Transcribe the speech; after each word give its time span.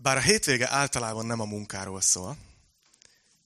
Bár 0.00 0.16
a 0.16 0.20
hétvége 0.20 0.70
általában 0.70 1.26
nem 1.26 1.40
a 1.40 1.44
munkáról 1.44 2.00
szól, 2.00 2.36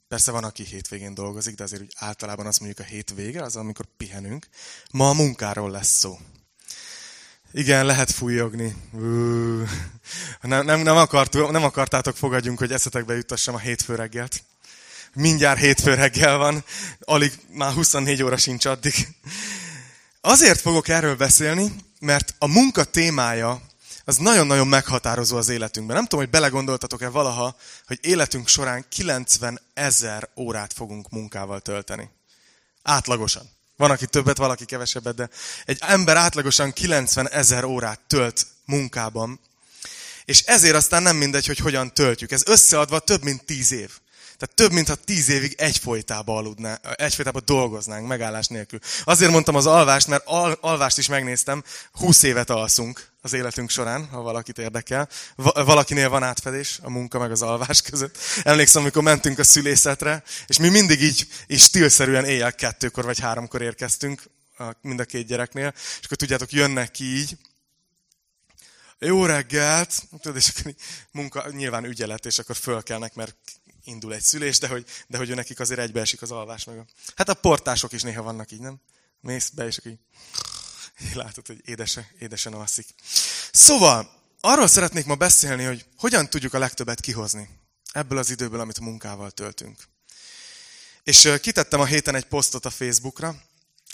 persze 0.09 0.31
van, 0.31 0.45
aki 0.45 0.65
hétvégén 0.65 1.15
dolgozik, 1.15 1.55
de 1.55 1.63
azért 1.63 1.83
úgy 1.83 1.93
általában 1.97 2.47
azt 2.47 2.61
mondjuk 2.61 2.87
a 2.87 2.91
hétvége, 2.91 3.43
az 3.43 3.57
amikor 3.57 3.87
pihenünk. 3.97 4.47
Ma 4.91 5.09
a 5.09 5.13
munkáról 5.13 5.71
lesz 5.71 5.99
szó. 5.99 6.19
Igen, 7.53 7.87
lehet 7.87 8.11
fújogni. 8.11 8.77
Nem, 10.41 10.65
nem, 10.65 10.81
nem, 10.81 10.97
akart, 10.97 11.51
nem 11.51 11.65
akartátok 11.65 12.17
fogadjunk, 12.17 12.59
hogy 12.59 12.73
eszetekbe 12.73 13.15
juttassam 13.15 13.55
a 13.55 13.59
hétfő 13.59 13.95
reggelt. 13.95 14.43
Mindjárt 15.15 15.59
hétfő 15.59 15.95
reggel 15.95 16.37
van, 16.37 16.65
alig 17.01 17.33
már 17.49 17.73
24 17.73 18.23
óra 18.23 18.37
sincs 18.37 18.65
addig. 18.65 18.95
Azért 20.21 20.61
fogok 20.61 20.89
erről 20.89 21.17
beszélni, 21.17 21.73
mert 21.99 22.35
a 22.39 22.47
munka 22.47 22.85
témája 22.85 23.63
az 24.05 24.17
nagyon-nagyon 24.17 24.67
meghatározó 24.67 25.37
az 25.37 25.49
életünkben. 25.49 25.97
Nem 25.97 26.05
tudom, 26.05 26.21
hogy 26.21 26.31
belegondoltatok-e 26.31 27.09
valaha, 27.09 27.57
hogy 27.87 27.99
életünk 28.01 28.49
során 28.49 28.85
90 28.89 29.61
ezer 29.75 30.29
órát 30.37 30.73
fogunk 30.73 31.11
munkával 31.11 31.61
tölteni. 31.61 32.11
Átlagosan. 32.83 33.51
Van, 33.77 33.91
aki 33.91 34.07
többet, 34.07 34.37
valaki 34.37 34.65
kevesebbet, 34.65 35.15
de 35.15 35.29
egy 35.65 35.79
ember 35.81 36.17
átlagosan 36.17 36.73
90 36.73 37.29
ezer 37.31 37.65
órát 37.65 38.01
tölt 38.07 38.47
munkában. 38.65 39.41
És 40.25 40.43
ezért 40.43 40.75
aztán 40.75 41.03
nem 41.03 41.17
mindegy, 41.17 41.47
hogy 41.47 41.59
hogyan 41.59 41.95
töltjük. 41.95 42.31
Ez 42.31 42.43
összeadva 42.47 42.99
több 42.99 43.23
mint 43.23 43.45
10 43.45 43.73
év. 43.73 43.91
Tehát 44.43 44.57
több, 44.57 44.73
mintha 44.73 44.95
tíz 44.95 45.29
évig 45.29 45.55
egyfolytában, 45.59 46.37
aludná, 46.37 46.75
egyfolytában 46.75 47.43
dolgoznánk, 47.45 48.07
megállás 48.07 48.47
nélkül. 48.47 48.79
Azért 49.05 49.31
mondtam 49.31 49.55
az 49.55 49.67
alvást, 49.67 50.07
mert 50.07 50.23
al, 50.27 50.59
alvást 50.61 50.99
is 50.99 51.09
megnéztem, 51.09 51.65
húsz 51.93 52.23
évet 52.23 52.51
alszunk 52.51 53.11
az 53.21 53.33
életünk 53.33 53.71
során, 53.71 54.07
ha 54.07 54.21
valakit 54.21 54.59
érdekel. 54.59 55.09
Va, 55.37 55.65
valakinél 55.65 56.09
van 56.09 56.23
átfedés 56.23 56.79
a 56.83 56.91
munka 56.91 57.19
meg 57.19 57.31
az 57.31 57.43
alvás 57.43 57.83
között. 57.83 58.19
Emlékszem, 58.43 58.83
amikor 58.83 59.03
mentünk 59.03 59.39
a 59.39 59.45
szülészetre, 59.45 60.23
és 60.47 60.59
mi 60.59 60.69
mindig 60.69 61.03
így, 61.03 61.27
így 61.47 61.61
stílszerűen 61.61 62.25
éjjel 62.25 62.55
kettőkor 62.55 63.05
vagy 63.05 63.21
háromkor 63.21 63.63
érkeztünk, 63.63 64.23
mind 64.81 65.01
a 65.01 65.05
két 65.05 65.27
gyereknél, 65.27 65.73
és 65.77 66.05
akkor 66.05 66.17
tudjátok, 66.17 66.53
jönnek 66.53 66.91
ki 66.91 67.05
így, 67.05 67.37
jó 68.99 69.27
reggelt, 69.27 70.03
tudod, 70.21 70.37
és 70.37 70.49
akkor 70.49 70.75
munka, 71.11 71.51
nyilván 71.51 71.85
ügyelet, 71.85 72.27
és 72.27 72.39
akkor 72.39 72.57
fölkelnek, 72.57 73.15
mert 73.15 73.37
indul 73.85 74.15
egy 74.15 74.23
szülés, 74.23 74.59
de 74.59 74.69
hogy, 74.69 74.87
de 75.07 75.19
hogy 75.19 75.35
nekik 75.35 75.61
azért 75.61 75.81
egybeesik 75.81 76.23
az 76.23 76.31
alvás 76.31 76.65
meg. 76.65 76.79
A... 76.79 76.85
Hát 77.17 77.29
a 77.29 77.35
portások 77.35 77.93
is 77.93 78.03
néha 78.03 78.23
vannak 78.23 78.51
így, 78.51 78.61
nem? 78.61 78.81
Mész 79.21 79.49
be, 79.49 79.67
és 79.67 79.81
így... 79.87 79.99
Látod, 81.15 81.47
hogy 81.47 81.61
édese, 81.65 82.11
édesen 82.19 82.53
alszik. 82.53 82.87
Szóval, 83.53 84.21
arról 84.41 84.67
szeretnék 84.67 85.05
ma 85.05 85.15
beszélni, 85.15 85.65
hogy 85.65 85.85
hogyan 85.97 86.31
tudjuk 86.31 86.55
a 86.55 86.59
legtöbbet 86.59 87.01
kihozni 87.01 87.49
ebből 87.93 88.19
az 88.19 88.31
időből, 88.31 88.61
amit 88.61 88.81
munkával 88.81 89.31
töltünk. 89.31 89.79
És 91.03 91.33
kitettem 91.41 91.81
a 91.81 91.85
héten 91.85 92.15
egy 92.15 92.25
posztot 92.25 92.65
a 92.65 92.71
Facebookra, 92.71 93.43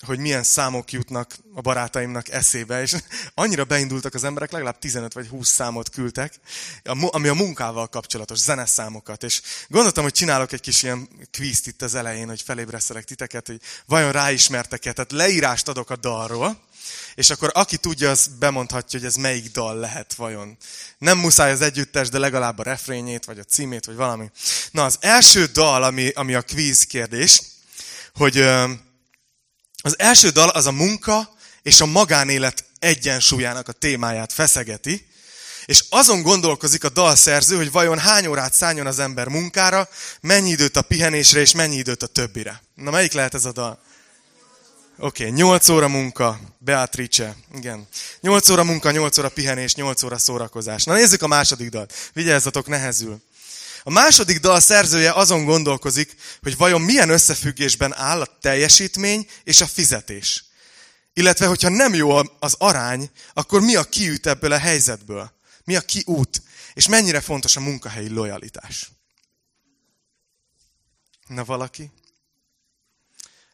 hogy 0.06 0.18
milyen 0.18 0.42
számok 0.42 0.92
jutnak 0.92 1.36
a 1.54 1.60
barátaimnak 1.60 2.28
eszébe, 2.28 2.82
és 2.82 2.94
annyira 3.34 3.64
beindultak 3.64 4.14
az 4.14 4.24
emberek, 4.24 4.50
legalább 4.50 4.78
15 4.78 5.12
vagy 5.12 5.28
20 5.28 5.48
számot 5.48 5.90
küldtek, 5.90 6.34
ami 6.84 7.28
a 7.28 7.34
munkával 7.34 7.86
kapcsolatos, 7.86 8.38
zeneszámokat. 8.38 9.22
És 9.22 9.42
gondoltam, 9.68 10.02
hogy 10.02 10.12
csinálok 10.12 10.52
egy 10.52 10.60
kis 10.60 10.82
ilyen 10.82 11.08
kvízt 11.30 11.66
itt 11.66 11.82
az 11.82 11.94
elején, 11.94 12.28
hogy 12.28 12.42
felébresztelek 12.42 13.04
titeket, 13.04 13.46
hogy 13.46 13.60
vajon 13.86 14.12
ráismertek-e, 14.12 14.92
tehát 14.92 15.12
leírást 15.12 15.68
adok 15.68 15.90
a 15.90 15.96
dalról, 15.96 16.66
és 17.14 17.30
akkor 17.30 17.50
aki 17.54 17.76
tudja, 17.76 18.10
az 18.10 18.30
bemondhatja, 18.38 18.98
hogy 18.98 19.08
ez 19.08 19.14
melyik 19.14 19.50
dal 19.50 19.76
lehet 19.76 20.14
vajon. 20.14 20.56
Nem 20.98 21.18
muszáj 21.18 21.50
az 21.50 21.60
együttes, 21.60 22.08
de 22.08 22.18
legalább 22.18 22.58
a 22.58 22.62
refrényét, 22.62 23.24
vagy 23.24 23.38
a 23.38 23.42
címét, 23.44 23.84
vagy 23.84 23.96
valami. 23.96 24.30
Na, 24.70 24.84
az 24.84 24.96
első 25.00 25.44
dal, 25.46 25.82
ami, 25.82 26.08
ami 26.08 26.34
a 26.34 26.42
kvíz 26.42 26.84
kérdés, 26.84 27.42
hogy 28.14 28.48
az 29.88 29.98
első 29.98 30.28
dal 30.28 30.48
az 30.48 30.66
a 30.66 30.72
munka 30.72 31.34
és 31.62 31.80
a 31.80 31.86
magánélet 31.86 32.64
egyensúlyának 32.78 33.68
a 33.68 33.72
témáját 33.72 34.32
feszegeti, 34.32 35.06
és 35.66 35.84
azon 35.88 36.22
gondolkozik 36.22 36.84
a 36.84 36.88
dalszerző, 36.88 37.56
hogy 37.56 37.72
vajon 37.72 37.98
hány 37.98 38.26
órát 38.26 38.54
szálljon 38.54 38.86
az 38.86 38.98
ember 38.98 39.28
munkára, 39.28 39.88
mennyi 40.20 40.50
időt 40.50 40.76
a 40.76 40.82
pihenésre, 40.82 41.40
és 41.40 41.52
mennyi 41.52 41.76
időt 41.76 42.02
a 42.02 42.06
többire. 42.06 42.62
Na, 42.74 42.90
melyik 42.90 43.12
lehet 43.12 43.34
ez 43.34 43.44
a 43.44 43.52
dal? 43.52 43.78
Oké, 44.98 45.22
okay, 45.22 45.34
8 45.34 45.68
óra 45.68 45.88
munka, 45.88 46.40
Beatrice, 46.58 47.36
igen. 47.54 47.88
8 48.20 48.48
óra 48.48 48.64
munka, 48.64 48.90
8 48.90 49.18
óra 49.18 49.28
pihenés, 49.28 49.74
8 49.74 50.02
óra 50.02 50.18
szórakozás. 50.18 50.84
Na 50.84 50.94
nézzük 50.94 51.22
a 51.22 51.26
második 51.26 51.68
dalt. 51.68 51.92
Vigyázzatok, 52.12 52.66
nehezül. 52.66 53.20
A 53.88 53.90
második 53.90 54.38
dal 54.38 54.60
szerzője 54.60 55.12
azon 55.12 55.44
gondolkozik, 55.44 56.16
hogy 56.42 56.56
vajon 56.56 56.80
milyen 56.80 57.08
összefüggésben 57.08 57.94
áll 57.94 58.20
a 58.20 58.38
teljesítmény 58.40 59.28
és 59.44 59.60
a 59.60 59.66
fizetés. 59.66 60.44
Illetve, 61.12 61.46
hogyha 61.46 61.68
nem 61.68 61.94
jó 61.94 62.10
az 62.38 62.54
arány, 62.58 63.10
akkor 63.32 63.60
mi 63.60 63.76
a 63.76 63.84
kiút 63.84 64.26
ebből 64.26 64.52
a 64.52 64.58
helyzetből? 64.58 65.32
Mi 65.64 65.76
a 65.76 65.80
kiút? 65.80 66.42
És 66.74 66.88
mennyire 66.88 67.20
fontos 67.20 67.56
a 67.56 67.60
munkahelyi 67.60 68.08
lojalitás? 68.08 68.90
Na 71.26 71.44
valaki? 71.44 71.90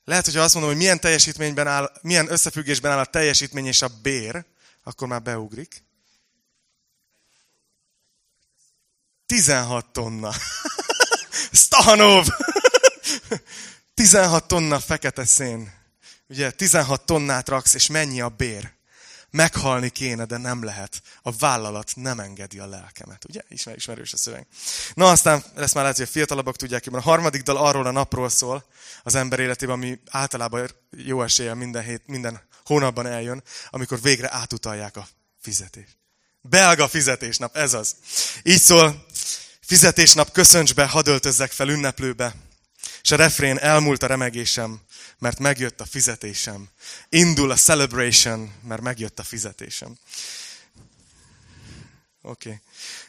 Lehet, 0.04 0.24
hogyha 0.24 0.42
azt 0.42 0.54
mondom, 0.54 0.72
hogy 0.72 0.80
milyen 0.80 1.00
teljesítményben 1.00 1.66
áll, 1.66 1.92
milyen 2.02 2.32
összefüggésben 2.32 2.92
áll 2.92 2.98
a 2.98 3.04
teljesítmény 3.04 3.66
és 3.66 3.82
a 3.82 3.90
bér, 4.02 4.44
akkor 4.82 5.08
már 5.08 5.22
beugrik. 5.22 5.83
16 9.26 9.86
tonna. 9.92 10.32
Stahanov! 11.52 12.26
16 13.94 14.46
tonna 14.46 14.80
fekete 14.80 15.24
szén. 15.24 15.72
Ugye 16.28 16.50
16 16.50 17.06
tonnát 17.06 17.48
raksz, 17.48 17.74
és 17.74 17.86
mennyi 17.86 18.20
a 18.20 18.28
bér? 18.28 18.72
Meghalni 19.30 19.88
kéne, 19.88 20.24
de 20.24 20.36
nem 20.36 20.64
lehet. 20.64 21.02
A 21.22 21.36
vállalat 21.36 21.92
nem 21.94 22.20
engedi 22.20 22.58
a 22.58 22.66
lelkemet. 22.66 23.24
Ugye? 23.28 23.40
Ismer, 23.48 23.76
ismerős 23.76 24.12
a 24.12 24.16
szöveg. 24.16 24.46
Na 24.94 25.10
aztán, 25.10 25.44
ezt 25.56 25.74
már 25.74 25.82
lehet, 25.82 25.98
hogy 25.98 26.06
a 26.08 26.10
fiatalabbak 26.10 26.56
tudják, 26.56 26.84
hogy 26.84 26.94
a 26.94 27.00
harmadik 27.00 27.42
dal 27.42 27.56
arról 27.56 27.86
a 27.86 27.90
napról 27.90 28.28
szól 28.28 28.64
az 29.02 29.14
ember 29.14 29.40
életében, 29.40 29.74
ami 29.74 30.00
általában 30.10 30.70
jó 30.90 31.22
esélye 31.22 31.54
minden, 31.54 31.82
hét, 31.82 32.02
minden 32.06 32.40
hónapban 32.64 33.06
eljön, 33.06 33.42
amikor 33.70 34.00
végre 34.00 34.32
átutalják 34.32 34.96
a 34.96 35.08
fizetést. 35.40 35.96
Belga 36.40 36.88
fizetésnap, 36.88 37.56
ez 37.56 37.74
az. 37.74 37.94
Így 38.42 38.60
szól, 38.60 39.06
fizetésnap 39.64 40.32
köszönts 40.32 40.74
be, 40.74 40.86
hadd 40.86 41.08
öltözzek 41.08 41.52
fel 41.52 41.68
ünneplőbe. 41.68 42.34
És 43.02 43.10
a 43.10 43.16
refrén 43.16 43.58
elmúlt 43.58 44.02
a 44.02 44.06
remegésem, 44.06 44.80
mert 45.18 45.38
megjött 45.38 45.80
a 45.80 45.84
fizetésem. 45.84 46.68
Indul 47.08 47.50
a 47.50 47.56
celebration, 47.56 48.52
mert 48.62 48.82
megjött 48.82 49.18
a 49.18 49.22
fizetésem. 49.22 49.98
Oké. 52.22 52.48
Okay. 52.48 52.60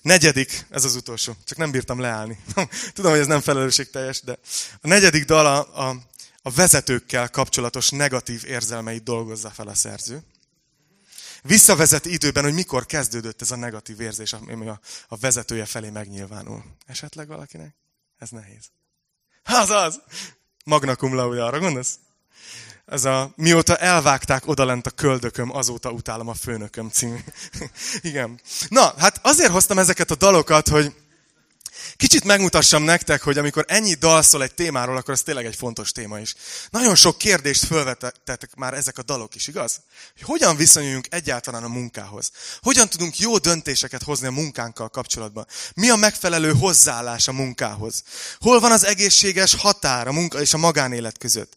Negyedik, 0.01 0.65
ez 0.69 0.83
az 0.83 0.95
utolsó, 0.95 1.35
csak 1.45 1.57
nem 1.57 1.71
bírtam 1.71 1.99
leállni. 1.99 2.39
Tudom, 2.93 3.11
hogy 3.11 3.19
ez 3.19 3.27
nem 3.27 3.41
felelősségteljes, 3.41 4.21
de 4.21 4.37
a 4.81 4.87
negyedik 4.87 5.25
dal 5.25 5.45
a, 5.45 5.87
a, 5.89 5.95
a 6.41 6.51
vezetőkkel 6.51 7.29
kapcsolatos 7.29 7.89
negatív 7.89 8.43
érzelmeit 8.45 9.03
dolgozza 9.03 9.49
fel 9.49 9.67
a 9.67 9.75
szerző 9.75 10.23
visszavezet 11.45 12.05
időben, 12.05 12.43
hogy 12.43 12.53
mikor 12.53 12.85
kezdődött 12.85 13.41
ez 13.41 13.51
a 13.51 13.55
negatív 13.55 13.99
érzés, 13.99 14.33
ami 14.33 14.67
a, 14.67 14.79
a 15.07 15.17
vezetője 15.17 15.65
felé 15.65 15.89
megnyilvánul. 15.89 16.63
Esetleg 16.85 17.27
valakinek? 17.27 17.75
Ez 18.17 18.29
nehéz. 18.29 18.69
Az 19.43 19.69
az! 19.69 20.01
Magna 20.65 20.95
cum 20.95 21.13
laude, 21.13 21.43
arra 21.43 21.59
gondolsz? 21.59 21.99
Ez 22.85 23.05
a 23.05 23.33
mióta 23.35 23.77
elvágták 23.77 24.47
odalent 24.47 24.87
a 24.87 24.91
köldököm, 24.91 25.55
azóta 25.55 25.91
utálom 25.91 26.27
a 26.27 26.33
főnököm 26.33 26.89
című. 26.89 27.17
Igen. 28.01 28.41
Na, 28.69 28.93
hát 28.97 29.19
azért 29.23 29.51
hoztam 29.51 29.79
ezeket 29.79 30.11
a 30.11 30.15
dalokat, 30.15 30.67
hogy 30.67 30.95
Kicsit 31.95 32.23
megmutassam 32.23 32.83
nektek, 32.83 33.21
hogy 33.21 33.37
amikor 33.37 33.65
ennyi 33.67 33.93
dal 33.93 34.21
szól 34.21 34.43
egy 34.43 34.53
témáról, 34.53 34.97
akkor 34.97 35.13
ez 35.13 35.21
tényleg 35.21 35.45
egy 35.45 35.55
fontos 35.55 35.91
téma 35.91 36.19
is. 36.19 36.35
Nagyon 36.69 36.95
sok 36.95 37.17
kérdést 37.17 37.65
felvetettek 37.65 38.55
már 38.55 38.73
ezek 38.73 38.97
a 38.97 39.03
dalok 39.03 39.35
is, 39.35 39.47
igaz? 39.47 39.81
Hogy 40.13 40.21
hogyan 40.21 40.55
viszonyuljunk 40.55 41.07
egyáltalán 41.09 41.63
a 41.63 41.67
munkához? 41.67 42.31
Hogyan 42.61 42.89
tudunk 42.89 43.19
jó 43.19 43.37
döntéseket 43.37 44.03
hozni 44.03 44.27
a 44.27 44.31
munkánkkal 44.31 44.89
kapcsolatban? 44.89 45.47
Mi 45.73 45.89
a 45.89 45.95
megfelelő 45.95 46.53
hozzáállás 46.53 47.27
a 47.27 47.31
munkához? 47.31 48.03
Hol 48.39 48.59
van 48.59 48.71
az 48.71 48.85
egészséges 48.85 49.55
határ 49.55 50.07
a 50.07 50.11
munka 50.11 50.41
és 50.41 50.53
a 50.53 50.57
magánélet 50.57 51.17
között? 51.17 51.53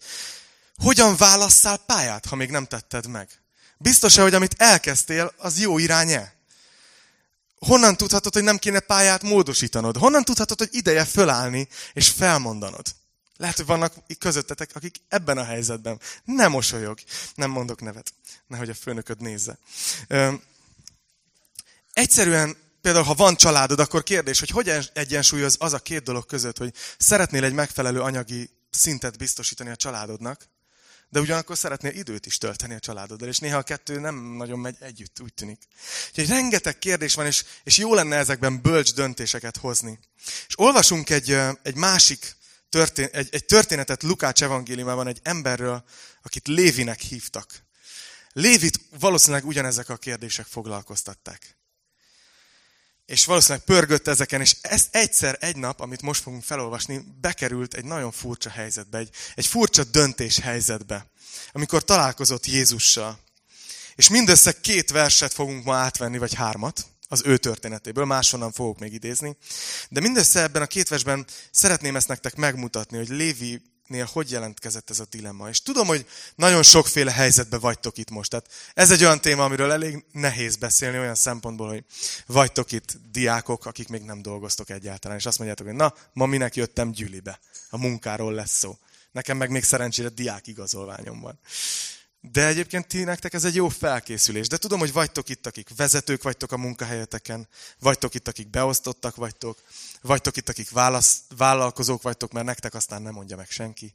Hogyan 0.76 1.16
válasszál 1.16 1.76
pályát, 1.76 2.26
ha 2.26 2.36
még 2.36 2.50
nem 2.50 2.66
tetted 2.66 3.06
meg? 3.06 3.28
Biztos-e, 3.78 4.22
hogy 4.22 4.34
amit 4.34 4.54
elkezdtél, 4.58 5.32
az 5.36 5.60
jó 5.60 5.78
irány-e? 5.78 6.37
Honnan 7.58 7.96
tudhatod, 7.96 8.32
hogy 8.32 8.42
nem 8.42 8.58
kéne 8.58 8.80
pályát 8.80 9.22
módosítanod? 9.22 9.96
Honnan 9.96 10.24
tudhatod, 10.24 10.58
hogy 10.58 10.68
ideje 10.70 11.04
fölállni 11.04 11.68
és 11.92 12.08
felmondanod? 12.08 12.86
Lehet, 13.36 13.56
hogy 13.56 13.66
vannak 13.66 13.94
közöttetek, 14.18 14.70
akik 14.74 14.96
ebben 15.08 15.38
a 15.38 15.44
helyzetben 15.44 16.00
nem 16.24 16.50
mosolyog. 16.50 16.98
Nem 17.34 17.50
mondok 17.50 17.80
nevet, 17.80 18.12
nehogy 18.46 18.68
a 18.68 18.74
főnököd 18.74 19.20
nézze. 19.20 19.58
Ö, 20.08 20.32
egyszerűen 21.92 22.56
például 22.80 23.04
ha 23.04 23.14
van 23.14 23.36
családod, 23.36 23.80
akkor 23.80 24.02
kérdés, 24.02 24.38
hogy 24.38 24.50
hogyan 24.50 24.84
egyensúlyoz 24.92 25.56
az 25.58 25.72
a 25.72 25.78
két 25.78 26.02
dolog 26.02 26.26
között, 26.26 26.58
hogy 26.58 26.74
szeretnél 26.98 27.44
egy 27.44 27.52
megfelelő 27.52 28.00
anyagi 28.00 28.50
szintet 28.70 29.18
biztosítani 29.18 29.70
a 29.70 29.76
családodnak, 29.76 30.48
de 31.08 31.20
ugyanakkor 31.20 31.56
szeretnél 31.56 31.92
időt 31.92 32.26
is 32.26 32.38
tölteni 32.38 32.74
a 32.74 32.78
családoddal, 32.78 33.28
és 33.28 33.38
néha 33.38 33.58
a 33.58 33.62
kettő 33.62 33.98
nem 33.98 34.14
nagyon 34.14 34.58
megy 34.58 34.76
együtt, 34.80 35.20
úgy 35.20 35.34
tűnik. 35.34 35.62
Úgyhogy 36.08 36.28
rengeteg 36.28 36.78
kérdés 36.78 37.14
van, 37.14 37.26
és, 37.26 37.44
és 37.64 37.76
jó 37.76 37.94
lenne 37.94 38.16
ezekben 38.16 38.62
bölcs 38.62 38.94
döntéseket 38.94 39.56
hozni. 39.56 39.98
És 40.48 40.58
olvasunk 40.58 41.10
egy, 41.10 41.30
egy 41.62 41.74
másik 41.74 42.36
történ, 42.68 43.08
egy, 43.12 43.28
egy 43.30 43.44
történetet 43.44 44.02
Lukács 44.02 44.42
evangéliumában 44.42 45.06
egy 45.06 45.20
emberről, 45.22 45.84
akit 46.22 46.46
Lévinek 46.46 47.00
hívtak. 47.00 47.66
Lévit 48.32 48.80
valószínűleg 48.98 49.46
ugyanezek 49.46 49.88
a 49.88 49.96
kérdések 49.96 50.46
foglalkoztatták. 50.46 51.57
És 53.08 53.24
valószínűleg 53.24 53.64
pörgött 53.64 54.08
ezeken, 54.08 54.40
és 54.40 54.56
ez 54.60 54.86
egyszer, 54.90 55.36
egy 55.40 55.56
nap, 55.56 55.80
amit 55.80 56.02
most 56.02 56.22
fogunk 56.22 56.42
felolvasni, 56.42 57.04
bekerült 57.20 57.74
egy 57.74 57.84
nagyon 57.84 58.12
furcsa 58.12 58.50
helyzetbe, 58.50 58.98
egy, 58.98 59.10
egy 59.34 59.46
furcsa 59.46 59.84
döntés 59.84 60.38
helyzetbe, 60.38 61.06
amikor 61.52 61.84
találkozott 61.84 62.46
Jézussal. 62.46 63.18
És 63.94 64.08
mindössze 64.08 64.60
két 64.60 64.90
verset 64.90 65.32
fogunk 65.32 65.64
ma 65.64 65.74
átvenni, 65.74 66.18
vagy 66.18 66.34
hármat, 66.34 66.86
az 67.08 67.22
ő 67.24 67.36
történetéből, 67.36 68.04
máshonnan 68.04 68.52
fogok 68.52 68.78
még 68.78 68.92
idézni. 68.92 69.36
De 69.88 70.00
mindössze 70.00 70.42
ebben 70.42 70.62
a 70.62 70.66
két 70.66 70.88
versben 70.88 71.26
szeretném 71.50 71.96
ezt 71.96 72.08
nektek 72.08 72.36
megmutatni, 72.36 72.96
hogy 72.96 73.08
Lévi 73.08 73.62
nél 73.88 74.08
hogy 74.12 74.30
jelentkezett 74.30 74.90
ez 74.90 75.00
a 75.00 75.06
dilemma. 75.10 75.48
És 75.48 75.62
tudom, 75.62 75.86
hogy 75.86 76.06
nagyon 76.34 76.62
sokféle 76.62 77.12
helyzetben 77.12 77.60
vagytok 77.60 77.98
itt 77.98 78.10
most. 78.10 78.30
Tehát 78.30 78.50
ez 78.74 78.90
egy 78.90 79.04
olyan 79.04 79.20
téma, 79.20 79.44
amiről 79.44 79.72
elég 79.72 80.04
nehéz 80.12 80.56
beszélni 80.56 80.98
olyan 80.98 81.14
szempontból, 81.14 81.68
hogy 81.68 81.84
vagytok 82.26 82.72
itt 82.72 82.96
diákok, 83.12 83.66
akik 83.66 83.88
még 83.88 84.02
nem 84.02 84.22
dolgoztok 84.22 84.70
egyáltalán, 84.70 85.16
és 85.16 85.26
azt 85.26 85.38
mondjátok, 85.38 85.66
hogy 85.66 85.76
na, 85.76 85.94
ma 86.12 86.26
minek 86.26 86.56
jöttem 86.56 86.90
gyűlibe. 86.90 87.40
A 87.70 87.78
munkáról 87.78 88.32
lesz 88.32 88.58
szó. 88.58 88.78
Nekem 89.12 89.36
meg 89.36 89.50
még 89.50 89.64
szerencsére 89.64 90.08
diák 90.08 90.46
igazolványom 90.46 91.20
van. 91.20 91.38
De 92.20 92.46
egyébként 92.46 92.86
ti 92.86 93.04
nektek 93.04 93.32
ez 93.32 93.44
egy 93.44 93.54
jó 93.54 93.68
felkészülés. 93.68 94.48
De 94.48 94.56
tudom, 94.56 94.78
hogy 94.78 94.92
vagytok 94.92 95.28
itt, 95.28 95.46
akik 95.46 95.70
vezetők 95.76 96.22
vagytok 96.22 96.52
a 96.52 96.56
munkahelyeteken, 96.56 97.48
vagytok 97.78 98.14
itt, 98.14 98.28
akik 98.28 98.50
beosztottak 98.50 99.16
vagytok, 99.16 99.58
vagytok 100.02 100.36
itt, 100.36 100.48
akik 100.48 100.70
válasz, 100.70 101.20
vállalkozók 101.36 102.02
vagytok, 102.02 102.32
mert 102.32 102.46
nektek 102.46 102.74
aztán 102.74 103.02
nem 103.02 103.14
mondja 103.14 103.36
meg 103.36 103.50
senki. 103.50 103.94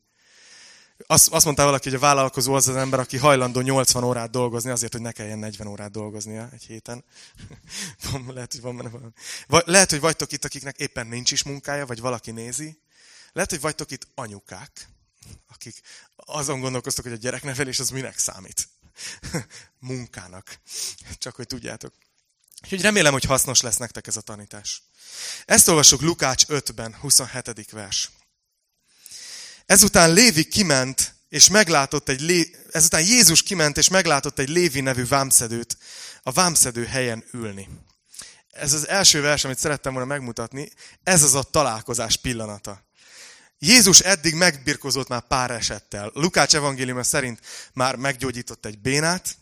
Azt, 1.07 1.27
azt 1.27 1.45
mondta 1.45 1.63
valaki, 1.63 1.89
hogy 1.89 1.97
a 1.97 2.01
vállalkozó 2.01 2.53
az 2.53 2.67
az 2.67 2.75
ember, 2.75 2.99
aki 2.99 3.17
hajlandó 3.17 3.61
80 3.61 4.03
órát 4.03 4.29
dolgozni 4.29 4.69
azért, 4.69 4.91
hogy 4.91 5.01
ne 5.01 5.11
kelljen 5.11 5.39
40 5.39 5.67
órát 5.67 5.91
dolgoznia 5.91 6.49
egy 6.51 6.63
héten. 6.63 7.03
lehet, 8.27 8.51
hogy 8.51 8.61
van 8.61 8.77
benne 8.77 8.89
valami. 8.89 9.11
Lehet, 9.47 9.89
hogy 9.89 9.99
vagytok 9.99 10.31
itt, 10.31 10.45
akiknek 10.45 10.77
éppen 10.77 11.07
nincs 11.07 11.31
is 11.31 11.43
munkája, 11.43 11.85
vagy 11.85 11.99
valaki 11.99 12.31
nézi. 12.31 12.81
Lehet, 13.31 13.49
hogy 13.49 13.61
vagytok 13.61 13.91
itt 13.91 14.07
anyukák, 14.15 14.89
akik 15.47 15.81
azon 16.15 16.59
gondolkoztak, 16.59 17.03
hogy 17.03 17.13
a 17.13 17.17
gyereknevelés 17.17 17.79
az 17.79 17.89
minek 17.89 18.17
számít. 18.17 18.69
Munkának. 19.79 20.59
Csak 21.17 21.35
hogy 21.35 21.47
tudjátok. 21.47 21.93
Úgyhogy 22.63 22.81
remélem, 22.81 23.11
hogy 23.11 23.23
hasznos 23.23 23.61
lesz 23.61 23.77
nektek 23.77 24.07
ez 24.07 24.17
a 24.17 24.21
tanítás. 24.21 24.83
Ezt 25.45 25.67
olvasok 25.67 26.01
Lukács 26.01 26.45
5-ben, 26.47 26.95
27. 26.95 27.71
vers. 27.71 28.09
Ezután 29.65 30.13
Lévi 30.13 30.47
kiment, 30.47 31.15
és 31.29 31.49
meglátott 31.49 32.09
egy 32.09 32.21
Lé... 32.21 32.55
ezután 32.71 33.01
Jézus 33.01 33.43
kiment, 33.43 33.77
és 33.77 33.89
meglátott 33.89 34.39
egy 34.39 34.49
Lévi 34.49 34.81
nevű 34.81 35.05
vámszedőt 35.05 35.77
a 36.21 36.31
vámszedő 36.31 36.85
helyen 36.85 37.23
ülni. 37.31 37.69
Ez 38.49 38.73
az 38.73 38.87
első 38.87 39.21
vers, 39.21 39.43
amit 39.43 39.57
szerettem 39.57 39.93
volna 39.93 40.07
megmutatni, 40.07 40.71
ez 41.03 41.23
az 41.23 41.33
a 41.33 41.43
találkozás 41.43 42.17
pillanata. 42.17 42.83
Jézus 43.65 43.99
eddig 43.99 44.33
megbirkozott 44.33 45.07
már 45.07 45.21
pár 45.27 45.51
esettel. 45.51 46.11
Lukács 46.13 46.55
evangéliuma 46.55 47.03
szerint 47.03 47.39
már 47.73 47.95
meggyógyított 47.95 48.65
egy 48.65 48.79
bénát, 48.79 49.37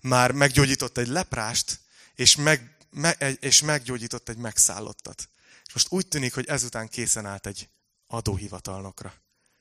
már 0.00 0.32
meggyógyított 0.32 0.98
egy 0.98 1.06
leprást, 1.06 1.78
és, 2.14 2.36
meg, 2.36 2.76
me, 2.90 3.10
és 3.40 3.60
meggyógyított 3.62 4.28
egy 4.28 4.36
megszállottat. 4.36 5.28
És 5.66 5.72
most 5.72 5.86
úgy 5.90 6.06
tűnik, 6.06 6.34
hogy 6.34 6.46
ezután 6.46 6.88
készen 6.88 7.26
állt 7.26 7.46
egy 7.46 7.68
adóhivatalnokra. 8.06 9.14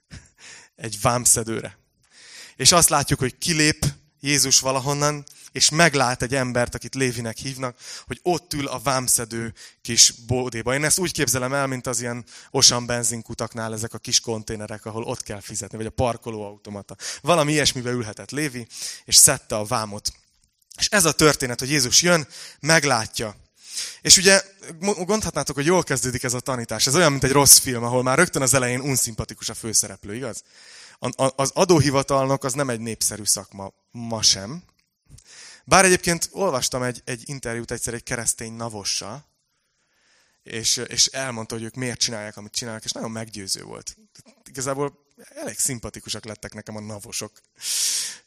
Egy 0.76 1.02
vámszedőre. 1.02 1.78
És 2.56 2.72
azt 2.72 2.90
látjuk, 2.90 3.20
hogy 3.20 3.38
kilép 3.38 3.86
Jézus 4.20 4.60
valahonnan, 4.60 5.26
és 5.52 5.70
meglát 5.70 6.22
egy 6.22 6.36
embert, 6.36 6.76
akit 6.76 6.96
Lévinek 6.96 7.38
hívnak, 7.38 7.78
hogy 8.06 8.20
ott 8.24 8.54
ül 8.54 8.68
a 8.68 8.80
vámszedő 8.80 9.54
kis 9.82 10.14
bódéba. 10.28 10.74
Én 10.74 10.84
ezt 10.84 11.00
úgy 11.00 11.12
képzelem 11.12 11.54
el, 11.54 11.68
mint 11.68 11.88
az 11.88 12.02
ilyen 12.02 12.26
osan 12.52 12.86
benzinkutaknál 12.86 13.74
ezek 13.74 13.94
a 13.94 13.98
kis 13.98 14.20
konténerek, 14.20 14.86
ahol 14.86 15.04
ott 15.04 15.24
kell 15.24 15.42
fizetni, 15.42 15.78
vagy 15.78 15.86
a 15.86 15.90
parkolóautomata. 15.90 16.96
Valami 17.22 17.52
ilyesmibe 17.52 17.90
ülhetett 17.90 18.32
Lévi, 18.32 18.68
és 19.06 19.16
szedte 19.16 19.56
a 19.56 19.66
vámot. 19.66 20.12
És 20.78 20.88
ez 20.88 21.06
a 21.06 21.12
történet, 21.12 21.60
hogy 21.60 21.70
Jézus 21.70 22.02
jön, 22.02 22.28
meglátja. 22.60 23.36
És 24.02 24.18
ugye 24.18 24.42
gondolhatnátok, 24.82 25.56
hogy 25.56 25.66
jól 25.66 25.84
kezdődik 25.84 26.24
ez 26.24 26.34
a 26.34 26.40
tanítás. 26.40 26.88
Ez 26.88 26.96
olyan, 26.96 27.12
mint 27.12 27.24
egy 27.24 27.32
rossz 27.32 27.58
film, 27.58 27.84
ahol 27.84 28.04
már 28.04 28.18
rögtön 28.18 28.42
az 28.42 28.54
elején 28.54 28.82
unszimpatikus 28.82 29.50
a 29.50 29.54
főszereplő, 29.54 30.16
igaz? 30.16 30.44
Az 31.36 31.52
adóhivatalnok 31.54 32.44
az 32.44 32.54
nem 32.54 32.70
egy 32.70 32.80
népszerű 32.80 33.24
szakma, 33.24 33.74
ma 33.98 34.22
sem. 34.22 34.64
Bár 35.64 35.86
egyébként 35.86 36.30
olvastam 36.32 36.84
egy, 36.84 37.02
egy 37.06 37.22
interjút 37.26 37.72
egyszer 37.72 37.94
egy 37.94 38.04
keresztény 38.04 38.54
navossal, 38.54 39.26
és, 40.44 40.78
és 40.78 41.06
elmondta, 41.06 41.56
hogy 41.56 41.64
ők 41.64 41.76
miért 41.76 42.00
csinálják, 42.00 42.38
amit 42.38 42.52
csinálnak, 42.52 42.84
és 42.84 42.92
nagyon 42.92 43.12
meggyőző 43.12 43.64
volt. 43.64 43.98
Igazából 44.50 45.06
elég 45.36 45.58
szimpatikusak 45.58 46.26
lettek 46.26 46.54
nekem 46.54 46.76
a 46.76 46.80
navosok. 46.80 47.32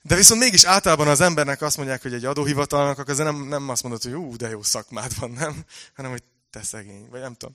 De 0.03 0.15
viszont 0.15 0.41
mégis 0.41 0.65
általában 0.65 1.09
az 1.09 1.21
embernek 1.21 1.63
azt 1.63 1.77
mondják, 1.77 2.03
hogy 2.03 2.15
egy 2.15 2.25
adóhivatalnak, 2.25 2.99
akkor 2.99 3.17
nem, 3.17 3.49
nem 3.49 3.69
azt 3.69 3.83
mondod, 3.83 4.03
hogy 4.03 4.13
ú, 4.13 4.37
de 4.37 4.49
jó 4.49 4.63
szakmád 4.63 5.19
van, 5.19 5.31
nem? 5.31 5.65
Hanem, 5.95 6.11
hogy 6.11 6.23
te 6.51 6.63
szegény, 6.63 7.09
vagy 7.11 7.21
nem 7.21 7.35
tudom. 7.35 7.55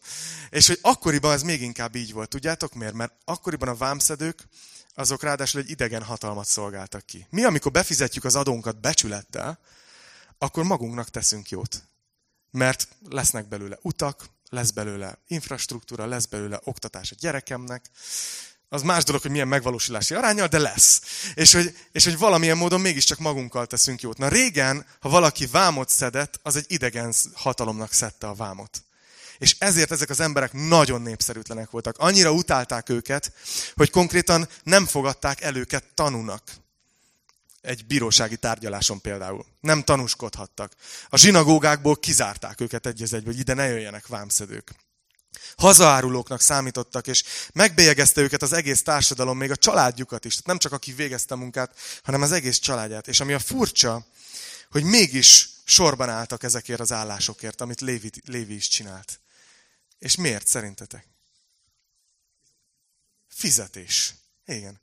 És 0.50 0.68
hogy 0.68 0.80
akkoriban 0.82 1.32
ez 1.32 1.44
még 1.44 1.62
inkább 1.62 1.96
így 1.96 2.14
volt. 2.14 2.30
Tudjátok 2.30 2.74
miért? 2.74 2.94
Mert 2.94 3.14
akkoriban 3.26 3.68
a 3.68 3.76
vámszedők, 3.76 4.48
azok 4.96 5.24
ráadásul 5.24 5.62
egy 5.62 5.70
idegen 5.70 6.04
hatalmat 6.04 6.46
szolgáltak 6.46 7.06
ki. 7.06 7.28
Mi, 7.30 7.44
amikor 7.44 7.72
befizetjük 7.72 8.24
az 8.24 8.36
adónkat 8.36 8.80
becsülettel, 8.80 9.60
akkor 10.38 10.64
magunknak 10.64 11.10
teszünk 11.10 11.50
jót. 11.50 11.84
Mert 12.52 12.88
lesznek 13.10 13.48
belőle 13.48 13.78
utak, 13.82 14.26
lesz 14.50 14.72
belőle 14.72 15.18
infrastruktúra, 15.28 16.06
lesz 16.06 16.26
belőle 16.26 16.60
oktatás 16.64 17.12
a 17.12 17.16
gyerekemnek, 17.20 17.90
az 18.70 18.82
más 18.82 19.04
dolog, 19.04 19.22
hogy 19.22 19.32
milyen 19.32 19.48
megvalósulási 19.48 20.14
arányal, 20.14 20.48
de 20.48 20.58
lesz. 20.58 21.02
És 21.34 21.54
hogy, 21.54 21.78
és 21.92 22.04
hogy 22.04 22.18
valamilyen 22.18 22.58
módon 22.58 22.82
mégiscsak 22.82 23.18
magunkkal 23.18 23.66
teszünk 23.66 24.02
jót. 24.02 24.18
Na 24.18 24.28
régen, 24.28 24.86
ha 25.00 25.10
valaki 25.10 25.46
vámot 25.46 25.90
szedett, 25.90 26.40
az 26.44 26.56
egy 26.56 26.66
idegen 26.68 27.14
hatalomnak 27.34 27.92
szedte 27.92 28.28
a 28.28 28.34
vámot. 28.34 28.85
És 29.38 29.56
ezért 29.60 29.92
ezek 29.92 30.10
az 30.10 30.20
emberek 30.20 30.54
nagyon 30.54 31.02
népszerűtlenek 31.02 31.70
voltak. 31.70 31.98
Annyira 31.98 32.32
utálták 32.32 32.90
őket, 32.90 33.32
hogy 33.76 33.90
konkrétan 33.90 34.50
nem 34.64 34.86
fogadták 34.86 35.42
el 35.42 35.56
őket 35.56 35.84
tanúnak. 35.94 36.44
Egy 37.62 37.86
bírósági 37.86 38.38
tárgyaláson 38.38 39.02
például. 39.02 39.46
Nem 39.60 39.84
tanúskodhattak. 39.84 40.74
A 41.10 41.18
zsinagógákból 41.18 41.96
kizárták 41.96 42.62
őket 42.62 42.86
egy 42.86 43.02
egybe, 43.02 43.30
hogy 43.30 43.40
ide 43.40 43.54
ne 43.54 43.66
jöjjenek 43.66 44.08
vámszedők 44.08 44.76
hazaárulóknak 45.58 46.42
számítottak, 46.42 47.08
és 47.08 47.24
megbélyegezte 47.54 48.22
őket 48.22 48.42
az 48.42 48.54
egész 48.54 48.84
társadalom, 48.84 49.38
még 49.38 49.52
a 49.52 49.56
családjukat 49.56 50.26
is. 50.26 50.32
Tehát 50.32 50.48
nem 50.48 50.58
csak 50.58 50.72
aki 50.72 50.94
végezte 50.94 51.34
a 51.34 51.38
munkát, 51.38 51.76
hanem 52.04 52.22
az 52.22 52.32
egész 52.32 52.58
családját. 52.58 53.08
És 53.08 53.20
ami 53.20 53.34
a 53.34 53.40
furcsa, 53.40 54.06
hogy 54.70 54.84
mégis 54.84 55.50
sorban 55.64 56.10
álltak 56.10 56.44
ezekért 56.44 56.80
az 56.80 56.92
állásokért, 56.92 57.62
amit 57.62 57.82
Lévi, 57.82 58.12
Lévi 58.26 58.56
is 58.56 58.68
csinált. 58.68 59.20
És 59.98 60.16
miért 60.16 60.48
szerintetek? 60.48 61.08
Fizetés. 63.28 64.16
Igen. 64.46 64.82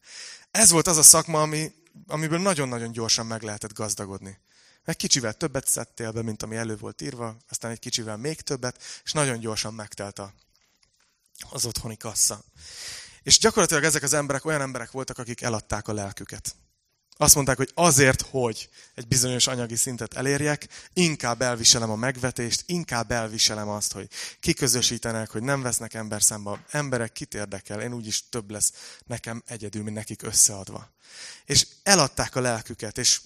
Ez 0.51 0.71
volt 0.71 0.87
az 0.87 0.97
a 0.97 1.03
szakma, 1.03 1.43
ami, 1.43 1.73
amiből 2.07 2.39
nagyon-nagyon 2.39 2.93
gyorsan 2.93 3.27
meg 3.27 3.43
lehetett 3.43 3.73
gazdagodni. 3.73 4.39
Egy 4.85 4.97
kicsivel 4.97 5.35
többet 5.35 5.69
szedtél 5.69 6.13
be, 6.13 6.23
mint 6.23 6.43
ami 6.43 6.57
elő 6.57 6.77
volt 6.77 7.01
írva, 7.01 7.37
aztán 7.49 7.71
egy 7.71 7.79
kicsivel 7.79 8.17
még 8.17 8.41
többet, 8.41 8.83
és 9.05 9.13
nagyon 9.13 9.39
gyorsan 9.39 9.75
megtelt 9.75 10.19
a, 10.19 10.35
az 11.51 11.65
otthoni 11.65 11.97
kassa. 11.97 12.45
És 13.23 13.39
gyakorlatilag 13.39 13.85
ezek 13.85 14.03
az 14.03 14.13
emberek 14.13 14.45
olyan 14.45 14.61
emberek 14.61 14.91
voltak, 14.91 15.19
akik 15.19 15.41
eladták 15.41 15.89
a 15.89 15.93
lelküket. 15.93 16.57
Azt 17.23 17.35
mondták, 17.35 17.57
hogy 17.57 17.71
azért, 17.75 18.23
hogy 18.23 18.69
egy 18.95 19.09
bizonyos 19.09 19.47
anyagi 19.47 19.77
szintet 19.77 20.15
elérjek, 20.15 20.69
inkább 20.93 21.43
elviselem 21.43 21.91
a 21.91 21.97
megvetést, 21.97 22.63
inkább 22.67 23.11
elviselem 23.11 23.69
azt, 23.69 23.93
hogy 23.93 24.09
kiközösítenek, 24.41 25.31
hogy 25.31 25.43
nem 25.43 25.63
vesznek 25.63 25.95
ember 25.95 26.23
szembe. 26.23 26.65
Emberek 26.71 27.13
kit 27.13 27.35
érdekel, 27.35 27.81
én 27.81 27.93
úgyis 27.93 28.29
több 28.29 28.51
lesz 28.51 28.73
nekem 29.07 29.43
egyedül, 29.47 29.83
mint 29.83 29.97
nekik 29.97 30.23
összeadva. 30.23 30.91
És 31.45 31.67
eladták 31.83 32.37
a 32.37 32.41
lelküket, 32.41 32.99
és, 32.99 33.21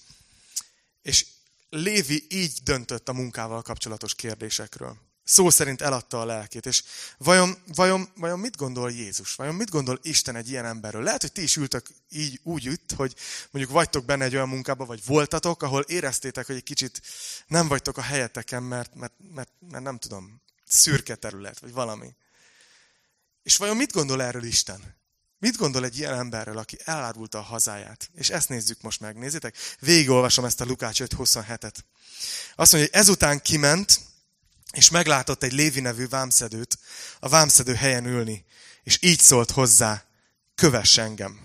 és 1.01 1.25
Lévi 1.69 2.25
így 2.29 2.53
döntött 2.63 3.09
a 3.09 3.13
munkával 3.13 3.61
kapcsolatos 3.61 4.15
kérdésekről. 4.15 5.06
Szó 5.29 5.49
szerint 5.49 5.81
eladta 5.81 6.21
a 6.21 6.25
lelkét. 6.25 6.65
És 6.65 6.83
vajon, 7.17 7.57
vajon, 7.75 8.09
vajon 8.15 8.39
mit 8.39 8.55
gondol 8.55 8.91
Jézus? 8.91 9.35
Vajon 9.35 9.55
mit 9.55 9.69
gondol 9.69 9.99
Isten 10.01 10.35
egy 10.35 10.49
ilyen 10.49 10.65
emberről? 10.65 11.03
Lehet, 11.03 11.21
hogy 11.21 11.31
ti 11.31 11.41
is 11.41 11.55
ültök 11.55 11.87
így 12.09 12.39
úgy 12.43 12.65
itt, 12.65 12.91
hogy 12.95 13.15
mondjuk 13.51 13.73
vagytok 13.73 14.05
benne 14.05 14.23
egy 14.23 14.35
olyan 14.35 14.49
munkába, 14.49 14.85
vagy 14.85 15.05
voltatok, 15.05 15.63
ahol 15.63 15.81
éreztétek, 15.81 16.45
hogy 16.45 16.55
egy 16.55 16.63
kicsit 16.63 17.01
nem 17.47 17.67
vagytok 17.67 17.97
a 17.97 18.01
helyeteken, 18.01 18.63
mert, 18.63 18.95
mert, 18.95 19.13
mert, 19.33 19.49
mert 19.71 19.83
nem 19.83 19.97
tudom, 19.97 20.41
szürke 20.67 21.15
terület, 21.15 21.59
vagy 21.59 21.71
valami. 21.71 22.15
És 23.43 23.57
vajon 23.57 23.77
mit 23.77 23.91
gondol 23.91 24.21
erről 24.21 24.43
Isten? 24.43 24.95
Mit 25.39 25.57
gondol 25.57 25.85
egy 25.85 25.97
ilyen 25.97 26.13
emberről, 26.13 26.57
aki 26.57 26.77
elárulta 26.83 27.37
a 27.37 27.41
hazáját? 27.41 28.09
És 28.13 28.29
ezt 28.29 28.49
nézzük 28.49 28.81
most 28.81 28.99
meg, 28.99 29.17
nézzétek. 29.17 29.55
Végigolvasom 29.79 30.45
ezt 30.45 30.61
a 30.61 30.65
Lukács 30.65 31.01
5.27-et. 31.01 31.75
Azt 32.55 32.71
mondja, 32.71 32.89
hogy 32.91 33.01
ezután 33.01 33.41
kiment, 33.41 34.05
és 34.77 34.89
meglátott 34.89 35.43
egy 35.43 35.51
Lévi 35.51 35.79
nevű 35.79 36.07
vámszedőt 36.07 36.79
a 37.19 37.29
vámszedő 37.29 37.73
helyen 37.73 38.05
ülni, 38.05 38.45
és 38.83 38.97
így 39.01 39.19
szólt 39.19 39.51
hozzá, 39.51 40.05
kövess 40.55 40.97
engem. 40.97 41.39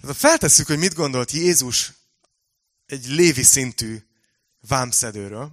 Tehát 0.00 0.16
feltesszük, 0.16 0.66
hogy 0.66 0.78
mit 0.78 0.94
gondolt 0.94 1.30
Jézus 1.30 1.92
egy 2.86 3.06
lévi 3.06 3.42
szintű 3.42 4.06
vámszedőről, 4.60 5.52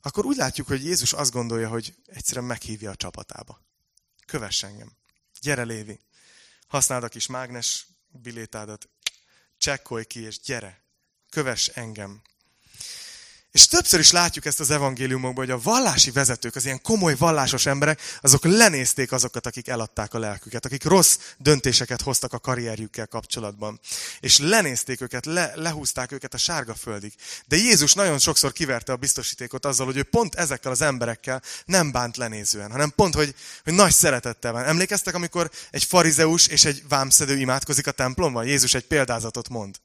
akkor 0.00 0.24
úgy 0.24 0.36
látjuk, 0.36 0.66
hogy 0.66 0.84
Jézus 0.84 1.12
azt 1.12 1.32
gondolja, 1.32 1.68
hogy 1.68 1.94
egyszerűen 2.06 2.46
meghívja 2.46 2.90
a 2.90 2.96
csapatába. 2.96 3.62
Kövess 4.26 4.62
engem. 4.62 4.92
Gyere, 5.40 5.62
Lévi. 5.62 6.00
Használd 6.66 7.02
a 7.02 7.08
kis 7.08 7.26
mágnes 7.26 7.86
bilétádat, 8.08 8.88
csekkolj 9.58 10.04
ki, 10.04 10.20
és 10.20 10.40
gyere. 10.40 10.82
Kövess 11.28 11.68
engem. 11.68 12.22
És 13.52 13.66
többször 13.66 14.00
is 14.00 14.10
látjuk 14.10 14.44
ezt 14.44 14.60
az 14.60 14.70
evangéliumokban, 14.70 15.44
hogy 15.44 15.54
a 15.54 15.60
vallási 15.62 16.10
vezetők, 16.10 16.56
az 16.56 16.64
ilyen 16.64 16.82
komoly 16.82 17.14
vallásos 17.16 17.66
emberek, 17.66 18.00
azok 18.20 18.44
lenézték 18.44 19.12
azokat, 19.12 19.46
akik 19.46 19.68
eladták 19.68 20.14
a 20.14 20.18
lelküket, 20.18 20.64
akik 20.64 20.84
rossz 20.84 21.18
döntéseket 21.38 22.02
hoztak 22.02 22.32
a 22.32 22.38
karrierjükkel 22.38 23.06
kapcsolatban. 23.06 23.80
És 24.20 24.38
lenézték 24.38 25.00
őket, 25.00 25.26
le, 25.26 25.52
lehúzták 25.54 26.12
őket 26.12 26.34
a 26.34 26.38
sárga 26.38 26.74
földig. 26.74 27.12
De 27.46 27.56
Jézus 27.56 27.92
nagyon 27.92 28.18
sokszor 28.18 28.52
kiverte 28.52 28.92
a 28.92 28.96
biztosítékot 28.96 29.66
azzal, 29.66 29.86
hogy 29.86 29.96
ő 29.96 30.02
pont 30.02 30.34
ezekkel 30.34 30.70
az 30.70 30.82
emberekkel 30.82 31.42
nem 31.64 31.92
bánt 31.92 32.16
lenézően, 32.16 32.70
hanem 32.70 32.92
pont, 32.96 33.14
hogy, 33.14 33.34
hogy 33.64 33.72
nagy 33.72 33.92
szeretettel 33.92 34.52
van. 34.52 34.64
Emlékeztek, 34.64 35.14
amikor 35.14 35.50
egy 35.70 35.84
farizeus 35.84 36.46
és 36.46 36.64
egy 36.64 36.82
vámszedő 36.88 37.36
imádkozik 37.36 37.86
a 37.86 37.92
templomban? 37.92 38.46
Jézus 38.46 38.74
egy 38.74 38.86
példázatot 38.86 39.48
mond. 39.48 39.76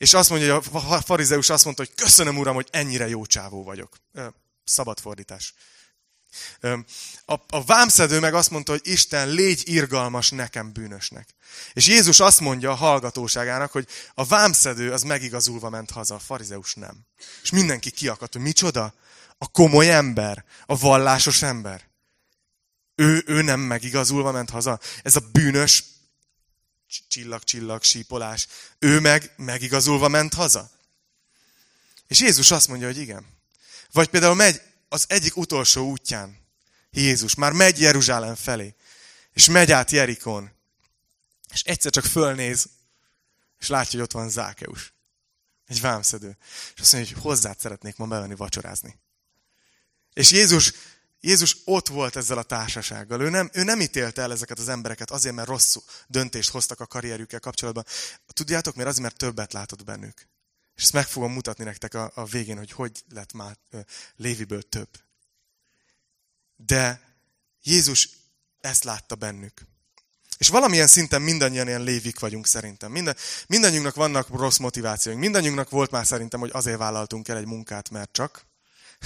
És 0.00 0.14
azt 0.14 0.30
mondja, 0.30 0.54
hogy 0.54 0.66
a 0.72 1.00
farizeus 1.00 1.50
azt 1.50 1.64
mondta, 1.64 1.84
hogy 1.84 1.94
köszönöm, 1.94 2.38
uram, 2.38 2.54
hogy 2.54 2.68
ennyire 2.70 3.08
jó 3.08 3.26
csávó 3.26 3.64
vagyok. 3.64 3.96
Szabad 4.64 5.00
fordítás. 5.00 5.54
A, 7.24 7.34
a 7.48 7.64
vámszedő 7.64 8.20
meg 8.20 8.34
azt 8.34 8.50
mondta, 8.50 8.72
hogy 8.72 8.80
Isten, 8.84 9.28
légy 9.28 9.62
irgalmas 9.64 10.30
nekem 10.30 10.72
bűnösnek. 10.72 11.28
És 11.72 11.86
Jézus 11.86 12.20
azt 12.20 12.40
mondja 12.40 12.70
a 12.70 12.74
hallgatóságának, 12.74 13.72
hogy 13.72 13.88
a 14.14 14.24
vámszedő 14.24 14.92
az 14.92 15.02
megigazulva 15.02 15.70
ment 15.70 15.90
haza, 15.90 16.14
a 16.14 16.18
farizeus 16.18 16.74
nem. 16.74 17.06
És 17.42 17.50
mindenki 17.50 17.90
kiakadt, 17.90 18.32
hogy 18.32 18.42
micsoda? 18.42 18.94
A 19.38 19.48
komoly 19.48 19.90
ember, 19.90 20.44
a 20.66 20.78
vallásos 20.78 21.42
ember. 21.42 21.88
Ő, 22.94 23.22
ő 23.26 23.42
nem 23.42 23.60
megigazulva 23.60 24.32
ment 24.32 24.50
haza. 24.50 24.80
Ez 25.02 25.16
a 25.16 25.22
bűnös 25.32 25.84
csillag-csillag 27.08 27.82
sípolás. 27.82 28.46
Ő 28.78 29.00
meg 29.00 29.32
megigazulva 29.36 30.08
ment 30.08 30.34
haza. 30.34 30.70
És 32.06 32.20
Jézus 32.20 32.50
azt 32.50 32.68
mondja, 32.68 32.86
hogy 32.86 32.98
igen. 32.98 33.26
Vagy 33.92 34.08
például 34.08 34.34
megy 34.34 34.62
az 34.88 35.04
egyik 35.08 35.36
utolsó 35.36 35.88
útján. 35.88 36.38
Jézus 36.90 37.34
már 37.34 37.52
megy 37.52 37.80
Jeruzsálem 37.80 38.34
felé. 38.34 38.74
És 39.32 39.48
megy 39.48 39.72
át 39.72 39.90
Jerikon. 39.90 40.50
És 41.52 41.62
egyszer 41.62 41.92
csak 41.92 42.04
fölnéz, 42.04 42.68
és 43.58 43.68
látja, 43.68 43.90
hogy 43.90 44.00
ott 44.00 44.12
van 44.12 44.30
Zákeus. 44.30 44.92
Egy 45.66 45.80
vámszedő. 45.80 46.36
És 46.74 46.80
azt 46.80 46.92
mondja, 46.92 47.12
hogy 47.12 47.22
hozzád 47.22 47.58
szeretnék 47.58 47.96
ma 47.96 48.06
bevenni 48.06 48.34
vacsorázni. 48.34 48.98
És 50.12 50.30
Jézus 50.30 50.72
Jézus 51.20 51.56
ott 51.64 51.88
volt 51.88 52.16
ezzel 52.16 52.38
a 52.38 52.42
társasággal. 52.42 53.20
Ő 53.20 53.28
nem, 53.28 53.50
ő 53.52 53.62
nem 53.62 53.80
ítélte 53.80 54.22
el 54.22 54.32
ezeket 54.32 54.58
az 54.58 54.68
embereket 54.68 55.10
azért, 55.10 55.34
mert 55.34 55.48
rossz 55.48 55.76
döntést 56.06 56.50
hoztak 56.50 56.80
a 56.80 56.86
karrierjükkel 56.86 57.40
kapcsolatban. 57.40 57.84
Tudjátok 58.26 58.74
miért? 58.74 58.88
Azért, 58.88 59.04
mert 59.04 59.18
többet 59.18 59.52
látott 59.52 59.84
bennük. 59.84 60.28
És 60.74 60.82
ezt 60.82 60.92
meg 60.92 61.06
fogom 61.06 61.32
mutatni 61.32 61.64
nektek 61.64 61.94
a, 61.94 62.12
a 62.14 62.24
végén, 62.24 62.56
hogy 62.56 62.72
hogy 62.72 63.04
lett 63.08 63.32
már 63.32 63.56
Léviből 64.16 64.62
több. 64.62 64.88
De 66.56 67.00
Jézus 67.62 68.08
ezt 68.60 68.84
látta 68.84 69.14
bennük. 69.14 69.68
És 70.38 70.48
valamilyen 70.48 70.86
szinten 70.86 71.22
mindannyian 71.22 71.66
ilyen 71.66 71.82
lévik 71.82 72.20
vagyunk 72.20 72.46
szerintem. 72.46 72.90
Minden, 72.90 73.16
mindannyiunknak 73.46 73.94
vannak 73.94 74.28
rossz 74.28 74.56
motivációink. 74.56 75.22
Mindannyiunknak 75.22 75.70
volt 75.70 75.90
már 75.90 76.06
szerintem, 76.06 76.40
hogy 76.40 76.50
azért 76.52 76.78
vállaltunk 76.78 77.28
el 77.28 77.36
egy 77.36 77.46
munkát, 77.46 77.90
mert 77.90 78.12
csak. 78.12 78.46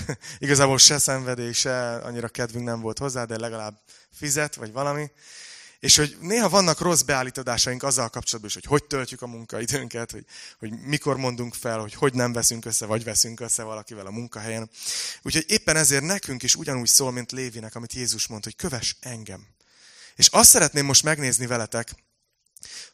Igazából 0.39 0.79
se 0.79 0.99
szenvedély, 0.99 1.53
se 1.53 1.95
annyira 1.95 2.29
kedvünk 2.29 2.65
nem 2.65 2.81
volt 2.81 2.99
hozzá, 2.99 3.25
de 3.25 3.39
legalább 3.39 3.81
fizet, 4.13 4.55
vagy 4.55 4.73
valami. 4.73 5.11
És 5.81 5.97
hogy 5.97 6.17
néha 6.21 6.49
vannak 6.49 6.81
rossz 6.81 7.01
beállítódásaink 7.01 7.83
azzal 7.83 8.09
kapcsolatban 8.09 8.49
is, 8.49 8.55
hogy 8.55 8.65
hogy 8.65 8.85
töltjük 8.85 9.23
a 9.23 9.27
munkaidőnket, 9.27 10.11
hogy, 10.11 10.25
hogy 10.59 10.71
mikor 10.71 11.17
mondunk 11.17 11.55
fel, 11.55 11.79
hogy 11.79 11.95
hogy 11.95 12.15
nem 12.15 12.33
veszünk 12.33 12.65
össze, 12.65 12.87
vagy 12.87 13.05
veszünk 13.05 13.41
össze 13.41 13.63
valakivel 13.63 14.07
a 14.07 14.11
munkahelyen. 14.11 14.71
Úgyhogy 15.23 15.45
éppen 15.49 15.77
ezért 15.77 16.03
nekünk 16.03 16.43
is 16.43 16.55
ugyanúgy 16.55 16.89
szól, 16.89 17.13
mint 17.13 17.33
Lévinek, 17.33 17.75
amit 17.75 17.93
Jézus 17.93 18.27
mondta, 18.27 18.49
hogy 18.49 18.69
köves 18.69 18.97
engem. 19.01 19.47
És 20.15 20.29
azt 20.29 20.51
szeretném 20.51 20.85
most 20.85 21.03
megnézni 21.03 21.47
veletek, 21.47 21.95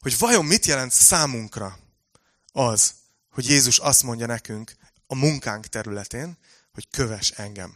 hogy 0.00 0.18
vajon 0.18 0.44
mit 0.44 0.66
jelent 0.66 0.92
számunkra 0.92 1.78
az, 2.52 2.94
hogy 3.30 3.48
Jézus 3.48 3.78
azt 3.78 4.02
mondja 4.02 4.26
nekünk 4.26 4.72
a 5.06 5.14
munkánk 5.14 5.66
területén, 5.66 6.38
hogy 6.80 6.88
köves 6.90 7.30
engem. 7.30 7.74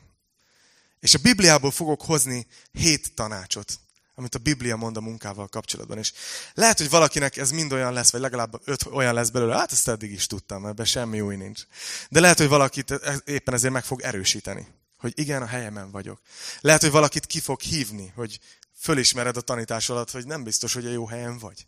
És 1.01 1.15
a 1.15 1.19
Bibliából 1.19 1.71
fogok 1.71 2.03
hozni 2.03 2.47
hét 2.73 3.15
tanácsot, 3.15 3.79
amit 4.15 4.35
a 4.35 4.39
Biblia 4.39 4.77
mond 4.77 4.97
a 4.97 5.01
munkával 5.01 5.49
kapcsolatban. 5.49 5.99
És 5.99 6.13
lehet, 6.55 6.79
hogy 6.79 6.91
valakinek 6.91 7.37
ez 7.37 7.51
mind 7.51 7.73
olyan 7.73 7.93
lesz, 7.93 8.11
vagy 8.11 8.21
legalább 8.21 8.61
öt 8.65 8.87
olyan 8.87 9.15
lesz 9.15 9.29
belőle, 9.29 9.57
hát 9.57 9.73
ezt 9.73 9.89
eddig 9.89 10.13
is 10.13 10.27
tudtam, 10.27 10.67
ebben 10.67 10.87
semmi 10.87 11.21
új 11.21 11.37
nincs. 11.37 11.63
De 12.09 12.21
lehet, 12.21 12.39
hogy 12.39 12.49
valakit 12.49 13.01
éppen 13.25 13.55
ezért 13.55 13.73
meg 13.73 13.85
fog 13.85 14.01
erősíteni, 14.01 14.67
hogy 14.99 15.13
igen, 15.17 15.43
a 15.43 15.47
helyemen 15.47 15.91
vagyok. 15.91 16.21
Lehet, 16.61 16.81
hogy 16.81 16.91
valakit 16.91 17.27
ki 17.27 17.41
fog 17.41 17.61
hívni, 17.61 18.13
hogy 18.15 18.41
fölismered 18.79 19.37
a 19.37 19.41
tanítás 19.41 19.89
alatt, 19.89 20.11
hogy 20.11 20.27
nem 20.27 20.45
biztos, 20.45 20.75
hogy 20.75 20.87
a 20.87 20.91
jó 20.91 21.07
helyen 21.07 21.39
vagy. 21.39 21.67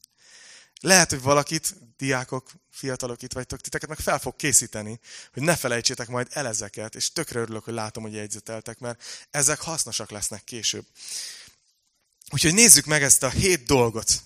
Lehet, 0.81 1.11
hogy 1.11 1.23
valakit, 1.23 1.75
diákok, 1.97 2.51
fiatalok 2.71 3.23
itt 3.23 3.33
vagytok, 3.33 3.61
titeket 3.61 3.89
meg 3.89 3.99
fel 3.99 4.19
fog 4.19 4.37
készíteni, 4.37 5.01
hogy 5.33 5.43
ne 5.43 5.57
felejtsétek 5.57 6.09
majd 6.09 6.29
el 6.31 6.47
ezeket, 6.47 6.95
és 6.95 7.13
tökre 7.13 7.41
örülök, 7.41 7.65
hogy 7.65 7.75
látom, 7.75 8.03
hogy 8.03 8.13
jegyzeteltek, 8.13 8.79
mert 8.79 9.03
ezek 9.31 9.61
hasznosak 9.61 10.11
lesznek 10.11 10.45
később. 10.45 10.87
Úgyhogy 12.31 12.55
nézzük 12.55 12.85
meg 12.85 13.03
ezt 13.03 13.23
a 13.23 13.29
hét 13.29 13.65
dolgot 13.65 14.23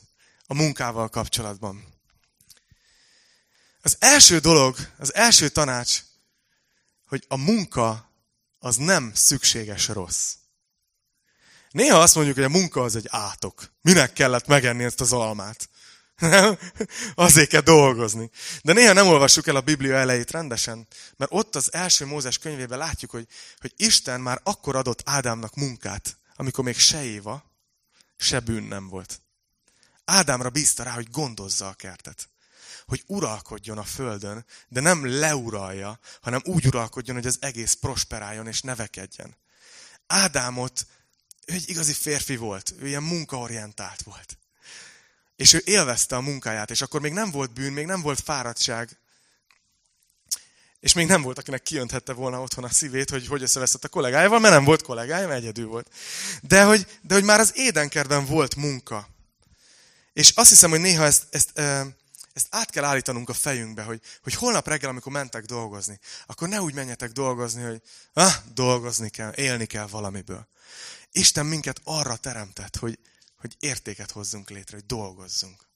a 0.46 0.54
munkával 0.54 1.08
kapcsolatban. 1.08 1.84
Az 3.82 3.96
első 3.98 4.38
dolog, 4.38 4.76
az 4.98 5.14
első 5.14 5.48
tanács, 5.48 6.02
hogy 7.06 7.24
a 7.28 7.36
munka 7.36 8.10
az 8.58 8.76
nem 8.76 9.12
szükséges 9.14 9.88
rossz. 9.88 10.34
Néha 11.70 11.98
azt 12.00 12.14
mondjuk, 12.14 12.36
hogy 12.36 12.44
a 12.44 12.48
munka 12.48 12.82
az 12.82 12.96
egy 12.96 13.06
átok. 13.08 13.72
Minek 13.82 14.12
kellett 14.12 14.46
megenni 14.46 14.84
ezt 14.84 15.00
az 15.00 15.12
almát? 15.12 15.68
Nem? 16.20 16.58
Azért 17.14 17.48
kell 17.48 17.60
dolgozni. 17.60 18.30
De 18.62 18.72
néha 18.72 18.92
nem 18.92 19.06
olvassuk 19.06 19.46
el 19.46 19.56
a 19.56 19.60
Biblia 19.60 19.96
elejét 19.96 20.30
rendesen, 20.30 20.86
mert 21.16 21.32
ott 21.34 21.56
az 21.56 21.72
első 21.72 22.06
Mózes 22.06 22.38
könyvében 22.38 22.78
látjuk, 22.78 23.10
hogy, 23.10 23.26
hogy 23.58 23.72
Isten 23.76 24.20
már 24.20 24.40
akkor 24.42 24.76
adott 24.76 25.02
Ádámnak 25.04 25.54
munkát, 25.54 26.16
amikor 26.36 26.64
még 26.64 26.78
se 26.78 27.04
Éva, 27.04 27.44
se 28.16 28.40
bűn 28.40 28.62
nem 28.62 28.88
volt. 28.88 29.22
Ádámra 30.04 30.50
bízta 30.50 30.82
rá, 30.82 30.90
hogy 30.90 31.10
gondozza 31.10 31.68
a 31.68 31.74
kertet. 31.74 32.28
Hogy 32.86 33.02
uralkodjon 33.06 33.78
a 33.78 33.84
földön, 33.84 34.44
de 34.68 34.80
nem 34.80 35.18
leuralja, 35.18 35.98
hanem 36.20 36.40
úgy 36.44 36.66
uralkodjon, 36.66 37.16
hogy 37.16 37.26
az 37.26 37.38
egész 37.40 37.72
prosperáljon 37.72 38.46
és 38.46 38.60
nevekedjen. 38.60 39.36
Ádámot, 40.06 40.86
ő 41.46 41.54
egy 41.54 41.68
igazi 41.68 41.92
férfi 41.92 42.36
volt, 42.36 42.74
ő 42.78 42.86
ilyen 42.86 43.02
munkaorientált 43.02 44.02
volt. 44.02 44.39
És 45.40 45.52
ő 45.52 45.62
élvezte 45.64 46.16
a 46.16 46.20
munkáját, 46.20 46.70
és 46.70 46.80
akkor 46.80 47.00
még 47.00 47.12
nem 47.12 47.30
volt 47.30 47.52
bűn, 47.52 47.72
még 47.72 47.86
nem 47.86 48.00
volt 48.00 48.20
fáradtság, 48.20 48.98
és 50.80 50.92
még 50.92 51.06
nem 51.06 51.22
volt, 51.22 51.38
akinek 51.38 51.62
kiönthette 51.62 52.12
volna 52.12 52.40
otthon 52.40 52.64
a 52.64 52.68
szívét, 52.68 53.10
hogy 53.10 53.26
hogy 53.26 53.42
összeveszett 53.42 53.84
a 53.84 53.88
kollégájával, 53.88 54.38
mert 54.38 54.54
nem 54.54 54.64
volt 54.64 54.82
kollégája, 54.82 55.26
mert 55.26 55.40
egyedül 55.40 55.66
volt. 55.66 55.90
De 56.42 56.64
hogy, 56.64 56.86
de 57.02 57.14
hogy 57.14 57.24
már 57.24 57.40
az 57.40 57.52
édenkerben 57.54 58.26
volt 58.26 58.56
munka. 58.56 59.08
És 60.12 60.30
azt 60.34 60.48
hiszem, 60.48 60.70
hogy 60.70 60.80
néha 60.80 61.04
ezt, 61.04 61.26
ezt 61.30 61.60
ezt 62.32 62.46
át 62.50 62.70
kell 62.70 62.84
állítanunk 62.84 63.28
a 63.28 63.34
fejünkbe, 63.34 63.82
hogy, 63.82 64.00
hogy 64.22 64.34
holnap 64.34 64.68
reggel, 64.68 64.90
amikor 64.90 65.12
mentek 65.12 65.44
dolgozni, 65.44 65.98
akkor 66.26 66.48
ne 66.48 66.60
úgy 66.60 66.74
menjetek 66.74 67.10
dolgozni, 67.10 67.62
hogy 67.62 67.82
ah, 68.12 68.34
dolgozni 68.54 69.08
kell, 69.08 69.32
élni 69.32 69.66
kell 69.66 69.86
valamiből. 69.86 70.48
Isten 71.12 71.46
minket 71.46 71.80
arra 71.84 72.16
teremtett, 72.16 72.76
hogy, 72.76 72.98
hogy 73.40 73.56
értéket 73.58 74.10
hozzunk 74.10 74.50
létre, 74.50 74.76
hogy 74.76 74.86
dolgozzunk. 74.86 75.68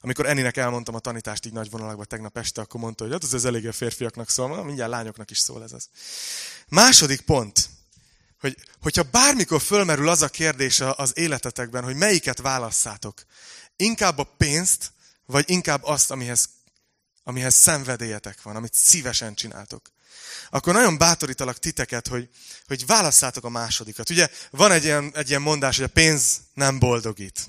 Amikor 0.00 0.26
Eninek 0.26 0.56
elmondtam 0.56 0.94
a 0.94 0.98
tanítást 0.98 1.46
így 1.46 1.52
nagy 1.52 1.70
vonalakban 1.70 2.06
tegnap 2.08 2.38
este, 2.38 2.60
akkor 2.60 2.80
mondta, 2.80 3.04
hogy 3.04 3.12
hát 3.12 3.32
ez 3.32 3.44
eléggé 3.44 3.70
férfiaknak 3.70 4.30
szól, 4.30 4.64
mindjárt 4.64 4.90
lányoknak 4.90 5.30
is 5.30 5.38
szól 5.38 5.62
ez 5.62 5.72
az. 5.72 5.88
Második 6.68 7.20
pont, 7.20 7.68
hogy, 8.40 8.56
hogyha 8.82 9.02
bármikor 9.02 9.60
fölmerül 9.60 10.08
az 10.08 10.22
a 10.22 10.28
kérdés 10.28 10.80
az 10.80 11.18
életetekben, 11.18 11.84
hogy 11.84 11.96
melyiket 11.96 12.38
válasszátok, 12.38 13.24
inkább 13.76 14.18
a 14.18 14.34
pénzt, 14.36 14.92
vagy 15.26 15.50
inkább 15.50 15.84
azt, 15.84 16.10
amihez, 16.10 16.48
amihez 17.22 17.54
szenvedélyetek 17.54 18.42
van, 18.42 18.56
amit 18.56 18.74
szívesen 18.74 19.34
csináltok, 19.34 19.90
akkor 20.50 20.72
nagyon 20.72 20.98
bátorítalak 20.98 21.58
titeket, 21.58 22.08
hogy, 22.08 22.28
hogy 22.66 22.86
válasszátok 22.86 23.44
a 23.44 23.48
másodikat. 23.48 24.10
Ugye 24.10 24.28
van 24.50 24.72
egy 24.72 24.84
ilyen, 24.84 25.12
egy 25.14 25.28
ilyen 25.28 25.42
mondás, 25.42 25.76
hogy 25.76 25.84
a 25.84 25.92
pénz 25.92 26.40
nem 26.54 26.78
boldogít. 26.78 27.40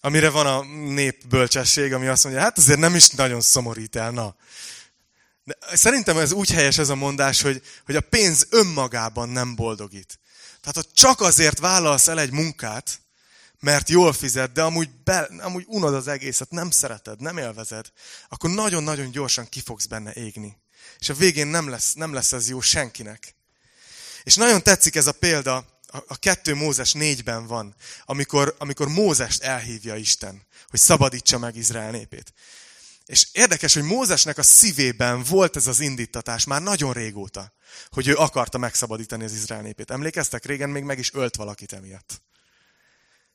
Amire 0.00 0.30
van 0.30 0.46
a 0.46 0.64
népbölcsesség, 0.92 1.92
ami 1.92 2.06
azt 2.06 2.24
mondja, 2.24 2.42
hát 2.42 2.58
azért 2.58 2.78
nem 2.78 2.94
is 2.94 3.08
nagyon 3.08 3.40
szomorít 3.40 3.96
el, 3.96 4.10
na. 4.10 4.36
De 5.44 5.58
szerintem 5.72 6.18
ez 6.18 6.32
úgy 6.32 6.50
helyes 6.50 6.78
ez 6.78 6.88
a 6.88 6.94
mondás, 6.94 7.42
hogy, 7.42 7.62
hogy 7.84 7.96
a 7.96 8.00
pénz 8.00 8.46
önmagában 8.50 9.28
nem 9.28 9.54
boldogít. 9.54 10.18
Tehát 10.60 10.76
ha 10.76 10.92
csak 10.94 11.20
azért 11.20 11.58
vállalsz 11.58 12.08
el 12.08 12.20
egy 12.20 12.30
munkát, 12.30 13.00
mert 13.60 13.88
jól 13.88 14.12
fizet, 14.12 14.52
de 14.52 14.62
amúgy, 14.62 14.90
be, 15.04 15.30
amúgy 15.40 15.64
unod 15.66 15.94
az 15.94 16.08
egészet, 16.08 16.50
nem 16.50 16.70
szereted, 16.70 17.20
nem 17.20 17.38
élvezed, 17.38 17.92
akkor 18.28 18.50
nagyon-nagyon 18.50 19.10
gyorsan 19.10 19.48
ki 19.48 19.60
fogsz 19.60 19.86
benne 19.86 20.12
égni. 20.12 20.56
És 20.98 21.08
a 21.08 21.14
végén 21.14 21.46
nem 21.46 21.68
lesz, 21.68 21.92
nem 21.92 22.12
lesz 22.12 22.32
ez 22.32 22.48
jó 22.48 22.60
senkinek. 22.60 23.34
És 24.22 24.34
nagyon 24.34 24.62
tetszik 24.62 24.96
ez 24.96 25.06
a 25.06 25.12
példa, 25.12 25.78
a 26.06 26.16
kettő 26.16 26.54
Mózes 26.54 26.92
négyben 26.92 27.46
van, 27.46 27.74
amikor, 28.04 28.54
amikor 28.58 28.88
Mózest 28.88 29.42
elhívja 29.42 29.96
Isten, 29.96 30.46
hogy 30.68 30.80
szabadítsa 30.80 31.38
meg 31.38 31.56
Izrael 31.56 31.90
népét. 31.90 32.32
És 33.06 33.26
érdekes, 33.32 33.74
hogy 33.74 33.82
Mózesnek 33.82 34.38
a 34.38 34.42
szívében 34.42 35.22
volt 35.22 35.56
ez 35.56 35.66
az 35.66 35.80
indítatás 35.80 36.44
már 36.44 36.62
nagyon 36.62 36.92
régóta, 36.92 37.52
hogy 37.90 38.08
ő 38.08 38.14
akarta 38.14 38.58
megszabadítani 38.58 39.24
az 39.24 39.32
Izrael 39.32 39.62
népét. 39.62 39.90
Emlékeztek? 39.90 40.44
Régen 40.44 40.70
még 40.70 40.82
meg 40.82 40.98
is 40.98 41.14
ölt 41.14 41.36
valakit 41.36 41.72
emiatt. 41.72 42.22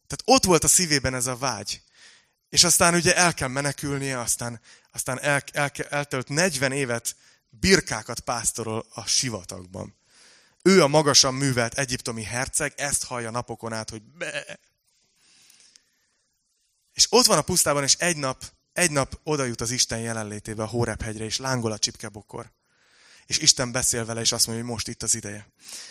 Tehát 0.07 0.23
ott 0.25 0.43
volt 0.43 0.63
a 0.63 0.67
szívében 0.67 1.15
ez 1.15 1.27
a 1.27 1.37
vágy. 1.37 1.81
És 2.49 2.63
aztán 2.63 2.93
ugye 2.93 3.15
el 3.15 3.33
kell 3.33 3.47
menekülnie, 3.47 4.19
aztán, 4.19 4.61
aztán 4.91 5.19
el, 5.21 5.43
el, 5.51 5.71
eltölt 5.89 6.29
40 6.29 6.71
évet 6.71 7.15
birkákat 7.59 8.19
pásztorol 8.19 8.85
a 8.93 9.05
sivatagban. 9.05 9.95
Ő 10.61 10.83
a 10.83 10.87
magasan 10.87 11.33
művelt 11.33 11.73
egyiptomi 11.73 12.23
herceg, 12.23 12.73
ezt 12.75 13.03
hallja 13.03 13.29
napokon 13.29 13.73
át, 13.73 13.89
hogy 13.89 14.01
be. 14.01 14.59
És 16.93 17.07
ott 17.09 17.25
van 17.25 17.37
a 17.37 17.41
pusztában, 17.41 17.83
és 17.83 17.95
egy 17.95 18.17
nap, 18.17 18.43
egy 18.73 18.91
nap 18.91 19.19
oda 19.23 19.43
jut 19.43 19.61
az 19.61 19.71
Isten 19.71 19.99
jelenlétébe 19.99 20.63
a 20.63 20.67
Hórep-hegyre, 20.67 21.23
és 21.23 21.37
lángol 21.37 21.71
a 21.71 21.77
csipkebokor. 21.77 22.51
És 23.25 23.37
Isten 23.37 23.71
beszél 23.71 24.05
vele, 24.05 24.21
és 24.21 24.31
azt 24.31 24.47
mondja, 24.47 24.63
hogy 24.63 24.73
most 24.73 24.87
itt 24.87 25.03
az 25.03 25.15
ideje. 25.15 25.47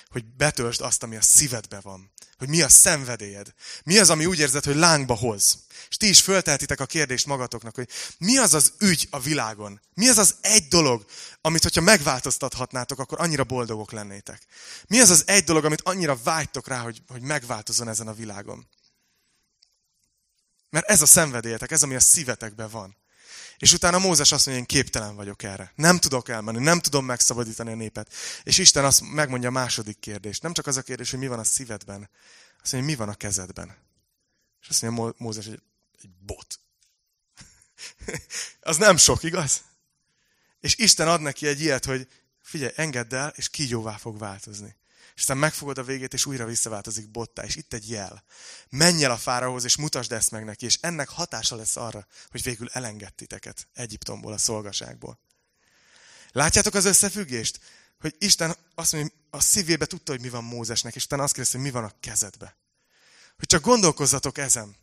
Hogy 0.08 0.24
betöltsd 0.24 0.80
azt, 0.80 1.02
ami 1.02 1.16
a 1.16 1.22
szívedbe 1.22 1.80
van. 1.80 2.12
Hogy 2.38 2.48
mi 2.48 2.62
a 2.62 2.68
szenvedélyed. 2.68 3.54
Mi 3.84 3.98
az, 3.98 4.10
ami 4.10 4.26
úgy 4.26 4.38
érzed, 4.38 4.64
hogy 4.64 4.76
lángba 4.76 5.14
hoz. 5.14 5.58
És 5.88 5.96
ti 5.96 6.08
is 6.08 6.20
föltehetitek 6.20 6.80
a 6.80 6.86
kérdést 6.86 7.26
magatoknak, 7.26 7.74
hogy 7.74 7.88
mi 8.18 8.38
az 8.38 8.54
az 8.54 8.72
ügy 8.78 9.08
a 9.10 9.20
világon? 9.20 9.80
Mi 9.94 10.08
az 10.08 10.18
az 10.18 10.36
egy 10.40 10.68
dolog, 10.68 11.04
amit, 11.40 11.62
hogyha 11.62 11.80
megváltoztathatnátok, 11.80 12.98
akkor 12.98 13.20
annyira 13.20 13.44
boldogok 13.44 13.92
lennétek? 13.92 14.42
Mi 14.86 15.00
az 15.00 15.10
az 15.10 15.22
egy 15.26 15.44
dolog, 15.44 15.64
amit 15.64 15.82
annyira 15.82 16.16
vágytok 16.22 16.68
rá, 16.68 16.78
hogy, 16.78 17.02
hogy 17.08 17.22
megváltozzon 17.22 17.88
ezen 17.88 18.08
a 18.08 18.14
világon? 18.14 18.68
Mert 20.70 20.88
ez 20.88 21.02
a 21.02 21.06
szenvedélyetek, 21.06 21.70
ez, 21.70 21.82
ami 21.82 21.94
a 21.94 22.00
szívetekben 22.00 22.70
van. 22.70 22.96
És 23.62 23.72
utána 23.72 23.98
Mózes 23.98 24.32
azt 24.32 24.46
mondja, 24.46 24.62
én 24.62 24.68
képtelen 24.68 25.16
vagyok 25.16 25.42
erre. 25.42 25.72
Nem 25.74 25.98
tudok 25.98 26.28
elmenni, 26.28 26.58
nem 26.58 26.80
tudom 26.80 27.04
megszabadítani 27.04 27.72
a 27.72 27.74
népet. 27.74 28.12
És 28.42 28.58
Isten 28.58 28.84
azt 28.84 29.00
megmondja 29.12 29.48
a 29.48 29.52
második 29.52 29.98
kérdést. 29.98 30.42
Nem 30.42 30.52
csak 30.52 30.66
az 30.66 30.76
a 30.76 30.82
kérdés, 30.82 31.10
hogy 31.10 31.18
mi 31.18 31.26
van 31.26 31.38
a 31.38 31.44
szívedben, 31.44 32.10
azt 32.62 32.72
mondja, 32.72 32.90
mi 32.90 32.96
van 32.96 33.08
a 33.08 33.14
kezedben. 33.14 33.76
És 34.60 34.68
azt 34.68 34.82
mondja 34.82 35.14
Mózes, 35.16 35.46
hogy 35.46 35.62
egy 36.02 36.10
bot. 36.10 36.60
az 38.60 38.76
nem 38.76 38.96
sok, 38.96 39.22
igaz? 39.22 39.62
És 40.60 40.76
Isten 40.76 41.08
ad 41.08 41.20
neki 41.20 41.46
egy 41.46 41.60
ilyet, 41.60 41.84
hogy 41.84 42.08
figyelj, 42.40 42.72
engedd 42.76 43.14
el, 43.14 43.32
és 43.36 43.48
kígyóvá 43.48 43.96
fog 43.96 44.18
változni. 44.18 44.76
És 45.14 45.20
aztán 45.20 45.36
megfogod 45.36 45.78
a 45.78 45.82
végét, 45.82 46.12
és 46.12 46.26
újra 46.26 46.44
visszaváltozik 46.44 47.10
bottá. 47.10 47.44
És 47.44 47.56
itt 47.56 47.72
egy 47.72 47.90
jel. 47.90 48.24
Menj 48.68 49.04
el 49.04 49.10
a 49.10 49.16
fárahoz, 49.16 49.64
és 49.64 49.76
mutasd 49.76 50.12
ezt 50.12 50.30
meg 50.30 50.44
neki. 50.44 50.64
És 50.64 50.78
ennek 50.80 51.08
hatása 51.08 51.56
lesz 51.56 51.76
arra, 51.76 52.06
hogy 52.28 52.42
végül 52.42 52.68
elenged 52.72 53.14
titeket 53.14 53.68
Egyiptomból, 53.74 54.32
a 54.32 54.38
szolgaságból. 54.38 55.18
Látjátok 56.30 56.74
az 56.74 56.84
összefüggést? 56.84 57.60
Hogy 58.00 58.14
Isten 58.18 58.56
azt 58.74 58.92
mondja, 58.92 59.12
a 59.30 59.40
szívébe 59.40 59.86
tudta, 59.86 60.12
hogy 60.12 60.20
mi 60.20 60.28
van 60.28 60.44
Mózesnek, 60.44 60.94
és 60.94 61.04
utána 61.04 61.22
azt 61.22 61.32
kérdezi, 61.34 61.56
hogy 61.56 61.66
mi 61.66 61.72
van 61.72 61.84
a 61.84 61.94
kezedbe. 62.00 62.56
Hogy 63.36 63.46
csak 63.46 63.62
gondolkozzatok 63.62 64.38
ezen. 64.38 64.76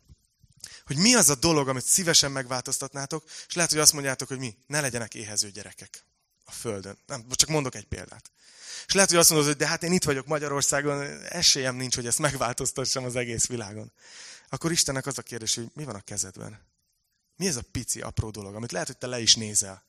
Hogy 0.84 0.96
mi 0.96 1.14
az 1.14 1.28
a 1.28 1.34
dolog, 1.34 1.68
amit 1.68 1.84
szívesen 1.84 2.30
megváltoztatnátok, 2.30 3.24
és 3.48 3.54
lehet, 3.54 3.70
hogy 3.70 3.80
azt 3.80 3.92
mondjátok, 3.92 4.28
hogy 4.28 4.38
mi, 4.38 4.56
ne 4.66 4.80
legyenek 4.80 5.14
éhező 5.14 5.50
gyerekek 5.50 6.04
a 6.50 6.52
Földön. 6.52 6.98
Nem, 7.06 7.24
csak 7.30 7.48
mondok 7.48 7.74
egy 7.74 7.86
példát. 7.86 8.30
És 8.86 8.92
lehet, 8.92 9.10
hogy 9.10 9.18
azt 9.18 9.30
mondod, 9.30 9.48
hogy 9.48 9.56
de 9.56 9.66
hát 9.66 9.82
én 9.82 9.92
itt 9.92 10.04
vagyok 10.04 10.26
Magyarországon, 10.26 11.02
esélyem 11.24 11.76
nincs, 11.76 11.94
hogy 11.94 12.06
ezt 12.06 12.18
megváltoztassam 12.18 13.04
az 13.04 13.16
egész 13.16 13.46
világon. 13.46 13.92
Akkor 14.48 14.72
Istennek 14.72 15.06
az 15.06 15.18
a 15.18 15.22
kérdés, 15.22 15.54
hogy 15.54 15.70
mi 15.74 15.84
van 15.84 15.94
a 15.94 16.00
kezedben? 16.00 16.60
Mi 17.36 17.46
ez 17.46 17.56
a 17.56 17.62
pici, 17.72 18.00
apró 18.00 18.30
dolog, 18.30 18.54
amit 18.54 18.72
lehet, 18.72 18.86
hogy 18.86 18.96
te 18.96 19.06
le 19.06 19.20
is 19.20 19.34
nézel? 19.34 19.84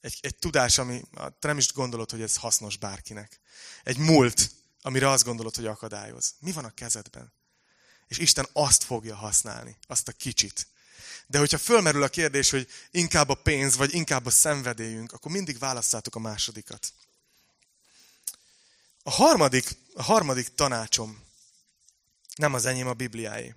Egy, 0.00 0.18
egy 0.20 0.36
tudás, 0.36 0.78
ami 0.78 1.02
te 1.14 1.46
nem 1.46 1.58
is 1.58 1.72
gondolod, 1.72 2.10
hogy 2.10 2.22
ez 2.22 2.36
hasznos 2.36 2.76
bárkinek. 2.76 3.40
Egy 3.82 3.98
múlt, 3.98 4.50
amire 4.82 5.08
azt 5.08 5.24
gondolod, 5.24 5.56
hogy 5.56 5.66
akadályoz. 5.66 6.34
Mi 6.38 6.52
van 6.52 6.64
a 6.64 6.74
kezedben? 6.74 7.32
És 8.08 8.18
Isten 8.18 8.46
azt 8.52 8.82
fogja 8.82 9.14
használni, 9.14 9.76
azt 9.86 10.08
a 10.08 10.12
kicsit. 10.12 10.66
De 11.26 11.38
hogyha 11.38 11.58
fölmerül 11.58 12.02
a 12.02 12.08
kérdés, 12.08 12.50
hogy 12.50 12.68
inkább 12.90 13.28
a 13.28 13.34
pénz, 13.34 13.76
vagy 13.76 13.94
inkább 13.94 14.26
a 14.26 14.30
szenvedélyünk, 14.30 15.12
akkor 15.12 15.32
mindig 15.32 15.58
válasszátok 15.58 16.14
a 16.14 16.18
másodikat. 16.18 16.92
A 19.02 19.10
harmadik, 19.10 19.76
a 19.94 20.02
harmadik 20.02 20.54
tanácsom, 20.54 21.22
nem 22.34 22.54
az 22.54 22.66
enyém, 22.66 22.86
a 22.86 22.92
Bibliáé. 22.92 23.54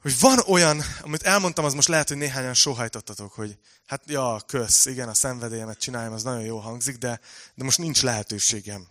Hogy 0.00 0.18
van 0.20 0.38
olyan, 0.38 0.82
amit 1.00 1.22
elmondtam, 1.22 1.64
az 1.64 1.74
most 1.74 1.88
lehet, 1.88 2.08
hogy 2.08 2.16
néhányan 2.16 2.54
sohajtottatok, 2.54 3.32
hogy 3.32 3.58
hát 3.86 4.02
ja, 4.06 4.42
kösz, 4.46 4.86
igen, 4.86 5.08
a 5.08 5.14
szenvedélyemet 5.14 5.78
csináljam, 5.78 6.12
az 6.12 6.22
nagyon 6.22 6.42
jó 6.42 6.58
hangzik, 6.58 6.96
de, 6.96 7.20
de 7.54 7.64
most 7.64 7.78
nincs 7.78 8.02
lehetőségem. 8.02 8.88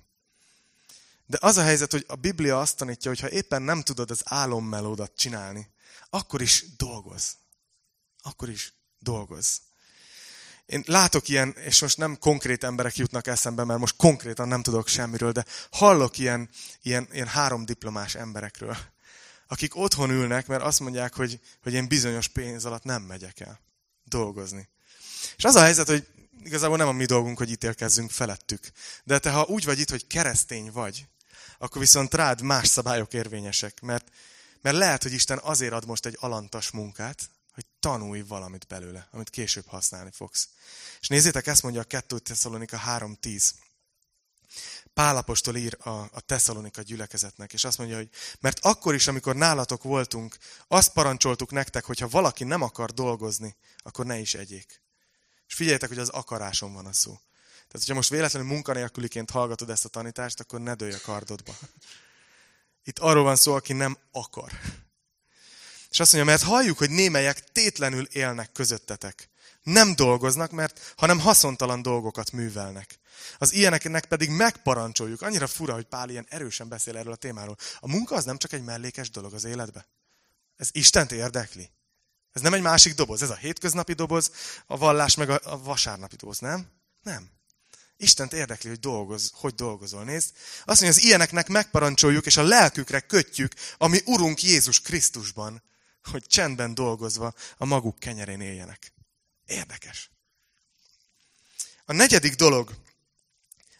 De 1.26 1.38
az 1.42 1.58
a 1.58 1.62
helyzet, 1.62 1.92
hogy 1.92 2.06
a 2.08 2.16
Biblia 2.16 2.60
azt 2.60 2.78
tanítja, 2.78 3.10
hogy 3.10 3.20
ha 3.20 3.30
éppen 3.30 3.62
nem 3.62 3.82
tudod 3.82 4.12
az 4.12 4.22
álommelódat 4.26 5.12
csinálni, 5.16 5.70
akkor 6.10 6.41
is 6.41 6.65
dolgoz. 6.78 7.38
Akkor 8.22 8.50
is 8.50 8.74
dolgoz. 9.00 9.62
Én 10.65 10.84
látok 10.86 11.28
ilyen, 11.28 11.52
és 11.52 11.82
most 11.82 11.98
nem 11.98 12.17
konkrét 12.20 12.63
emberek 12.63 12.96
jutnak 12.96 13.28
eszembe, 13.28 13.63
mert 13.63 13.80
most 13.80 13.96
konkrétan 13.96 14.48
nem 14.48 14.62
tudok 14.62 14.88
semmiről, 14.88 15.32
de 15.32 15.46
hallok 15.72 16.17
ilyen, 16.17 16.50
ilyen, 16.82 17.08
ilyen 17.12 17.28
három 17.28 17.65
diplomás 17.65 18.15
emberekről, 18.15 18.78
akik 19.48 19.76
otthon 19.76 20.10
ülnek, 20.10 20.48
mert 20.48 20.63
azt 20.63 20.80
mondják, 20.80 21.13
hogy, 21.13 21.39
hogy 21.63 21.74
én 21.74 21.88
bizonyos 21.88 22.28
pénz 22.28 22.65
alatt 22.65 22.84
nem 22.84 23.02
megyek 23.02 23.39
el 23.39 23.60
dolgozni. 24.04 24.70
És 25.38 25.43
az 25.43 25.56
a 25.56 25.62
helyzet, 25.62 25.88
hogy 25.88 26.08
igazából 26.43 26.78
nem 26.78 26.88
a 26.88 26.91
mi 26.91 27.06
dolgunk, 27.06 27.38
hogy 27.38 27.52
ítélkezzünk 27.52 28.12
felettük. 28.12 28.72
De 29.04 29.20
te 29.20 29.32
ha 29.32 29.46
úgy 29.46 29.65
vagy 29.65 29.80
itt, 29.80 29.89
hogy 29.89 30.08
keresztény 30.08 30.72
vagy, 30.72 31.08
akkor 31.58 31.82
viszont 31.82 32.13
rád 32.13 32.41
más 32.41 32.67
szabályok 32.67 33.13
érvényesek, 33.13 33.82
mert, 33.82 34.08
mert 34.62 34.78
lehet, 34.78 35.04
hogy 35.04 35.12
Isten 35.12 35.39
azért 35.43 35.74
ad 35.74 35.86
most 35.86 36.06
egy 36.06 36.17
alantas 36.20 36.72
munkát, 36.72 37.30
hogy 37.54 37.65
tanulj 37.80 38.22
valamit 38.22 38.67
belőle, 38.67 39.08
amit 39.12 39.30
később 39.30 39.65
használni 39.67 40.12
fogsz. 40.13 40.50
És 41.00 41.08
nézzétek, 41.08 41.48
ezt 41.48 41.63
mondja 41.63 41.82
a 41.82 41.84
2 41.84 42.20
Tesszalonika 42.20 42.82
3.10. 42.88 43.52
Pálapostól 44.93 45.56
ír 45.56 45.78
a, 45.80 45.89
a 45.89 46.22
Tesszalonika 46.26 46.82
gyülekezetnek, 46.82 47.54
és 47.54 47.63
azt 47.63 47.78
mondja, 47.78 47.96
hogy 47.96 48.10
mert 48.39 48.60
akkor 48.62 48.93
is, 48.93 49.08
amikor 49.08 49.36
nálatok 49.36 49.84
voltunk, 49.84 50.38
azt 50.67 50.93
parancsoltuk 50.93 51.52
nektek, 51.52 51.86
hogy 51.86 52.00
ha 52.00 52.08
valaki 52.08 52.43
nem 52.43 52.62
akar 52.62 52.91
dolgozni, 52.91 53.56
akkor 53.78 54.06
ne 54.06 54.17
is 54.17 54.34
egyék. 54.34 54.82
És 55.48 55.54
figyeljetek, 55.54 55.89
hogy 55.89 56.00
az 56.00 56.10
akaráson 56.10 56.74
van 56.74 56.86
a 56.86 56.93
szó. 56.93 57.12
Tehát, 57.67 57.72
hogyha 57.72 57.93
most 57.93 58.10
véletlenül 58.10 58.50
munkanélküliként 58.50 59.32
hallgatod 59.32 59.70
ezt 59.70 59.86
a 59.86 59.89
tanítást, 59.89 60.39
akkor 60.39 60.62
ne 60.62 60.74
dőlj 60.74 60.93
a 60.93 61.02
kardodba. 61.02 61.58
Itt 62.88 63.00
arról 63.00 63.23
van 63.23 63.36
szó, 63.36 63.54
aki 63.54 63.73
nem 63.73 63.97
akar. 64.12 64.52
És 65.89 66.00
azt 66.00 66.13
mondja, 66.13 66.32
mert 66.32 66.43
halljuk, 66.43 66.78
hogy 66.78 66.89
némelyek 66.89 67.52
tétlenül 67.52 68.06
élnek 68.06 68.52
közöttetek. 68.52 69.30
Nem 69.63 69.95
dolgoznak, 69.95 70.52
mert 70.52 70.93
hanem 70.97 71.19
haszontalan 71.19 71.82
dolgokat 71.82 72.32
művelnek. 72.32 73.00
Az 73.38 73.54
ilyeneknek 73.54 74.06
pedig 74.06 74.30
megparancsoljuk. 74.30 75.21
Annyira 75.21 75.47
fura, 75.47 75.73
hogy 75.73 75.86
Pál 75.86 76.10
ilyen 76.10 76.26
erősen 76.30 76.67
beszél 76.67 76.97
erről 76.97 77.12
a 77.12 77.15
témáról. 77.15 77.58
A 77.80 77.88
munka 77.88 78.15
az 78.15 78.26
nem 78.26 78.38
csak 78.38 78.54
egy 78.54 78.63
mellékes 78.63 79.10
dolog 79.10 79.34
az 79.34 79.43
életbe. 79.43 79.88
Ez 80.56 80.69
Istent 80.71 81.12
érdekli. 81.12 81.71
Ez 82.32 82.41
nem 82.41 82.54
egy 82.54 82.62
másik 82.62 82.93
doboz. 82.93 83.21
Ez 83.21 83.30
a 83.30 83.36
hétköznapi 83.36 83.93
doboz, 83.93 84.32
a 84.65 84.78
vallás 84.78 85.15
meg 85.15 85.30
a, 85.30 85.39
a 85.43 85.62
vasárnapi 85.63 86.15
doboz, 86.15 86.39
nem? 86.39 86.67
Nem. 87.04 87.30
Istent 87.98 88.34
érdekli, 88.34 88.70
hogy 88.70 88.80
dolgoz, 88.80 89.32
hogy 89.34 89.54
dolgozol. 89.56 90.04
Nézd, 90.04 90.32
azt 90.66 90.82
mondja, 90.82 91.00
az 91.00 91.04
ilyeneknek 91.04 91.48
megparancsoljuk, 91.48 92.26
és 92.26 92.38
a 92.38 92.44
lelkükre 92.44 93.00
kötjük, 93.00 93.54
ami 93.78 94.02
Urunk 94.06 94.44
Jézus 94.44 94.82
Krisztusban, 94.82 95.64
hogy 96.04 96.28
csendben 96.28 96.74
dolgozva 96.74 97.34
a 97.58 97.66
maguk 97.66 98.00
kenyerén 98.00 98.42
éljenek. 98.42 98.94
Érdekes. 99.46 100.10
A 101.86 101.94
negyedik 101.94 102.36
dolog, 102.36 102.76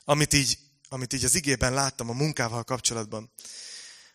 amit 0.04 0.34
így, 0.34 0.60
amit 0.90 1.14
így 1.14 1.24
az 1.24 1.36
igében 1.36 1.74
láttam 1.74 2.10
a 2.10 2.14
munkával 2.14 2.64
kapcsolatban, 2.64 3.32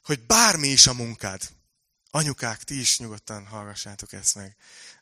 hogy 0.03 0.21
bármi 0.21 0.69
is 0.69 0.87
a 0.87 0.93
munkád, 0.93 1.51
anyukák, 2.11 2.63
ti 2.63 2.81
is 2.81 2.99
nyugodtan 2.99 3.47
hallgassátok 3.47 4.13
ezt 4.13 4.35
meg, 4.35 4.57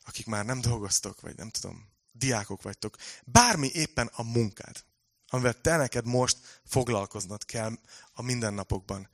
akik 0.05 0.25
már 0.25 0.45
nem 0.45 0.61
dolgoztok, 0.61 1.21
vagy 1.21 1.35
nem 1.35 1.49
tudom, 1.49 1.89
diákok 2.11 2.61
vagytok, 2.61 2.97
bármi 3.23 3.69
éppen 3.73 4.09
a 4.13 4.23
munkád, 4.23 4.83
amivel 5.33 5.61
te 5.61 5.77
neked 5.77 6.05
most 6.05 6.37
foglalkoznod 6.65 7.45
kell 7.45 7.71
a 8.13 8.21
mindennapokban. 8.21 9.09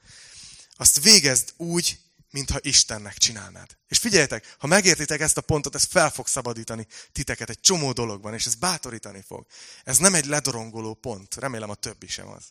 Azt 0.75 1.03
végezd 1.03 1.53
úgy, 1.57 1.99
mintha 2.31 2.59
Istennek 2.61 3.17
csinálnád. 3.17 3.77
És 3.87 3.97
figyeljetek, 3.97 4.55
ha 4.59 4.67
megértitek 4.67 5.19
ezt 5.19 5.37
a 5.37 5.41
pontot, 5.41 5.75
ez 5.75 5.83
fel 5.83 6.09
fog 6.09 6.27
szabadítani 6.27 6.87
titeket 7.11 7.49
egy 7.49 7.59
csomó 7.59 7.91
dologban, 7.91 8.33
és 8.33 8.45
ez 8.45 8.55
bátorítani 8.55 9.23
fog. 9.27 9.45
Ez 9.83 9.97
nem 9.97 10.15
egy 10.15 10.25
ledorongoló 10.25 10.93
pont, 10.93 11.35
remélem 11.35 11.69
a 11.69 11.75
többi 11.75 12.07
sem 12.07 12.27
az. 12.27 12.43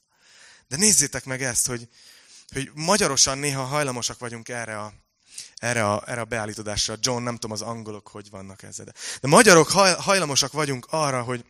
De 0.69 0.77
nézzétek 0.77 1.25
meg 1.25 1.43
ezt, 1.43 1.67
hogy, 1.67 1.89
hogy 2.53 2.71
magyarosan 2.75 3.39
néha 3.39 3.65
hajlamosak 3.65 4.19
vagyunk 4.19 4.49
erre 4.49 4.81
a, 4.81 4.93
erre 5.57 5.93
a, 5.93 6.03
erre 6.07 6.21
a 6.21 6.25
beállítodásra. 6.25 6.97
John, 7.01 7.23
nem 7.23 7.35
tudom 7.35 7.51
az 7.51 7.63
angolok, 7.63 8.09
hogy 8.09 8.31
vannak 8.31 8.63
ezzel. 8.63 8.85
De, 8.85 8.93
de 9.21 9.29
magyarok 9.29 9.69
haj, 9.69 9.95
hajlamosak 9.95 10.53
vagyunk 10.53 10.87
arra, 10.91 11.23
hogy 11.23 11.45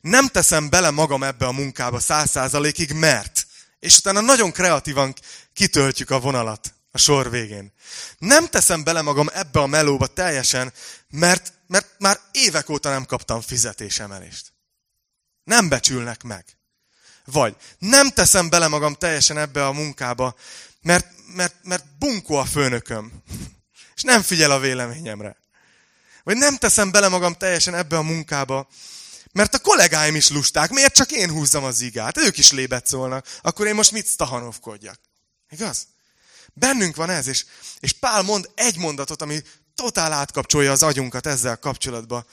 nem 0.00 0.28
teszem 0.28 0.68
bele 0.68 0.90
magam 0.90 1.22
ebbe 1.22 1.46
a 1.46 1.52
munkába 1.52 2.00
száz 2.00 2.30
százalékig, 2.30 2.92
mert. 2.92 3.46
És 3.78 3.98
utána 3.98 4.20
nagyon 4.20 4.52
kreatívan 4.52 5.14
kitöltjük 5.52 6.10
a 6.10 6.20
vonalat 6.20 6.74
a 6.90 6.98
sor 6.98 7.30
végén. 7.30 7.72
Nem 8.18 8.46
teszem 8.46 8.84
bele 8.84 9.02
magam 9.02 9.28
ebbe 9.32 9.60
a 9.60 9.66
melóba 9.66 10.06
teljesen, 10.06 10.72
mert, 11.10 11.52
mert 11.66 11.86
már 11.98 12.20
évek 12.32 12.68
óta 12.68 12.90
nem 12.90 13.04
kaptam 13.04 13.40
fizetésemelést. 13.40 14.52
Nem 15.44 15.68
becsülnek 15.68 16.22
meg. 16.22 16.44
Vagy 17.24 17.56
nem 17.78 18.10
teszem 18.10 18.48
bele 18.48 18.68
magam 18.68 18.94
teljesen 18.94 19.38
ebbe 19.38 19.66
a 19.66 19.72
munkába, 19.72 20.34
mert, 20.82 21.06
mert, 21.34 21.54
mert 21.62 21.84
bunkó 21.98 22.34
a 22.34 22.44
főnököm, 22.44 23.22
és 23.94 24.02
nem 24.02 24.22
figyel 24.22 24.50
a 24.50 24.58
véleményemre. 24.58 25.36
Vagy 26.22 26.36
nem 26.36 26.56
teszem 26.56 26.90
bele 26.90 27.08
magam 27.08 27.34
teljesen 27.34 27.74
ebbe 27.74 27.96
a 27.96 28.02
munkába, 28.02 28.68
mert 29.32 29.54
a 29.54 29.58
kollégáim 29.58 30.14
is 30.14 30.28
lusták, 30.28 30.70
miért 30.70 30.94
csak 30.94 31.10
én 31.10 31.30
húzzam 31.30 31.64
az 31.64 31.80
igát? 31.80 32.18
Ők 32.18 32.38
is 32.38 32.52
lébet 32.52 32.86
szólnak, 32.86 33.26
akkor 33.40 33.66
én 33.66 33.74
most 33.74 33.90
mit 33.90 34.06
stahanovkodjak? 34.06 35.00
Igaz? 35.50 35.86
Bennünk 36.52 36.96
van 36.96 37.10
ez, 37.10 37.26
és, 37.26 37.44
és 37.80 37.92
Pál 37.92 38.22
mond 38.22 38.50
egy 38.54 38.76
mondatot, 38.76 39.22
ami 39.22 39.42
totál 39.74 40.12
átkapcsolja 40.12 40.72
az 40.72 40.82
agyunkat 40.82 41.26
ezzel 41.26 41.56
kapcsolatban. 41.56 42.26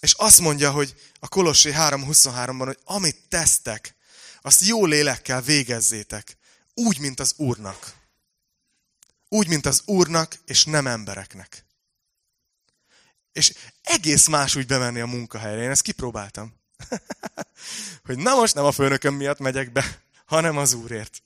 És 0.00 0.12
azt 0.12 0.40
mondja, 0.40 0.70
hogy 0.70 0.94
a 1.20 1.28
Kolossé 1.28 1.72
3.23-ban, 1.74 2.62
hogy 2.64 2.78
amit 2.84 3.28
tesztek, 3.28 3.94
azt 4.42 4.60
jó 4.60 4.86
lélekkel 4.86 5.42
végezzétek, 5.42 6.36
úgy, 6.74 6.98
mint 6.98 7.20
az 7.20 7.34
Úrnak. 7.36 7.92
Úgy, 9.28 9.48
mint 9.48 9.66
az 9.66 9.82
Úrnak, 9.84 10.38
és 10.46 10.64
nem 10.64 10.86
embereknek. 10.86 11.64
És 13.32 13.54
egész 13.82 14.26
más 14.26 14.54
úgy 14.54 14.66
bemenni 14.66 15.00
a 15.00 15.06
munkahelyre. 15.06 15.62
Én 15.62 15.70
ezt 15.70 15.82
kipróbáltam. 15.82 16.54
hogy 18.06 18.18
na 18.18 18.34
most 18.34 18.54
nem 18.54 18.64
a 18.64 18.72
főnököm 18.72 19.14
miatt 19.14 19.38
megyek 19.38 19.72
be, 19.72 20.02
hanem 20.24 20.56
az 20.56 20.72
Úrért. 20.72 21.22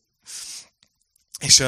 És, 1.38 1.64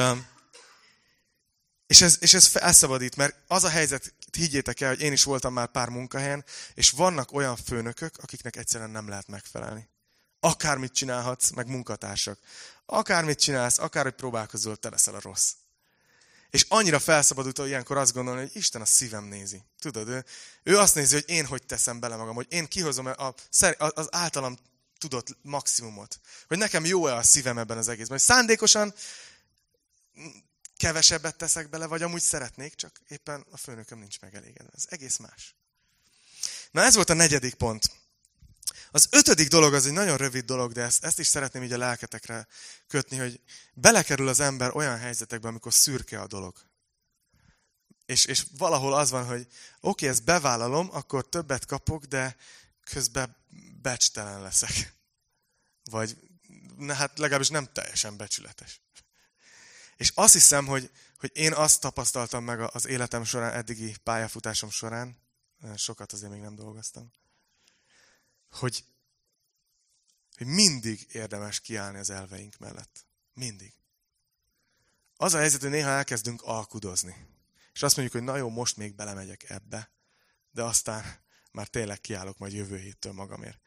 és, 1.87 2.01
ez, 2.01 2.17
és 2.19 2.33
ez 2.33 2.47
felszabadít, 2.47 3.15
mert 3.15 3.35
az 3.47 3.63
a 3.63 3.69
helyzet, 3.69 4.13
higgyétek 4.31 4.81
el, 4.81 4.89
hogy 4.89 5.01
én 5.01 5.11
is 5.11 5.23
voltam 5.23 5.53
már 5.53 5.67
pár 5.67 5.89
munkahelyen, 5.89 6.45
és 6.73 6.89
vannak 6.89 7.31
olyan 7.31 7.55
főnökök, 7.55 8.17
akiknek 8.17 8.55
egyszerűen 8.55 8.89
nem 8.89 9.09
lehet 9.09 9.27
megfelelni. 9.27 9.89
Akármit 10.39 10.93
csinálhatsz, 10.93 11.49
meg 11.49 11.67
munkatársak. 11.67 12.39
Akármit 12.85 13.39
csinálsz, 13.39 13.79
akárhogy 13.79 14.13
próbálkozol, 14.13 14.75
te 14.75 14.89
leszel 14.89 15.15
a 15.15 15.21
rossz. 15.21 15.53
És 16.49 16.65
annyira 16.67 16.99
felszabadult, 16.99 17.57
hogy 17.57 17.67
ilyenkor 17.67 17.97
azt 17.97 18.13
gondolni, 18.13 18.41
hogy 18.41 18.55
Isten 18.55 18.81
a 18.81 18.85
szívem 18.85 19.23
nézi. 19.23 19.63
Tudod, 19.79 20.07
ő, 20.07 20.25
ő 20.63 20.77
azt 20.77 20.95
nézi, 20.95 21.13
hogy 21.13 21.29
én 21.29 21.45
hogy 21.45 21.63
teszem 21.63 21.99
bele 21.99 22.15
magam, 22.15 22.35
hogy 22.35 22.47
én 22.49 22.67
kihozom 22.67 23.05
a, 23.05 23.33
az 23.77 24.07
általam 24.09 24.57
tudott 24.97 25.37
maximumot. 25.41 26.19
Hogy 26.47 26.57
nekem 26.57 26.85
jó-e 26.85 27.15
a 27.15 27.23
szívem 27.23 27.57
ebben 27.57 27.77
az 27.77 27.87
egészben. 27.87 28.17
Hogy 28.17 28.27
szándékosan 28.27 28.93
kevesebbet 30.77 31.35
teszek 31.35 31.69
bele, 31.69 31.85
vagy 31.85 32.01
amúgy 32.01 32.21
szeretnék, 32.21 32.75
csak 32.75 33.01
éppen 33.07 33.45
a 33.51 33.57
főnököm 33.57 33.99
nincs 33.99 34.19
megelégedve. 34.19 34.71
Ez 34.75 34.85
egész 34.89 35.17
más. 35.17 35.55
Na 36.71 36.81
ez 36.81 36.95
volt 36.95 37.09
a 37.09 37.13
negyedik 37.13 37.53
pont. 37.53 37.91
Az 38.91 39.07
ötödik 39.11 39.47
dolog 39.47 39.73
az 39.73 39.85
egy 39.85 39.91
nagyon 39.91 40.17
rövid 40.17 40.45
dolog, 40.45 40.71
de 40.71 40.81
ezt, 40.81 41.03
ezt 41.03 41.19
is 41.19 41.27
szeretném 41.27 41.63
így 41.63 41.73
a 41.73 41.77
lelketekre 41.77 42.47
kötni, 42.87 43.17
hogy 43.17 43.41
belekerül 43.73 44.27
az 44.27 44.39
ember 44.39 44.75
olyan 44.75 44.97
helyzetekbe, 44.97 45.47
amikor 45.47 45.73
szürke 45.73 46.21
a 46.21 46.27
dolog. 46.27 46.55
És, 48.05 48.25
és 48.25 48.45
valahol 48.57 48.93
az 48.93 49.09
van, 49.09 49.25
hogy 49.25 49.41
oké, 49.41 49.49
okay, 49.79 50.07
ezt 50.07 50.23
bevállalom, 50.23 50.89
akkor 50.91 51.29
többet 51.29 51.65
kapok, 51.65 52.05
de 52.05 52.35
közben 52.83 53.35
becstelen 53.81 54.41
leszek. 54.41 54.93
Vagy 55.83 56.17
na, 56.77 56.93
hát 56.93 57.17
legalábbis 57.17 57.49
nem 57.49 57.69
teljesen 57.73 58.17
becsületes. 58.17 58.81
És 59.97 60.11
azt 60.15 60.33
hiszem, 60.33 60.65
hogy, 60.65 60.91
hogy 61.19 61.31
én 61.33 61.53
azt 61.53 61.81
tapasztaltam 61.81 62.43
meg 62.43 62.59
az 62.59 62.85
életem 62.85 63.23
során, 63.23 63.53
eddigi 63.53 63.95
pályafutásom 64.03 64.69
során, 64.69 65.17
sokat 65.75 66.11
azért 66.11 66.31
még 66.31 66.41
nem 66.41 66.55
dolgoztam, 66.55 67.11
hogy, 68.51 68.83
hogy 70.37 70.47
mindig 70.47 71.07
érdemes 71.11 71.59
kiállni 71.59 71.97
az 71.97 72.09
elveink 72.09 72.57
mellett. 72.57 73.05
Mindig. 73.33 73.73
Az 75.15 75.33
a 75.33 75.37
helyzet, 75.37 75.61
hogy 75.61 75.69
néha 75.69 75.89
elkezdünk 75.89 76.41
alkudozni. 76.41 77.15
És 77.73 77.83
azt 77.83 77.97
mondjuk, 77.97 78.17
hogy 78.17 78.31
na 78.31 78.37
jó, 78.37 78.49
most 78.49 78.77
még 78.77 78.95
belemegyek 78.95 79.49
ebbe, 79.49 79.91
de 80.51 80.63
aztán 80.63 81.19
már 81.51 81.67
tényleg 81.67 82.01
kiállok 82.01 82.37
majd 82.37 82.53
jövő 82.53 82.77
héttől 82.77 83.13
magamért. 83.13 83.59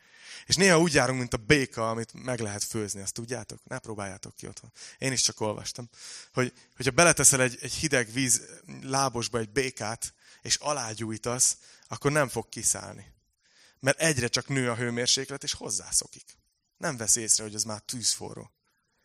És 0.46 0.56
néha 0.56 0.78
úgy 0.78 0.94
járunk, 0.94 1.18
mint 1.18 1.34
a 1.34 1.36
béka, 1.36 1.90
amit 1.90 2.12
meg 2.12 2.40
lehet 2.40 2.64
főzni, 2.64 3.00
azt 3.00 3.12
tudjátok? 3.12 3.64
Ne 3.64 3.78
próbáljátok 3.78 4.36
ki 4.36 4.46
otthon. 4.46 4.72
Én 4.98 5.12
is 5.12 5.22
csak 5.22 5.40
olvastam. 5.40 5.88
Hogy, 6.32 6.52
hogyha 6.76 6.92
beleteszel 6.92 7.42
egy, 7.42 7.58
egy 7.60 7.72
hideg 7.72 8.12
víz 8.12 8.42
lábosba 8.82 9.38
egy 9.38 9.50
békát, 9.50 10.14
és 10.42 10.56
alágyújtasz, 10.56 11.56
akkor 11.88 12.12
nem 12.12 12.28
fog 12.28 12.48
kiszállni. 12.48 13.12
Mert 13.80 14.00
egyre 14.00 14.28
csak 14.28 14.48
nő 14.48 14.70
a 14.70 14.76
hőmérséklet, 14.76 15.42
és 15.42 15.52
hozzászokik. 15.52 16.38
Nem 16.76 16.96
vesz 16.96 17.16
észre, 17.16 17.42
hogy 17.42 17.54
ez 17.54 17.62
már 17.62 17.80
tűzforró. 17.80 18.52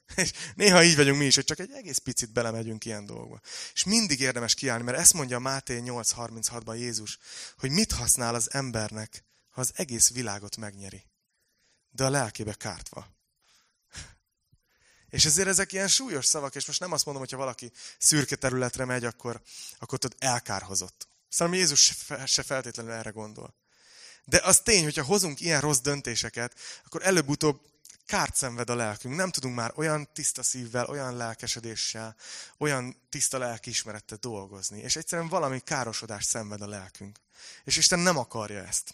És 0.16 0.32
néha 0.56 0.84
így 0.84 0.96
vagyunk 0.96 1.18
mi 1.18 1.26
is, 1.26 1.36
hogy 1.36 1.44
csak 1.44 1.60
egy 1.60 1.72
egész 1.72 1.98
picit 1.98 2.32
belemegyünk 2.32 2.86
ilyen 2.86 3.06
dolgokba. 3.06 3.40
És 3.74 3.84
mindig 3.84 4.20
érdemes 4.20 4.54
kiállni, 4.54 4.84
mert 4.84 4.98
ezt 4.98 5.14
mondja 5.14 5.40
Máté 5.40 5.82
8.36-ban 5.86 6.78
Jézus, 6.78 7.18
hogy 7.58 7.72
mit 7.72 7.92
használ 7.92 8.36
az 8.36 8.54
embernek, 8.54 9.24
ha 9.50 9.62
az 9.62 9.72
egész 9.76 10.12
világot 10.12 10.58
megnyeri, 10.58 11.06
de 11.90 12.06
a 12.06 12.10
lelkébe 12.10 12.54
kártva. 12.54 13.16
És 15.10 15.26
ezért 15.26 15.48
ezek 15.48 15.72
ilyen 15.72 15.88
súlyos 15.88 16.26
szavak, 16.26 16.56
és 16.56 16.66
most 16.66 16.80
nem 16.80 16.92
azt 16.92 17.06
mondom, 17.06 17.24
hogy 17.24 17.32
ha 17.32 17.38
valaki 17.38 17.72
szürke 17.98 18.36
területre 18.36 18.86
megy, 18.86 19.06
akkor, 19.06 19.42
akkor 19.80 20.00
tudod, 20.00 20.18
elkárhozott. 20.20 21.08
Szerintem 21.30 21.62
Jézus 21.62 21.94
se 22.26 22.44
feltétlenül 22.44 22.92
erre 22.92 23.10
gondol. 23.10 23.56
De 24.26 24.42
az 24.44 24.60
tény, 24.60 24.84
hogyha 24.84 25.04
hozunk 25.04 25.42
ilyen 25.42 25.62
rossz 25.62 25.80
döntéseket, 25.80 26.60
akkor 26.86 27.06
előbb-utóbb 27.06 27.62
kárt 28.06 28.36
szenved 28.36 28.70
a 28.70 28.76
lelkünk. 28.76 29.16
Nem 29.16 29.32
tudunk 29.32 29.56
már 29.56 29.72
olyan 29.76 30.10
tiszta 30.14 30.44
szívvel, 30.44 30.86
olyan 30.86 31.18
lelkesedéssel, 31.18 32.16
olyan 32.58 32.98
tiszta 33.10 33.38
lelkiismerettel 33.38 34.18
dolgozni. 34.22 34.80
És 34.80 34.96
egyszerűen 34.96 35.28
valami 35.28 35.60
károsodást 35.60 36.28
szenved 36.28 36.62
a 36.62 36.68
lelkünk. 36.68 37.20
És 37.64 37.78
Isten 37.78 38.00
nem 38.00 38.18
akarja 38.18 38.66
ezt. 38.66 38.94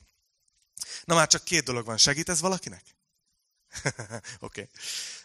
Na 1.03 1.15
már 1.15 1.27
csak 1.27 1.43
két 1.43 1.63
dolog 1.63 1.85
van. 1.85 1.97
Segít 1.97 2.29
ez 2.29 2.41
valakinek? 2.41 2.83
Oké. 3.83 4.25
okay. 4.39 4.67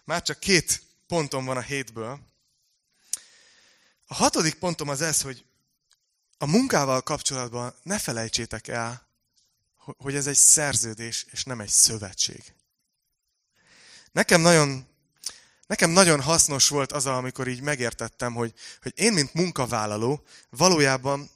Már 0.05 0.23
csak 0.23 0.39
két 0.39 0.83
pontom 1.07 1.45
van 1.45 1.57
a 1.57 1.61
hétből. 1.61 2.21
A 4.07 4.15
hatodik 4.15 4.55
pontom 4.55 4.89
az 4.89 5.01
ez, 5.01 5.21
hogy 5.21 5.45
a 6.39 6.47
munkával 6.47 7.03
kapcsolatban 7.03 7.75
ne 7.83 7.99
felejtsétek 7.99 8.69
el, 8.69 9.06
hogy 9.97 10.15
ez 10.15 10.27
egy 10.27 10.37
szerződés, 10.37 11.27
és 11.31 11.45
nem 11.45 11.61
egy 11.61 11.69
szövetség. 11.69 12.55
Nekem 14.13 14.41
nagyon, 14.41 14.87
nekem 15.67 15.91
nagyon 15.91 16.21
hasznos 16.21 16.69
volt 16.69 16.93
az, 16.93 17.07
amikor 17.07 17.49
így 17.49 17.61
megértettem, 17.61 18.35
hogy, 18.35 18.55
hogy 18.83 18.93
én, 18.97 19.13
mint 19.13 19.35
munkavállaló, 19.35 20.23
valójában 20.51 21.31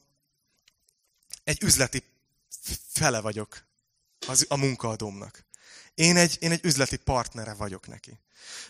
egy 1.44 1.62
üzleti 1.62 2.04
fele 2.92 3.20
vagyok 3.20 3.64
az, 4.26 4.46
a 4.48 4.56
munkaadómnak. 4.56 5.44
Én 5.94 6.16
egy, 6.16 6.36
én 6.40 6.50
egy 6.50 6.64
üzleti 6.64 6.96
partnere 6.96 7.54
vagyok 7.54 7.86
neki. 7.86 8.18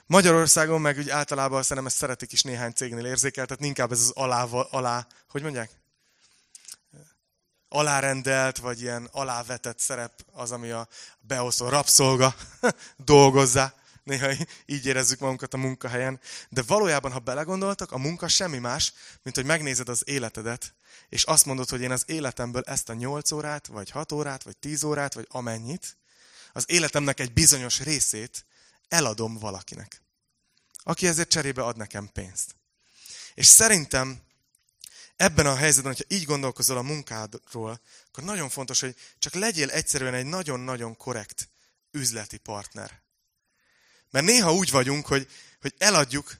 Magyarországon 0.06 0.80
meg 0.80 0.98
úgy 0.98 1.10
általában 1.10 1.62
szerintem 1.62 1.86
ezt 1.86 1.96
szeretik 1.96 2.32
is 2.32 2.42
néhány 2.42 2.72
cégnél 2.72 3.06
érzékeltetni, 3.06 3.66
inkább 3.66 3.92
ez 3.92 4.00
az 4.00 4.10
alá, 4.10 4.42
alá 4.70 5.06
hogy 5.28 5.42
mondják? 5.42 5.79
Alárendelt, 7.72 8.58
vagy 8.58 8.80
ilyen 8.80 9.08
alávetett 9.12 9.78
szerep 9.78 10.12
az, 10.32 10.50
ami 10.50 10.70
a 10.70 10.88
beosztó 11.20 11.68
rabszolga 11.68 12.34
dolgozza. 12.96 13.74
Néha 14.02 14.30
így 14.66 14.86
érezzük 14.86 15.18
magunkat 15.18 15.54
a 15.54 15.56
munkahelyen. 15.56 16.20
De 16.48 16.62
valójában, 16.62 17.12
ha 17.12 17.18
belegondoltak, 17.18 17.92
a 17.92 17.98
munka 17.98 18.28
semmi 18.28 18.58
más, 18.58 18.92
mint 19.22 19.36
hogy 19.36 19.44
megnézed 19.44 19.88
az 19.88 20.02
életedet, 20.04 20.74
és 21.08 21.22
azt 21.22 21.44
mondod, 21.44 21.68
hogy 21.68 21.80
én 21.80 21.90
az 21.90 22.04
életemből 22.06 22.62
ezt 22.66 22.88
a 22.88 22.94
8 22.94 23.30
órát, 23.32 23.66
vagy 23.66 23.90
6 23.90 24.12
órát, 24.12 24.42
vagy 24.42 24.56
10 24.56 24.82
órát, 24.82 25.14
vagy 25.14 25.26
amennyit, 25.30 25.96
az 26.52 26.64
életemnek 26.66 27.20
egy 27.20 27.32
bizonyos 27.32 27.80
részét 27.80 28.44
eladom 28.88 29.38
valakinek. 29.38 30.02
Aki 30.82 31.06
ezért 31.06 31.28
cserébe 31.28 31.62
ad 31.62 31.76
nekem 31.76 32.10
pénzt. 32.12 32.54
És 33.34 33.46
szerintem 33.46 34.20
ebben 35.20 35.46
a 35.46 35.54
helyzetben, 35.56 35.92
hogyha 35.92 36.16
így 36.16 36.24
gondolkozol 36.24 36.76
a 36.76 36.82
munkádról, 36.82 37.80
akkor 38.06 38.24
nagyon 38.24 38.48
fontos, 38.48 38.80
hogy 38.80 38.96
csak 39.18 39.34
legyél 39.34 39.70
egyszerűen 39.70 40.14
egy 40.14 40.24
nagyon-nagyon 40.26 40.96
korrekt 40.96 41.50
üzleti 41.90 42.38
partner. 42.38 43.02
Mert 44.10 44.26
néha 44.26 44.54
úgy 44.54 44.70
vagyunk, 44.70 45.06
hogy, 45.06 45.28
hogy 45.60 45.74
eladjuk 45.78 46.36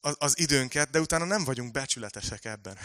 az, 0.00 0.14
az 0.18 0.38
időnket, 0.38 0.90
de 0.90 1.00
utána 1.00 1.24
nem 1.24 1.44
vagyunk 1.44 1.72
becsületesek 1.72 2.44
ebben. 2.44 2.78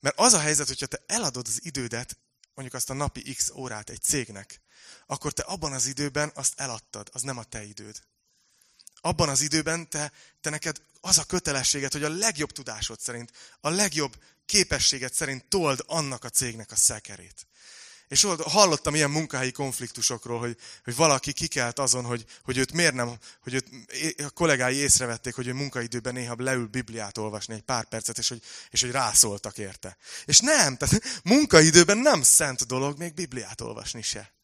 Mert 0.00 0.18
az 0.18 0.32
a 0.32 0.40
helyzet, 0.40 0.68
hogyha 0.68 0.86
te 0.86 1.02
eladod 1.06 1.46
az 1.46 1.64
idődet, 1.64 2.18
mondjuk 2.54 2.76
azt 2.76 2.90
a 2.90 2.94
napi 2.94 3.34
x 3.34 3.50
órát 3.50 3.90
egy 3.90 4.02
cégnek, 4.02 4.60
akkor 5.06 5.32
te 5.32 5.42
abban 5.42 5.72
az 5.72 5.86
időben 5.86 6.30
azt 6.34 6.60
eladtad, 6.60 7.08
az 7.12 7.22
nem 7.22 7.38
a 7.38 7.44
te 7.44 7.64
időd. 7.64 8.02
Abban 9.04 9.28
az 9.28 9.40
időben 9.40 9.88
te, 9.88 10.12
te 10.40 10.50
neked 10.50 10.76
az 11.00 11.18
a 11.18 11.24
kötelességet, 11.24 11.92
hogy 11.92 12.02
a 12.02 12.08
legjobb 12.08 12.50
tudásod 12.50 13.00
szerint, 13.00 13.32
a 13.60 13.68
legjobb 13.68 14.16
képességet 14.46 15.14
szerint 15.14 15.44
told 15.44 15.82
annak 15.86 16.24
a 16.24 16.28
cégnek 16.28 16.70
a 16.72 16.76
szekerét. 16.76 17.46
És 18.08 18.26
hallottam 18.42 18.94
ilyen 18.94 19.10
munkahelyi 19.10 19.52
konfliktusokról, 19.52 20.38
hogy, 20.38 20.56
hogy 20.84 20.96
valaki 20.96 21.32
kikelt 21.32 21.78
azon, 21.78 22.04
hogy, 22.04 22.24
hogy 22.42 22.56
őt 22.56 22.72
miért 22.72 22.94
nem, 22.94 23.18
hogy 23.40 23.54
őt, 23.54 23.68
a 24.20 24.30
kollégái 24.30 24.76
észrevették, 24.76 25.34
hogy 25.34 25.46
ő 25.46 25.52
munkaidőben 25.52 26.12
néha 26.12 26.34
leül 26.38 26.66
Bibliát 26.66 27.18
olvasni 27.18 27.54
egy 27.54 27.62
pár 27.62 27.84
percet, 27.84 28.18
és 28.18 28.28
hogy, 28.28 28.42
és 28.70 28.80
hogy 28.80 28.90
rászóltak 28.90 29.58
érte. 29.58 29.96
És 30.24 30.38
nem, 30.38 30.76
tehát 30.76 31.22
munkaidőben 31.24 31.98
nem 31.98 32.22
szent 32.22 32.66
dolog 32.66 32.98
még 32.98 33.14
Bibliát 33.14 33.60
olvasni 33.60 34.02
se. 34.02 34.34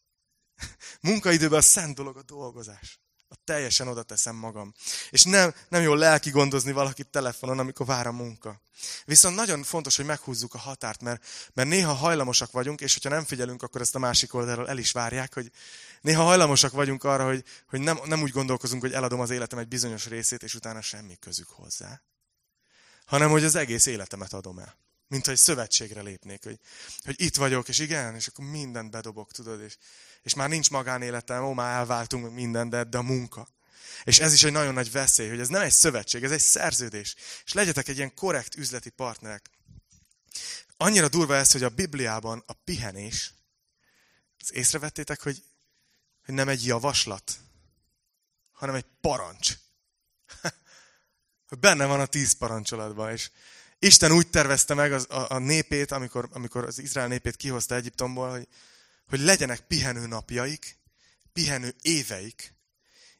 Munkaidőben 1.01 1.59
a 1.59 1.61
szent 1.61 1.95
dolog 1.95 2.17
a 2.17 2.23
dolgozás. 2.23 2.99
A 3.31 3.35
teljesen 3.43 3.87
oda 3.87 4.03
teszem 4.03 4.35
magam. 4.35 4.73
És 5.09 5.23
nem, 5.23 5.53
nem 5.69 5.81
jó 5.81 5.93
lelki 5.93 6.29
gondozni 6.29 6.71
valakit 6.71 7.07
telefonon, 7.07 7.59
amikor 7.59 7.85
vár 7.85 8.07
a 8.07 8.11
munka. 8.11 8.61
Viszont 9.05 9.35
nagyon 9.35 9.63
fontos, 9.63 9.95
hogy 9.95 10.05
meghúzzuk 10.05 10.53
a 10.53 10.57
határt, 10.57 11.01
mert, 11.01 11.25
mert 11.53 11.69
néha 11.69 11.93
hajlamosak 11.93 12.51
vagyunk, 12.51 12.81
és 12.81 12.93
hogyha 12.93 13.09
nem 13.09 13.25
figyelünk, 13.25 13.63
akkor 13.63 13.81
ezt 13.81 13.95
a 13.95 13.99
másik 13.99 14.33
oldalról 14.33 14.69
el 14.69 14.77
is 14.77 14.91
várják, 14.91 15.33
hogy 15.33 15.51
néha 16.01 16.23
hajlamosak 16.23 16.71
vagyunk 16.71 17.03
arra, 17.03 17.25
hogy, 17.25 17.43
hogy 17.67 17.79
nem, 17.79 17.99
nem 18.05 18.21
úgy 18.21 18.31
gondolkozunk, 18.31 18.81
hogy 18.81 18.93
eladom 18.93 19.19
az 19.19 19.29
életem 19.29 19.59
egy 19.59 19.67
bizonyos 19.67 20.05
részét, 20.07 20.43
és 20.43 20.55
utána 20.55 20.81
semmi 20.81 21.15
közük 21.19 21.49
hozzá. 21.49 22.01
Hanem, 23.05 23.29
hogy 23.29 23.43
az 23.43 23.55
egész 23.55 23.85
életemet 23.85 24.33
adom 24.33 24.59
el. 24.59 24.75
Mint 25.11 25.25
hogy 25.25 25.37
szövetségre 25.37 26.01
lépnék, 26.01 26.43
hogy, 26.43 26.59
hogy 27.03 27.21
itt 27.21 27.35
vagyok, 27.35 27.67
és 27.67 27.79
igen, 27.79 28.15
és 28.15 28.27
akkor 28.27 28.45
mindent 28.45 28.91
bedobok, 28.91 29.31
tudod, 29.31 29.61
és, 29.61 29.77
és 30.21 30.33
már 30.33 30.49
nincs 30.49 30.69
magánéletem, 30.69 31.43
ó, 31.43 31.53
már 31.53 31.77
elváltunk 31.77 32.33
minden, 32.33 32.69
de, 32.69 32.83
de 32.83 32.97
a 32.97 33.01
munka. 33.01 33.47
És 34.03 34.19
ez 34.19 34.33
is 34.33 34.43
egy 34.43 34.51
nagyon 34.51 34.73
nagy 34.73 34.91
veszély, 34.91 35.29
hogy 35.29 35.39
ez 35.39 35.47
nem 35.47 35.61
egy 35.61 35.71
szövetség, 35.71 36.23
ez 36.23 36.31
egy 36.31 36.39
szerződés. 36.39 37.15
És 37.45 37.53
legyetek 37.53 37.87
egy 37.87 37.97
ilyen 37.97 38.13
korrekt 38.13 38.55
üzleti 38.55 38.89
partnerek. 38.89 39.49
Annyira 40.77 41.09
durva 41.09 41.35
ez, 41.35 41.51
hogy 41.51 41.63
a 41.63 41.69
Bibliában 41.69 42.43
a 42.45 42.53
pihenés, 42.53 43.33
az 44.39 44.53
észrevettétek, 44.53 45.21
hogy, 45.21 45.43
hogy 46.25 46.33
nem 46.33 46.49
egy 46.49 46.65
javaslat, 46.65 47.39
hanem 48.51 48.75
egy 48.75 48.85
parancs. 49.01 49.57
Benne 51.59 51.85
van 51.85 51.99
a 51.99 52.05
tíz 52.05 52.33
parancsolatban, 52.33 53.11
és 53.11 53.29
Isten 53.83 54.11
úgy 54.11 54.27
tervezte 54.27 54.73
meg 54.73 54.93
az, 54.93 55.05
a, 55.09 55.25
a 55.29 55.37
népét, 55.37 55.91
amikor, 55.91 56.29
amikor 56.31 56.65
az 56.65 56.79
Izrael 56.79 57.07
népét 57.07 57.35
kihozta 57.35 57.75
Egyiptomból, 57.75 58.29
hogy, 58.29 58.47
hogy 59.07 59.19
legyenek 59.19 59.59
pihenő 59.59 60.07
napjaik, 60.07 60.77
pihenő 61.33 61.75
éveik, 61.81 62.53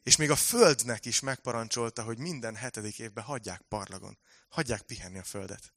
és 0.02 0.16
még 0.16 0.30
a 0.30 0.36
földnek 0.36 1.06
is 1.06 1.20
megparancsolta, 1.20 2.02
hogy 2.02 2.18
minden 2.18 2.54
hetedik 2.54 2.98
évben 2.98 3.24
hagyják 3.24 3.60
parlagon, 3.68 4.18
hagyják 4.48 4.82
pihenni 4.82 5.18
a 5.18 5.22
földet. 5.22 5.72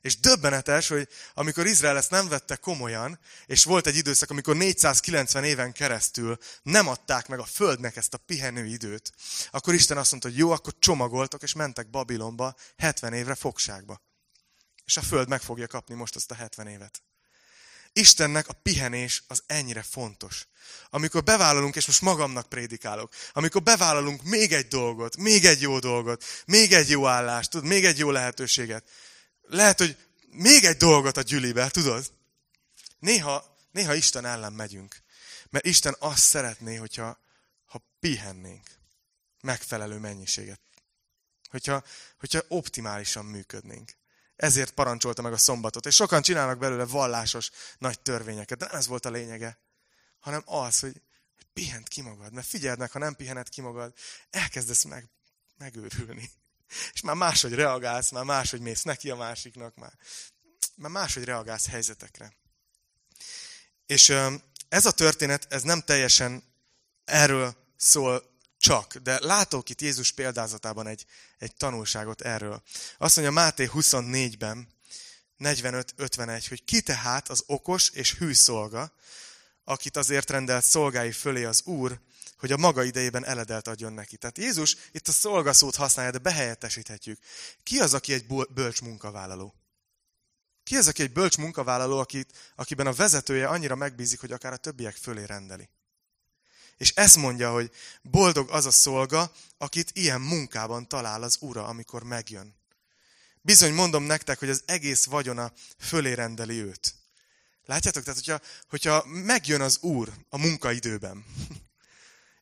És 0.00 0.20
döbbenetes, 0.20 0.88
hogy 0.88 1.08
amikor 1.34 1.66
Izrael 1.66 1.96
ezt 1.96 2.10
nem 2.10 2.28
vette 2.28 2.56
komolyan, 2.56 3.18
és 3.46 3.64
volt 3.64 3.86
egy 3.86 3.96
időszak, 3.96 4.30
amikor 4.30 4.56
490 4.56 5.44
éven 5.44 5.72
keresztül 5.72 6.38
nem 6.62 6.88
adták 6.88 7.28
meg 7.28 7.38
a 7.38 7.44
földnek 7.44 7.96
ezt 7.96 8.14
a 8.14 8.18
pihenő 8.18 8.66
időt, 8.66 9.12
akkor 9.50 9.74
Isten 9.74 9.98
azt 9.98 10.10
mondta, 10.10 10.28
hogy 10.28 10.38
jó, 10.38 10.50
akkor 10.50 10.74
csomagoltak, 10.78 11.42
és 11.42 11.52
mentek 11.52 11.90
Babilonba 11.90 12.54
70 12.76 13.12
évre 13.12 13.34
fogságba. 13.34 14.02
És 14.84 14.96
a 14.96 15.02
föld 15.02 15.28
meg 15.28 15.40
fogja 15.40 15.66
kapni 15.66 15.94
most 15.94 16.16
azt 16.16 16.30
a 16.30 16.34
70 16.34 16.66
évet. 16.66 17.02
Istennek 17.92 18.48
a 18.48 18.52
pihenés 18.52 19.22
az 19.26 19.42
ennyire 19.46 19.82
fontos. 19.82 20.46
Amikor 20.90 21.22
bevállalunk, 21.22 21.76
és 21.76 21.86
most 21.86 22.00
magamnak 22.00 22.48
prédikálok, 22.48 23.12
amikor 23.32 23.62
bevállalunk 23.62 24.22
még 24.22 24.52
egy 24.52 24.68
dolgot, 24.68 25.16
még 25.16 25.44
egy 25.44 25.60
jó 25.60 25.78
dolgot, 25.78 26.24
még 26.46 26.72
egy 26.72 26.90
jó 26.90 27.06
állást, 27.06 27.50
tudod, 27.50 27.66
még 27.66 27.84
egy 27.84 27.98
jó 27.98 28.10
lehetőséget, 28.10 28.88
lehet, 29.50 29.78
hogy 29.78 29.96
még 30.30 30.64
egy 30.64 30.76
dolgot 30.76 31.16
a 31.16 31.22
gyülibe, 31.22 31.68
tudod? 31.68 32.12
Néha, 32.98 33.56
néha 33.70 33.94
Isten 33.94 34.24
ellen 34.24 34.52
megyünk. 34.52 35.02
Mert 35.50 35.64
Isten 35.64 35.96
azt 35.98 36.22
szeretné, 36.22 36.76
hogyha 36.76 37.18
ha 37.64 37.82
pihennénk 38.00 38.70
megfelelő 39.40 39.98
mennyiséget. 39.98 40.60
Hogyha, 41.50 41.82
hogyha 42.18 42.40
optimálisan 42.48 43.24
működnénk. 43.24 43.92
Ezért 44.36 44.70
parancsolta 44.70 45.22
meg 45.22 45.32
a 45.32 45.38
szombatot. 45.38 45.86
És 45.86 45.94
sokan 45.94 46.22
csinálnak 46.22 46.58
belőle 46.58 46.84
vallásos 46.84 47.50
nagy 47.78 48.00
törvényeket. 48.00 48.58
De 48.58 48.66
nem 48.66 48.76
ez 48.76 48.86
volt 48.86 49.04
a 49.04 49.10
lényege. 49.10 49.58
Hanem 50.18 50.42
az, 50.44 50.78
hogy, 50.78 51.02
pihent 51.52 51.88
ki 51.88 52.00
magad. 52.00 52.32
Mert 52.32 52.46
figyeld 52.46 52.78
meg, 52.78 52.90
ha 52.90 52.98
nem 52.98 53.14
pihened 53.14 53.48
ki 53.48 53.60
magad, 53.60 53.94
elkezdesz 54.30 54.84
meg, 54.84 55.08
megőrülni. 55.58 56.30
És 56.92 57.00
már 57.00 57.16
máshogy 57.16 57.54
reagálsz, 57.54 58.10
már 58.10 58.24
máshogy 58.24 58.60
mész 58.60 58.82
neki 58.82 59.10
a 59.10 59.16
másiknak, 59.16 59.74
már, 59.74 59.92
már 60.74 60.90
máshogy 60.90 61.24
reagálsz 61.24 61.66
helyzetekre. 61.66 62.32
És 63.86 64.14
ez 64.68 64.86
a 64.86 64.90
történet, 64.90 65.46
ez 65.52 65.62
nem 65.62 65.80
teljesen 65.80 66.42
erről 67.04 67.56
szól 67.76 68.30
csak, 68.58 68.96
de 68.96 69.18
látok 69.24 69.68
itt 69.68 69.80
Jézus 69.80 70.12
példázatában 70.12 70.86
egy, 70.86 71.06
egy 71.38 71.54
tanulságot 71.54 72.20
erről. 72.20 72.62
Azt 72.98 73.16
mondja 73.16 73.34
Máté 73.34 73.70
24-ben, 73.72 74.68
45-51, 75.38 76.44
hogy 76.48 76.64
ki 76.64 76.80
tehát 76.80 77.28
az 77.28 77.42
okos 77.46 77.88
és 77.88 78.14
hű 78.14 78.32
szolga, 78.32 78.92
akit 79.64 79.96
azért 79.96 80.30
rendelt 80.30 80.64
szolgái 80.64 81.12
fölé 81.12 81.44
az 81.44 81.62
Úr, 81.64 82.00
hogy 82.40 82.52
a 82.52 82.56
maga 82.56 82.82
idejében 82.82 83.24
eledelt 83.24 83.68
adjon 83.68 83.92
neki. 83.92 84.16
Tehát 84.16 84.38
Jézus 84.38 84.76
itt 84.92 85.08
a 85.08 85.12
szolgaszót 85.12 85.76
használja, 85.76 86.10
de 86.10 86.18
behelyettesíthetjük. 86.18 87.18
Ki 87.62 87.78
az, 87.78 87.94
aki 87.94 88.12
egy 88.12 88.26
bölcs 88.54 88.80
munkavállaló? 88.80 89.54
Ki 90.64 90.76
az, 90.76 90.88
aki 90.88 91.02
egy 91.02 91.12
bölcs 91.12 91.36
munkavállaló, 91.36 91.98
akit, 91.98 92.52
akiben 92.54 92.86
a 92.86 92.92
vezetője 92.92 93.48
annyira 93.48 93.74
megbízik, 93.74 94.20
hogy 94.20 94.32
akár 94.32 94.52
a 94.52 94.56
többiek 94.56 94.96
fölé 94.96 95.24
rendeli? 95.24 95.68
És 96.76 96.90
ezt 96.90 97.16
mondja, 97.16 97.52
hogy 97.52 97.70
boldog 98.02 98.50
az 98.50 98.66
a 98.66 98.70
szolga, 98.70 99.32
akit 99.58 99.90
ilyen 99.92 100.20
munkában 100.20 100.88
talál 100.88 101.22
az 101.22 101.36
ura, 101.40 101.66
amikor 101.66 102.02
megjön. 102.02 102.54
Bizony 103.42 103.74
mondom 103.74 104.02
nektek, 104.02 104.38
hogy 104.38 104.50
az 104.50 104.62
egész 104.66 105.04
vagyona 105.04 105.52
fölé 105.78 106.12
rendeli 106.12 106.60
őt. 106.60 106.94
Látjátok? 107.64 108.02
Tehát, 108.02 108.18
hogyha, 108.18 108.40
hogyha 108.68 109.04
megjön 109.06 109.60
az 109.60 109.78
úr 109.80 110.12
a 110.28 110.38
munkaidőben, 110.38 111.24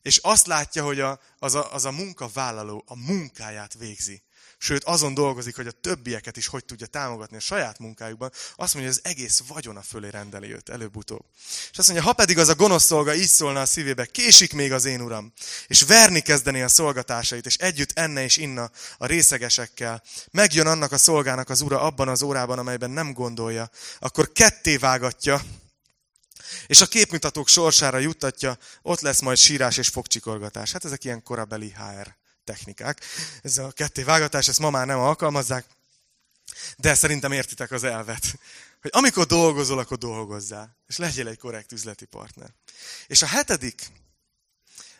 és 0.09 0.17
azt 0.17 0.47
látja, 0.47 0.83
hogy 0.83 0.99
a, 0.99 1.19
az, 1.39 1.55
a, 1.55 1.73
az 1.73 1.85
a 1.85 1.91
munkavállaló 1.91 2.83
a 2.87 2.95
munkáját 2.95 3.73
végzi, 3.73 4.21
Sőt, 4.61 4.83
azon 4.83 5.13
dolgozik, 5.13 5.55
hogy 5.55 5.67
a 5.67 5.71
többieket 5.71 6.37
is 6.37 6.47
hogy 6.47 6.65
tudja 6.65 6.85
támogatni 6.85 7.37
a 7.37 7.39
saját 7.39 7.79
munkájukban. 7.79 8.31
Azt 8.55 8.73
mondja, 8.73 8.91
hogy 8.91 9.01
az 9.03 9.11
egész 9.11 9.43
vagyona 9.47 9.81
fölé 9.81 10.09
rendeli 10.09 10.53
őt 10.53 10.69
előbb-utóbb. 10.69 11.25
És 11.71 11.77
azt 11.77 11.87
mondja, 11.87 12.07
ha 12.07 12.13
pedig 12.13 12.37
az 12.37 12.47
a 12.47 12.55
gonosz 12.55 12.83
szolga 12.83 13.13
így 13.13 13.27
szólna 13.27 13.61
a 13.61 13.65
szívébe, 13.65 14.05
késik 14.05 14.53
még 14.53 14.71
az 14.71 14.85
én 14.85 15.01
uram, 15.01 15.33
és 15.67 15.81
verni 15.81 16.19
kezdeni 16.19 16.61
a 16.61 16.67
szolgatásait, 16.67 17.45
és 17.45 17.55
együtt 17.55 17.91
enne 17.93 18.23
és 18.23 18.37
inna 18.37 18.71
a 18.97 19.05
részegesekkel, 19.05 20.03
megjön 20.31 20.67
annak 20.67 20.91
a 20.91 20.97
szolgának 20.97 21.49
az 21.49 21.61
ura 21.61 21.81
abban 21.81 22.07
az 22.07 22.21
órában, 22.21 22.59
amelyben 22.59 22.91
nem 22.91 23.13
gondolja, 23.13 23.69
akkor 23.99 24.31
ketté 24.31 24.77
vágatja, 24.77 25.41
és 26.67 26.81
a 26.81 26.85
képmutatók 26.85 27.47
sorsára 27.47 27.97
juttatja, 27.97 28.57
ott 28.81 28.99
lesz 28.99 29.19
majd 29.19 29.37
sírás 29.37 29.77
és 29.77 29.87
fogcsikorgatás. 29.87 30.71
Hát 30.71 30.85
ezek 30.85 31.03
ilyen 31.03 31.23
korabeli 31.23 31.69
HR 31.71 32.15
technikák. 32.43 33.01
Ez 33.41 33.57
a 33.57 33.71
ketté 33.71 34.03
vágatás, 34.03 34.47
ezt 34.47 34.59
ma 34.59 34.69
már 34.69 34.85
nem 34.85 34.99
alkalmazzák, 34.99 35.65
de 36.77 36.93
szerintem 36.93 37.31
értitek 37.31 37.71
az 37.71 37.83
elvet. 37.83 38.39
Hogy 38.81 38.91
amikor 38.93 39.25
dolgozol, 39.25 39.79
akkor 39.79 39.97
dolgozzál, 39.97 40.77
és 40.87 40.97
legyél 40.97 41.27
egy 41.27 41.37
korrekt 41.37 41.71
üzleti 41.71 42.05
partner. 42.05 42.53
És 43.07 43.21
a 43.21 43.25
hetedik, 43.25 43.91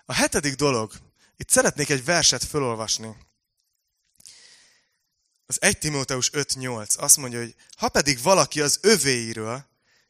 a 0.06 0.14
hetedik 0.14 0.56
dolog, 0.56 0.92
itt 1.38 1.50
szeretnék 1.50 1.90
egy 1.90 2.06
verset 2.06 2.44
felolvasni. 2.44 3.16
Az 5.46 5.62
1 5.62 5.78
Timóteus 5.78 6.30
5.8 6.34 6.98
azt 6.98 7.18
mondja, 7.18 7.40
hogy 7.40 7.56
ha 7.78 7.90
pedig 7.90 8.22
valaki 8.22 8.62
az 8.62 8.80
övéiről, 8.82 9.69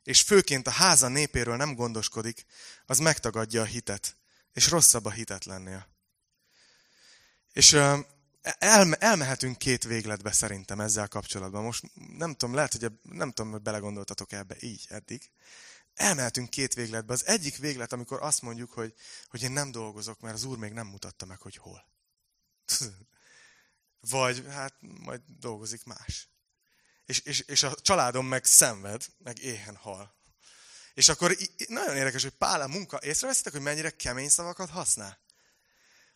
és 0.10 0.22
főként 0.22 0.68
a 0.68 0.72
háza 0.72 1.08
népéről 1.08 1.56
nem 1.56 1.76
gondoskodik, 1.76 2.46
az 2.86 3.00
megtagadja 3.00 3.62
a 3.62 3.66
hitet, 3.66 4.18
és 4.54 4.70
rosszabb 4.70 5.06
a 5.06 5.12
hitetlennél. 5.12 5.88
És 7.54 7.74
el, 8.42 8.96
elmehetünk 8.96 9.58
két 9.58 9.84
végletbe 9.84 10.32
szerintem 10.32 10.80
ezzel 10.80 11.08
kapcsolatban. 11.08 11.64
Most 11.64 11.84
nem 12.18 12.36
tudom, 12.36 12.56
lehet, 12.56 12.72
hogy 12.72 12.92
nem 13.02 13.32
tudom, 13.32 13.52
hogy 13.52 13.62
belegondoltatok 13.62 14.32
ebbe 14.32 14.56
így 14.60 14.86
eddig. 14.90 15.32
Elmehetünk 15.94 16.50
két 16.50 16.74
végletbe. 16.74 17.14
Az 17.14 17.26
egyik 17.26 17.58
véglet, 17.58 17.94
amikor 17.94 18.22
azt 18.22 18.42
mondjuk, 18.42 18.72
hogy, 18.72 18.94
hogy 19.28 19.42
én 19.42 19.52
nem 19.52 19.72
dolgozok, 19.72 20.20
mert 20.20 20.36
az 20.36 20.44
Úr 20.44 20.58
még 20.58 20.72
nem 20.72 20.88
mutatta 20.88 21.26
meg, 21.26 21.40
hogy 21.40 21.56
hol. 21.56 21.86
Vagy 24.10 24.46
hát 24.50 24.74
majd 24.80 25.22
dolgozik 25.40 25.84
más. 25.84 26.30
És, 27.10 27.20
és, 27.20 27.40
és 27.40 27.64
a 27.64 27.76
családom 27.76 28.26
meg 28.26 28.46
szenved, 28.46 29.06
meg 29.18 29.40
éhen 29.40 29.76
hal. 29.76 30.16
És 30.94 31.10
akkor 31.10 31.38
nagyon 31.68 31.96
érdekes, 31.96 32.22
hogy 32.22 32.32
Pál 32.32 32.62
a 32.62 32.68
munka, 32.68 33.00
észreveszitek, 33.02 33.54
hogy 33.54 33.62
mennyire 33.62 33.90
kemény 33.90 34.30
szavakat 34.30 34.70
használ? 34.70 35.20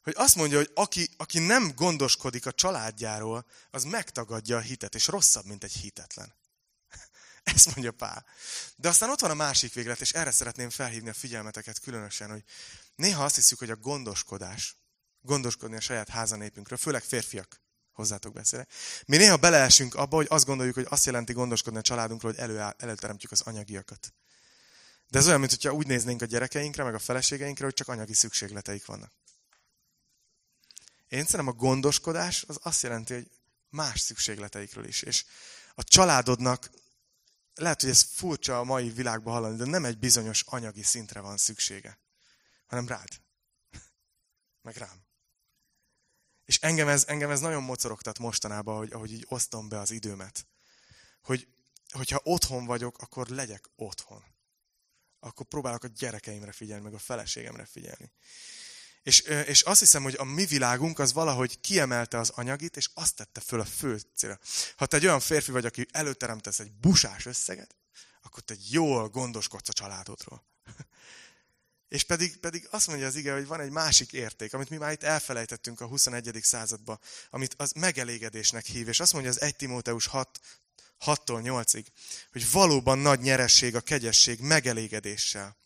hogy 0.03 0.13
azt 0.17 0.35
mondja, 0.35 0.57
hogy 0.57 0.71
aki, 0.73 1.09
aki 1.17 1.39
nem 1.39 1.71
gondoskodik 1.75 2.45
a 2.45 2.51
családjáról, 2.51 3.45
az 3.71 3.83
megtagadja 3.83 4.57
a 4.57 4.59
hitet, 4.59 4.95
és 4.95 5.07
rosszabb, 5.07 5.45
mint 5.45 5.63
egy 5.63 5.73
hitetlen. 5.73 6.33
Ezt 7.43 7.65
mondja 7.65 7.91
Pál. 7.91 8.25
De 8.75 8.89
aztán 8.89 9.09
ott 9.09 9.19
van 9.19 9.29
a 9.29 9.33
másik 9.33 9.73
véglet, 9.73 10.01
és 10.01 10.13
erre 10.13 10.31
szeretném 10.31 10.69
felhívni 10.69 11.09
a 11.09 11.13
figyelmeteket 11.13 11.79
különösen, 11.79 12.29
hogy 12.29 12.43
néha 12.95 13.23
azt 13.23 13.35
hiszük, 13.35 13.59
hogy 13.59 13.69
a 13.69 13.75
gondoskodás, 13.75 14.77
gondoskodni 15.21 15.75
a 15.75 15.81
saját 15.81 16.09
házanépünkről, 16.09 16.77
főleg 16.77 17.03
férfiak, 17.03 17.61
hozzátok 17.93 18.33
beszélek. 18.33 18.71
Mi 19.05 19.17
néha 19.17 19.37
beleesünk 19.37 19.95
abba, 19.95 20.15
hogy 20.15 20.27
azt 20.29 20.45
gondoljuk, 20.45 20.75
hogy 20.75 20.87
azt 20.89 21.05
jelenti 21.05 21.33
gondoskodni 21.33 21.79
a 21.79 21.81
családunkról, 21.81 22.31
hogy 22.31 22.41
elő, 22.41 22.73
előteremtjük 22.77 23.31
az 23.31 23.41
anyagiakat. 23.41 24.13
De 25.09 25.19
ez 25.19 25.27
olyan, 25.27 25.39
mintha 25.39 25.73
úgy 25.73 25.87
néznénk 25.87 26.21
a 26.21 26.25
gyerekeinkre, 26.25 26.83
meg 26.83 26.93
a 26.93 26.99
feleségeinkre, 26.99 27.65
hogy 27.65 27.73
csak 27.73 27.87
anyagi 27.87 28.13
szükségleteik 28.13 28.85
vannak. 28.85 29.11
Én 31.07 31.23
szerintem 31.23 31.47
a 31.47 31.51
gondoskodás 31.51 32.43
az 32.47 32.59
azt 32.61 32.81
jelenti, 32.81 33.13
hogy 33.13 33.31
más 33.69 33.99
szükségleteikről 33.99 34.85
is. 34.85 35.01
És 35.01 35.25
a 35.75 35.83
családodnak, 35.83 36.69
lehet, 37.55 37.81
hogy 37.81 37.89
ez 37.89 38.01
furcsa 38.01 38.59
a 38.59 38.63
mai 38.63 38.89
világban 38.89 39.33
hallani, 39.33 39.57
de 39.57 39.65
nem 39.65 39.85
egy 39.85 39.97
bizonyos 39.97 40.43
anyagi 40.45 40.83
szintre 40.83 41.19
van 41.19 41.37
szüksége, 41.37 41.99
hanem 42.67 42.87
rád. 42.87 43.09
Meg 44.61 44.75
rám. 44.75 45.02
És 46.45 46.57
engem 46.57 46.87
ez, 46.87 47.05
engem 47.07 47.29
ez 47.29 47.39
nagyon 47.39 47.63
mocorogtat 47.63 48.19
mostanában, 48.19 48.77
hogy, 48.77 48.91
ahogy 48.91 49.11
így 49.11 49.25
osztom 49.29 49.69
be 49.69 49.79
az 49.79 49.91
időmet. 49.91 50.47
Hogy, 51.21 51.47
hogyha 51.91 52.21
otthon 52.23 52.65
vagyok, 52.65 52.97
akkor 52.97 53.27
legyek 53.27 53.69
otthon. 53.75 54.23
Akkor 55.19 55.45
próbálok 55.45 55.83
a 55.83 55.87
gyerekeimre 55.87 56.51
figyelni, 56.51 56.83
meg 56.83 56.93
a 56.93 56.99
feleségemre 56.99 57.65
figyelni. 57.65 58.11
És, 59.03 59.19
és 59.19 59.61
azt 59.61 59.79
hiszem, 59.79 60.03
hogy 60.03 60.15
a 60.17 60.23
mi 60.23 60.45
világunk 60.45 60.99
az 60.99 61.13
valahogy 61.13 61.59
kiemelte 61.59 62.17
az 62.17 62.29
anyagit, 62.29 62.77
és 62.77 62.89
azt 62.93 63.15
tette 63.15 63.39
föl 63.39 63.59
a 63.59 63.65
fő 63.65 64.01
célra. 64.15 64.39
Ha 64.75 64.85
te 64.85 64.97
egy 64.97 65.05
olyan 65.05 65.19
férfi 65.19 65.51
vagy, 65.51 65.65
aki 65.65 65.87
előteremtesz 65.91 66.59
egy 66.59 66.71
busás 66.71 67.25
összeget, 67.25 67.75
akkor 68.21 68.43
te 68.43 68.55
jól 68.69 69.09
gondoskodsz 69.09 69.69
a 69.69 69.73
családodról. 69.73 70.45
És 71.93 72.03
pedig, 72.03 72.37
pedig 72.37 72.67
azt 72.69 72.87
mondja 72.87 73.07
az 73.07 73.15
ige, 73.15 73.33
hogy 73.33 73.47
van 73.47 73.59
egy 73.59 73.69
másik 73.69 74.13
érték, 74.13 74.53
amit 74.53 74.69
mi 74.69 74.77
már 74.77 74.91
itt 74.91 75.03
elfelejtettünk 75.03 75.81
a 75.81 75.85
21. 75.85 76.39
században, 76.41 76.99
amit 77.29 77.53
az 77.57 77.71
megelégedésnek 77.71 78.65
hív. 78.65 78.87
És 78.87 78.99
azt 78.99 79.13
mondja 79.13 79.31
az 79.31 79.41
1 79.41 79.55
Timóteus 79.55 80.05
6, 80.05 80.39
6-tól 81.05 81.41
8-ig, 81.43 81.85
hogy 82.31 82.51
valóban 82.51 82.97
nagy 82.97 83.19
nyeresség 83.19 83.75
a 83.75 83.81
kegyesség 83.81 84.39
megelégedéssel. 84.39 85.57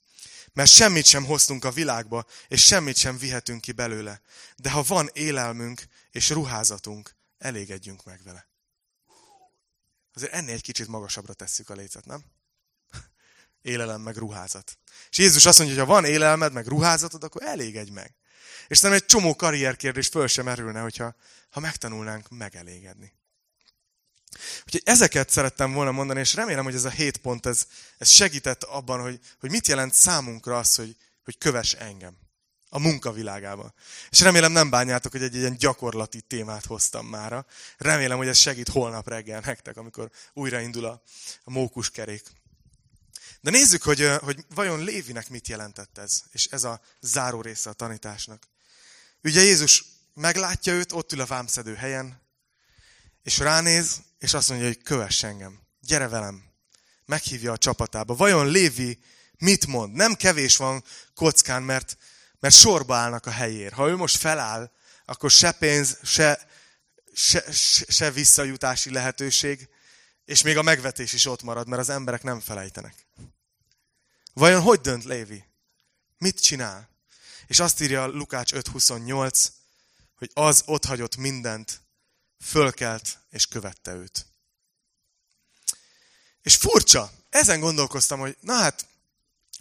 Mert 0.53 0.69
semmit 0.69 1.05
sem 1.05 1.25
hoztunk 1.25 1.65
a 1.65 1.71
világba, 1.71 2.25
és 2.47 2.65
semmit 2.65 2.97
sem 2.97 3.17
vihetünk 3.17 3.61
ki 3.61 3.71
belőle. 3.71 4.21
De 4.55 4.71
ha 4.71 4.83
van 4.83 5.09
élelmünk 5.13 5.83
és 6.11 6.29
ruházatunk, 6.29 7.15
elégedjünk 7.37 8.03
meg 8.03 8.23
vele. 8.23 8.47
Azért 10.13 10.33
ennél 10.33 10.53
egy 10.53 10.61
kicsit 10.61 10.87
magasabbra 10.87 11.33
tesszük 11.33 11.69
a 11.69 11.73
lécet, 11.73 12.05
nem? 12.05 12.37
Élelem 13.67 14.01
meg 14.01 14.15
ruházat. 14.17 14.77
És 15.10 15.17
Jézus 15.17 15.45
azt 15.45 15.58
mondja, 15.58 15.77
hogy 15.77 15.88
ha 15.88 15.93
van 15.93 16.06
élelmed 16.06 16.53
meg 16.53 16.67
ruházatod, 16.67 17.23
akkor 17.23 17.43
elégedj 17.43 17.91
meg. 17.91 18.15
És 18.67 18.80
nem 18.80 18.91
egy 18.91 19.06
csomó 19.06 19.36
karrierkérdés 19.36 20.08
föl 20.08 20.27
sem 20.27 20.47
erülne, 20.47 20.80
hogyha 20.80 21.15
ha 21.49 21.60
megtanulnánk 21.60 22.30
megelégedni. 22.30 23.13
Úgyhogy 24.65 24.82
ezeket 24.86 25.30
szerettem 25.30 25.73
volna 25.73 25.91
mondani, 25.91 26.19
és 26.19 26.34
remélem, 26.34 26.63
hogy 26.63 26.75
ez 26.75 26.84
a 26.84 26.89
hét 26.89 27.17
pont, 27.17 27.45
ez, 27.45 27.65
ez 27.97 28.10
segített 28.10 28.63
abban, 28.63 29.01
hogy, 29.01 29.19
hogy 29.39 29.49
mit 29.51 29.67
jelent 29.67 29.93
számunkra 29.93 30.58
az, 30.58 30.75
hogy, 30.75 30.95
hogy 31.23 31.38
kövess 31.38 31.73
engem 31.73 32.17
a 32.69 32.80
munkavilágában. 32.80 33.73
És 34.10 34.19
remélem 34.19 34.51
nem 34.51 34.69
bánjátok, 34.69 35.12
hogy 35.12 35.21
egy 35.21 35.36
ilyen 35.36 35.58
gyakorlati 35.58 36.21
témát 36.21 36.65
hoztam 36.65 37.06
mára. 37.06 37.45
Remélem, 37.77 38.17
hogy 38.17 38.27
ez 38.27 38.38
segít 38.38 38.69
holnap 38.69 39.08
reggel 39.08 39.41
nektek, 39.45 39.77
amikor 39.77 40.10
újraindul 40.34 40.86
a, 40.86 41.01
a 41.43 41.51
mókuskerék. 41.51 42.23
De 43.47 43.53
nézzük, 43.53 43.83
hogy, 43.83 44.10
hogy 44.19 44.45
vajon 44.55 44.83
Lévinek 44.83 45.29
mit 45.29 45.47
jelentett 45.47 45.97
ez, 45.97 46.21
és 46.31 46.45
ez 46.45 46.63
a 46.63 46.81
záró 47.01 47.41
része 47.41 47.69
a 47.69 47.73
tanításnak. 47.73 48.47
Ugye 49.23 49.41
Jézus 49.41 49.83
meglátja 50.13 50.73
őt, 50.73 50.91
ott 50.91 51.12
ül 51.12 51.21
a 51.21 51.25
vámszedő 51.25 51.75
helyen, 51.75 52.21
és 53.23 53.38
ránéz, 53.38 54.01
és 54.19 54.33
azt 54.33 54.49
mondja, 54.49 54.67
hogy 54.67 54.81
kövess 54.81 55.23
engem, 55.23 55.60
gyere 55.79 56.07
velem. 56.07 56.43
Meghívja 57.05 57.51
a 57.51 57.57
csapatába. 57.57 58.15
Vajon 58.15 58.47
Lévi 58.47 58.99
mit 59.38 59.67
mond? 59.67 59.93
Nem 59.93 60.15
kevés 60.15 60.57
van 60.57 60.83
kockán, 61.13 61.63
mert, 61.63 61.97
mert 62.39 62.55
sorba 62.55 62.95
állnak 62.95 63.25
a 63.25 63.31
helyér. 63.31 63.71
Ha 63.71 63.88
ő 63.88 63.95
most 63.95 64.17
feláll, 64.17 64.71
akkor 65.05 65.31
se 65.31 65.51
pénz, 65.51 65.97
se, 66.03 66.47
se, 67.13 67.51
se, 67.51 67.86
se 67.88 68.12
visszajutási 68.12 68.91
lehetőség, 68.91 69.69
és 70.25 70.41
még 70.41 70.57
a 70.57 70.62
megvetés 70.62 71.13
is 71.13 71.25
ott 71.25 71.41
marad, 71.41 71.67
mert 71.67 71.81
az 71.81 71.89
emberek 71.89 72.23
nem 72.23 72.39
felejtenek. 72.39 73.06
Vajon 74.38 74.62
hogy 74.62 74.82
dönt 74.82 75.04
Lévi? 75.04 75.43
Mit 76.17 76.39
csinál? 76.39 76.89
És 77.47 77.60
azt 77.60 77.82
írja 77.82 78.06
Lukács 78.06 78.54
5.28, 78.54 79.47
hogy 80.15 80.32
az 80.34 80.63
ott 80.65 80.86
hagyott 80.86 81.15
mindent, 81.15 81.82
fölkelt 82.43 83.19
és 83.30 83.45
követte 83.45 83.93
őt. 83.93 84.26
És 86.41 86.56
furcsa, 86.56 87.12
ezen 87.29 87.60
gondolkoztam, 87.60 88.19
hogy 88.19 88.38
na 88.40 88.54
hát, 88.54 88.88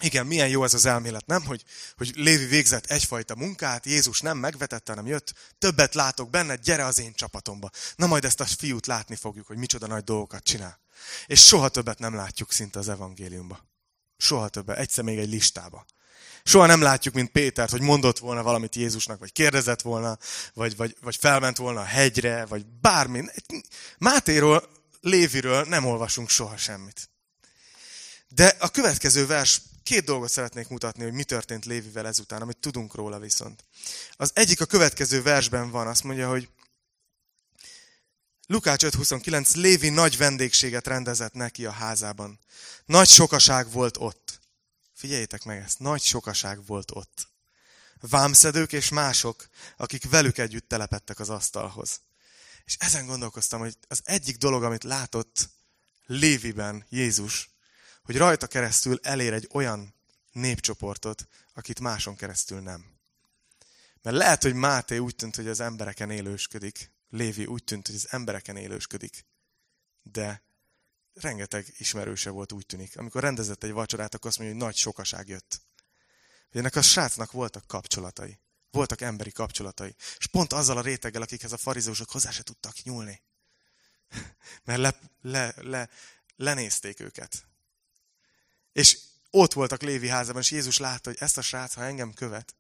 igen, 0.01 0.27
milyen 0.27 0.49
jó 0.49 0.65
ez 0.65 0.75
az 0.75 0.87
elmélet, 0.87 1.27
nem? 1.27 1.45
Hogy, 1.45 1.65
hogy 1.97 2.13
Lévi 2.15 2.45
végzett 2.45 2.87
egyfajta 2.87 3.35
munkát, 3.35 3.87
Jézus 3.87 4.21
nem 4.21 4.39
megvetette, 4.39 4.93
hanem 4.93 5.07
jött, 5.07 5.35
többet 5.59 5.95
látok 5.95 6.31
benne, 6.31 6.57
gyere 6.57 6.85
az 6.85 6.99
én 6.99 7.15
csapatomba. 7.15 7.71
Na 7.97 8.07
majd 8.07 8.25
ezt 8.25 8.41
a 8.41 8.47
fiút 8.47 8.87
látni 8.87 9.17
fogjuk, 9.17 9.47
hogy 9.47 9.57
micsoda 9.57 9.87
nagy 9.87 10.05
dolgokat 10.05 10.45
csinál. 10.45 10.81
És 11.27 11.47
soha 11.47 11.69
többet 11.69 11.99
nem 11.99 12.15
látjuk 12.15 12.53
szinte 12.53 12.79
az 12.79 12.89
evangéliumba. 12.89 13.75
Soha 14.17 14.49
többet, 14.49 14.79
egyszer 14.79 15.05
még 15.05 15.19
egy 15.19 15.29
listába. 15.29 15.87
Soha 16.45 16.67
nem 16.67 16.81
látjuk, 16.81 17.15
mint 17.15 17.31
Pétert, 17.31 17.71
hogy 17.71 17.81
mondott 17.81 18.19
volna 18.19 18.43
valamit 18.43 18.77
Jézusnak, 18.77 19.19
vagy 19.19 19.33
kérdezett 19.33 19.83
volna, 19.83 20.19
vagy, 20.55 20.77
vagy, 20.77 20.97
vagy 21.01 21.17
felment 21.17 21.57
volna 21.57 21.81
a 21.81 21.85
hegyre, 21.85 22.47
vagy 22.47 22.67
bármi. 22.67 23.25
Mátéról, 23.99 24.69
Léviről 25.01 25.65
nem 25.65 25.85
olvasunk 25.85 26.29
soha 26.29 26.57
semmit. 26.57 27.11
De 28.29 28.57
a 28.59 28.69
következő 28.69 29.27
vers, 29.27 29.63
két 29.83 30.05
dolgot 30.05 30.31
szeretnék 30.31 30.69
mutatni, 30.69 31.03
hogy 31.03 31.13
mi 31.13 31.25
történt 31.25 31.65
Lévivel 31.65 32.07
ezután, 32.07 32.43
amit 32.43 32.57
tudunk 32.57 32.95
róla 32.95 33.19
viszont. 33.19 33.65
Az 34.13 34.31
egyik 34.35 34.61
a 34.61 34.65
következő 34.65 35.23
versben 35.23 35.71
van, 35.71 35.87
azt 35.87 36.05
mondja, 36.05 36.29
hogy 36.29 36.49
Lukács 38.49 38.85
5.29 38.85 39.55
Lévi 39.57 39.89
nagy 39.89 40.17
vendégséget 40.17 40.87
rendezett 40.87 41.33
neki 41.33 41.67
a 41.67 41.71
házában. 41.71 42.39
Nagy 42.85 43.09
sokaság 43.09 43.71
volt 43.71 43.97
ott. 43.97 44.41
Figyeljétek 44.93 45.45
meg 45.45 45.59
ezt, 45.59 45.79
nagy 45.79 46.03
sokaság 46.03 46.67
volt 46.67 46.91
ott. 46.91 47.29
Vámszedők 48.01 48.73
és 48.73 48.89
mások, 48.89 49.49
akik 49.77 50.11
velük 50.11 50.39
együtt 50.39 50.69
telepettek 50.69 51.19
az 51.19 51.29
asztalhoz. 51.29 52.01
És 52.65 52.77
ezen 52.79 53.07
gondolkoztam, 53.07 53.61
hogy 53.61 53.77
az 53.89 54.01
egyik 54.05 54.37
dolog, 54.37 54.63
amit 54.63 54.85
látott 54.85 55.49
Léviben 56.07 56.87
Jézus, 56.89 57.51
hogy 58.03 58.17
rajta 58.17 58.47
keresztül 58.47 58.99
elér 59.03 59.33
egy 59.33 59.49
olyan 59.53 59.95
népcsoportot, 60.33 61.29
akit 61.55 61.81
máson 61.81 62.17
keresztül 62.17 62.61
nem. 62.61 62.85
Mert 64.03 64.17
lehet, 64.17 64.43
hogy 64.43 64.55
Máté 64.55 64.99
úgy 64.99 65.17
tűnt, 65.17 65.37
hogy 65.37 65.49
az 65.49 65.61
embereken 65.61 66.11
élősködik, 66.11 66.91
Lévi 67.09 67.47
úgy 67.47 67.65
tűnt, 67.65 67.87
hogy 67.87 67.97
az 67.97 68.07
embereken 68.11 68.57
élősködik, 68.57 69.27
de 70.03 70.45
rengeteg 71.13 71.75
ismerőse 71.77 72.31
volt, 72.31 72.53
úgy 72.53 72.67
tűnik. 72.67 72.99
Amikor 72.99 73.23
rendezett 73.23 73.63
egy 73.63 73.73
vacsorát, 73.73 74.15
akkor 74.15 74.29
azt 74.29 74.39
mondja, 74.39 74.57
hogy 74.57 74.65
nagy 74.65 74.77
sokaság 74.77 75.29
jött. 75.29 75.61
Hogy 76.51 76.61
ennek 76.61 76.77
a 76.77 76.83
srácnak 76.83 77.33
voltak 77.33 77.67
kapcsolatai. 77.67 78.41
Voltak 78.71 79.01
emberi 79.01 79.33
kapcsolatai. 79.33 79.95
És 80.19 80.27
pont 80.27 80.53
azzal 80.53 80.77
a 80.77 80.81
réteggel, 80.81 81.23
akikhez 81.23 81.53
a 81.53 81.57
farizósok 81.57 82.11
hozzá 82.11 82.31
se 82.31 82.43
tudtak 82.43 82.83
nyúlni. 82.83 83.23
Mert 84.65 84.81
le, 84.81 85.01
le, 85.21 85.55
le, 85.57 85.89
lenézték 86.37 87.01
őket. 87.01 87.47
És 88.73 88.99
ott 89.37 89.53
voltak 89.53 89.83
Lévi 89.83 90.09
házában, 90.09 90.43
és 90.43 90.51
Jézus 90.51 90.79
látta, 90.79 91.11
hogy 91.11 91.19
ezt 91.21 91.39
a 91.39 91.43
srác, 91.43 91.75
ha 91.75 91.85
engem 91.85 92.13
követ, 92.13 92.55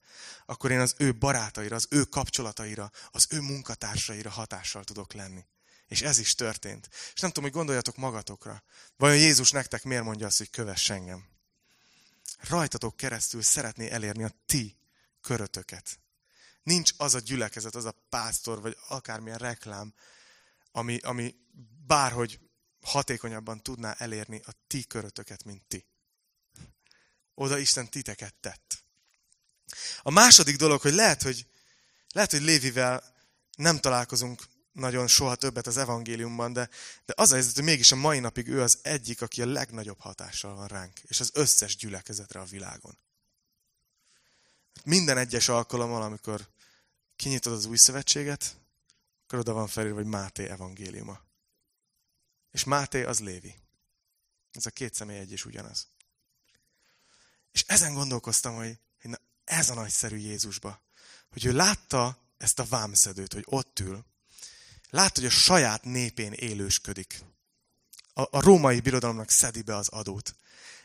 akkor 0.46 0.70
én 0.70 0.80
az 0.80 0.94
ő 0.98 1.14
barátaira, 1.14 1.76
az 1.76 1.86
ő 1.90 2.04
kapcsolataira, 2.04 2.90
az 3.10 3.26
ő 3.30 3.40
munkatársaira 3.40 4.30
hatással 4.30 4.84
tudok 4.84 5.12
lenni. 5.12 5.44
És 5.88 6.02
ez 6.02 6.18
is 6.18 6.34
történt. 6.34 6.88
És 7.14 7.20
nem 7.20 7.30
tudom, 7.30 7.44
hogy 7.44 7.58
gondoljatok 7.58 7.96
magatokra. 7.96 8.62
Vajon 8.96 9.16
Jézus 9.16 9.50
nektek 9.50 9.84
miért 9.84 10.04
mondja 10.04 10.26
azt, 10.26 10.38
hogy 10.38 10.50
kövess 10.50 10.90
engem? 10.90 11.26
Rajtatok 12.38 12.96
keresztül 12.96 13.42
szeretné 13.42 13.90
elérni 13.90 14.24
a 14.24 14.32
ti 14.46 14.76
körötöket. 15.20 15.98
Nincs 16.62 16.92
az 16.96 17.14
a 17.14 17.18
gyülekezet, 17.18 17.74
az 17.74 17.84
a 17.84 17.94
pásztor, 18.08 18.60
vagy 18.60 18.76
akármilyen 18.88 19.38
reklám, 19.38 19.94
ami, 20.72 20.98
ami 20.98 21.34
bárhogy 21.86 22.38
hatékonyabban 22.80 23.62
tudná 23.62 23.92
elérni 23.92 24.40
a 24.44 24.52
ti 24.66 24.84
körötöket, 24.84 25.44
mint 25.44 25.62
ti. 25.68 25.86
Oda 27.38 27.58
Isten 27.58 27.88
titeket 27.88 28.34
tett. 28.34 28.84
A 30.02 30.10
második 30.10 30.56
dolog, 30.56 30.80
hogy 30.80 30.94
lehet, 30.94 31.22
hogy, 31.22 31.46
lehet, 32.12 32.30
hogy 32.30 32.42
Lévivel 32.42 33.14
nem 33.56 33.78
találkozunk 33.78 34.42
nagyon 34.72 35.06
soha 35.06 35.34
többet 35.34 35.66
az 35.66 35.76
evangéliumban, 35.76 36.52
de, 36.52 36.68
de 37.04 37.12
az 37.16 37.30
a 37.30 37.34
helyzet, 37.34 37.54
hogy 37.54 37.64
mégis 37.64 37.92
a 37.92 37.96
mai 37.96 38.18
napig 38.18 38.48
ő 38.48 38.62
az 38.62 38.78
egyik, 38.82 39.22
aki 39.22 39.42
a 39.42 39.46
legnagyobb 39.46 40.00
hatással 40.00 40.54
van 40.54 40.66
ránk, 40.66 40.98
és 40.98 41.20
az 41.20 41.30
összes 41.34 41.76
gyülekezetre 41.76 42.40
a 42.40 42.44
világon. 42.44 42.98
Minden 44.84 45.18
egyes 45.18 45.48
alkalommal, 45.48 46.02
amikor 46.02 46.48
kinyitod 47.16 47.52
az 47.52 47.64
új 47.64 47.76
szövetséget, 47.76 48.56
akkor 49.24 49.38
oda 49.38 49.52
van 49.52 49.66
felírva, 49.66 49.96
hogy 49.96 50.06
Máté 50.06 50.48
evangéliuma. 50.48 51.20
És 52.50 52.64
Máté 52.64 53.04
az 53.04 53.20
Lévi. 53.20 53.54
Ez 54.52 54.66
a 54.66 54.70
két 54.70 54.94
személy 54.94 55.18
egy 55.18 55.32
és 55.32 55.44
ugyanaz. 55.44 55.86
És 57.56 57.64
ezen 57.66 57.94
gondolkoztam, 57.94 58.54
hogy, 58.54 58.78
hogy 59.00 59.10
na, 59.10 59.16
ez 59.44 59.70
a 59.70 59.74
nagyszerű 59.74 60.16
Jézusba. 60.16 60.82
Hogy 61.30 61.44
ő 61.44 61.52
látta 61.52 62.18
ezt 62.38 62.58
a 62.58 62.64
vámszedőt, 62.64 63.32
hogy 63.32 63.44
ott 63.46 63.78
ül, 63.78 64.04
látta, 64.90 65.20
hogy 65.20 65.28
a 65.28 65.30
saját 65.30 65.84
népén 65.84 66.32
élősködik. 66.32 67.20
A, 68.14 68.20
a 68.20 68.40
római 68.40 68.80
birodalomnak 68.80 69.30
szedi 69.30 69.62
be 69.62 69.76
az 69.76 69.88
adót. 69.88 70.34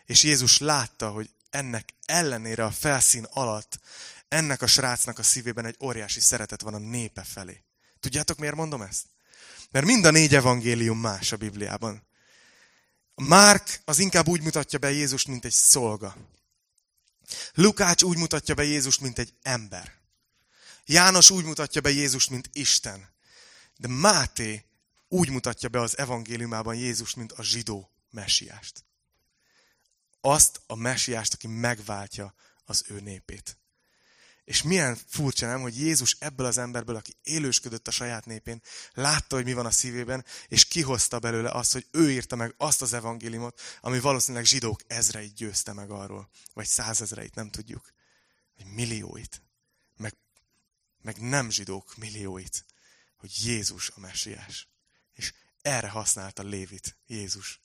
És 0.05 0.23
Jézus 0.23 0.57
látta, 0.57 1.09
hogy 1.09 1.29
ennek 1.49 1.93
ellenére 2.05 2.65
a 2.65 2.71
felszín 2.71 3.23
alatt 3.23 3.79
ennek 4.27 4.61
a 4.61 4.67
srácnak 4.67 5.19
a 5.19 5.23
szívében 5.23 5.65
egy 5.65 5.77
óriási 5.79 6.19
szeretet 6.19 6.61
van 6.61 6.73
a 6.73 6.77
népe 6.77 7.23
felé. 7.23 7.63
Tudjátok, 7.99 8.37
miért 8.37 8.55
mondom 8.55 8.81
ezt? 8.81 9.05
Mert 9.71 9.85
mind 9.85 10.05
a 10.05 10.11
négy 10.11 10.35
evangélium 10.35 10.99
más 10.99 11.31
a 11.31 11.37
Bibliában. 11.37 12.03
Márk 13.15 13.81
az 13.85 13.99
inkább 13.99 14.27
úgy 14.27 14.41
mutatja 14.41 14.79
be 14.79 14.91
Jézust, 14.91 15.27
mint 15.27 15.45
egy 15.45 15.51
szolga. 15.51 16.15
Lukács 17.53 18.03
úgy 18.03 18.17
mutatja 18.17 18.55
be 18.55 18.63
Jézust, 18.63 18.99
mint 19.01 19.19
egy 19.19 19.33
ember. 19.41 19.99
János 20.85 21.29
úgy 21.29 21.45
mutatja 21.45 21.81
be 21.81 21.89
Jézust, 21.89 22.29
mint 22.29 22.49
Isten. 22.53 23.09
De 23.77 23.87
Máté 23.87 24.65
úgy 25.07 25.29
mutatja 25.29 25.69
be 25.69 25.81
az 25.81 25.97
evangéliumában 25.97 26.75
Jézust, 26.75 27.15
mint 27.15 27.31
a 27.31 27.43
zsidó 27.43 27.91
messiást. 28.09 28.85
Azt 30.21 30.61
a 30.67 30.75
messiást, 30.75 31.33
aki 31.33 31.47
megváltja 31.47 32.33
az 32.65 32.83
ő 32.87 32.99
népét. 32.99 33.60
És 34.43 34.61
milyen 34.61 34.97
furcsa 35.07 35.45
nem, 35.45 35.61
hogy 35.61 35.79
Jézus 35.79 36.15
ebből 36.19 36.45
az 36.45 36.57
emberből, 36.57 36.95
aki 36.95 37.15
élősködött 37.23 37.87
a 37.87 37.91
saját 37.91 38.25
népén, 38.25 38.61
látta, 38.93 39.35
hogy 39.35 39.45
mi 39.45 39.53
van 39.53 39.65
a 39.65 39.71
szívében, 39.71 40.25
és 40.47 40.65
kihozta 40.65 41.19
belőle 41.19 41.49
azt, 41.49 41.71
hogy 41.71 41.87
ő 41.91 42.11
írta 42.11 42.35
meg 42.35 42.53
azt 42.57 42.81
az 42.81 42.93
evangéliumot, 42.93 43.61
ami 43.81 43.99
valószínűleg 43.99 44.45
zsidók 44.45 44.81
ezreit 44.87 45.33
győzte 45.33 45.73
meg 45.73 45.89
arról. 45.89 46.29
Vagy 46.53 46.67
százezreit, 46.67 47.35
nem 47.35 47.49
tudjuk. 47.49 47.93
Vagy 48.57 48.65
millióit. 48.65 49.41
Meg, 49.97 50.15
meg 51.01 51.17
nem 51.21 51.49
zsidók 51.49 51.95
millióit. 51.95 52.65
Hogy 53.17 53.31
Jézus 53.45 53.89
a 53.89 53.99
messiás. 53.99 54.67
És 55.13 55.33
erre 55.61 55.89
használta 55.89 56.43
Lévit 56.43 56.97
Jézus. 57.07 57.59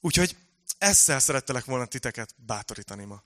Úgyhogy 0.00 0.36
ezzel 0.78 1.20
szerettelek 1.20 1.64
volna 1.64 1.86
titeket 1.86 2.34
bátorítani 2.36 3.04
ma. 3.04 3.22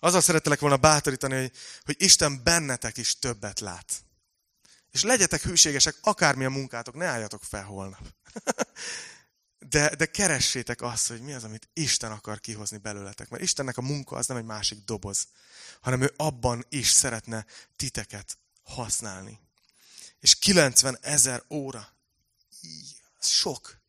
Azzal 0.00 0.20
szerettelek 0.20 0.60
volna 0.60 0.76
bátorítani, 0.76 1.40
hogy, 1.40 1.52
hogy 1.84 1.96
Isten 1.98 2.42
bennetek 2.42 2.96
is 2.96 3.18
többet 3.18 3.60
lát. 3.60 4.04
És 4.90 5.02
legyetek 5.02 5.42
hűségesek, 5.42 5.96
akármilyen 6.00 6.52
munkátok, 6.52 6.94
ne 6.94 7.06
álljatok 7.06 7.44
fel 7.44 7.64
holnap. 7.64 8.02
De, 9.68 9.94
de 9.94 10.06
keressétek 10.06 10.82
azt, 10.82 11.08
hogy 11.08 11.20
mi 11.20 11.32
az, 11.32 11.44
amit 11.44 11.68
Isten 11.72 12.12
akar 12.12 12.40
kihozni 12.40 12.76
belőletek. 12.76 13.28
Mert 13.28 13.42
Istennek 13.42 13.76
a 13.76 13.82
munka 13.82 14.16
az 14.16 14.26
nem 14.26 14.36
egy 14.36 14.44
másik 14.44 14.84
doboz, 14.84 15.28
hanem 15.80 16.02
ő 16.02 16.12
abban 16.16 16.64
is 16.68 16.88
szeretne 16.88 17.46
titeket 17.76 18.38
használni. 18.62 19.40
És 20.20 20.38
90 20.38 20.98
ezer 21.00 21.42
óra. 21.48 21.88
Ez 23.18 23.28
sok. 23.28 23.79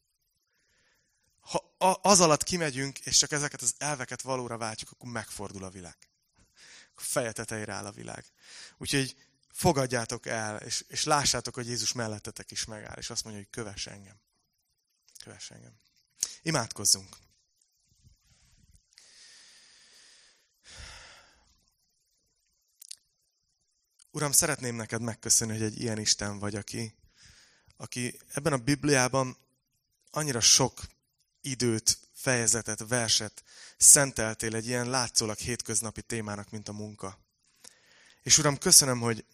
Ha 1.51 1.89
az 2.01 2.19
alatt 2.19 2.43
kimegyünk, 2.43 2.99
és 2.99 3.17
csak 3.17 3.31
ezeket 3.31 3.61
az 3.61 3.73
elveket 3.77 4.21
valóra 4.21 4.57
váltjuk, 4.57 4.91
akkor 4.91 5.09
megfordul 5.09 5.63
a 5.63 5.69
világ. 5.69 5.97
Akkor 6.91 7.05
feje 7.05 7.31
tetejére 7.31 7.73
áll 7.73 7.85
a 7.85 7.91
világ. 7.91 8.25
Úgyhogy 8.77 9.15
fogadjátok 9.51 10.25
el, 10.25 10.57
és, 10.57 10.85
és 10.87 11.03
lássátok, 11.03 11.53
hogy 11.53 11.67
Jézus 11.67 11.91
mellettetek 11.91 12.51
is 12.51 12.65
megáll, 12.65 12.97
és 12.97 13.09
azt 13.09 13.23
mondja, 13.23 13.41
hogy 13.41 13.51
kövess 13.51 13.87
engem. 13.87 14.19
Kövess 15.23 15.49
engem. 15.49 15.73
Imádkozzunk. 16.41 17.15
Uram, 24.11 24.31
szeretném 24.31 24.75
neked 24.75 25.01
megköszönni, 25.01 25.51
hogy 25.51 25.61
egy 25.61 25.81
ilyen 25.81 25.99
Isten 25.99 26.39
vagy, 26.39 26.55
aki, 26.55 26.95
aki 27.77 28.19
ebben 28.27 28.53
a 28.53 28.57
Bibliában 28.57 29.37
annyira 30.11 30.39
sok 30.39 30.81
időt, 31.41 31.99
fejezetet, 32.13 32.83
verset 32.87 33.43
szenteltél 33.77 34.55
egy 34.55 34.67
ilyen 34.67 34.89
látszólag 34.89 35.37
hétköznapi 35.37 36.01
témának, 36.01 36.49
mint 36.49 36.67
a 36.67 36.73
munka. 36.73 37.19
És 38.23 38.37
Uram, 38.37 38.57
köszönöm, 38.57 38.99
hogy, 38.99 39.25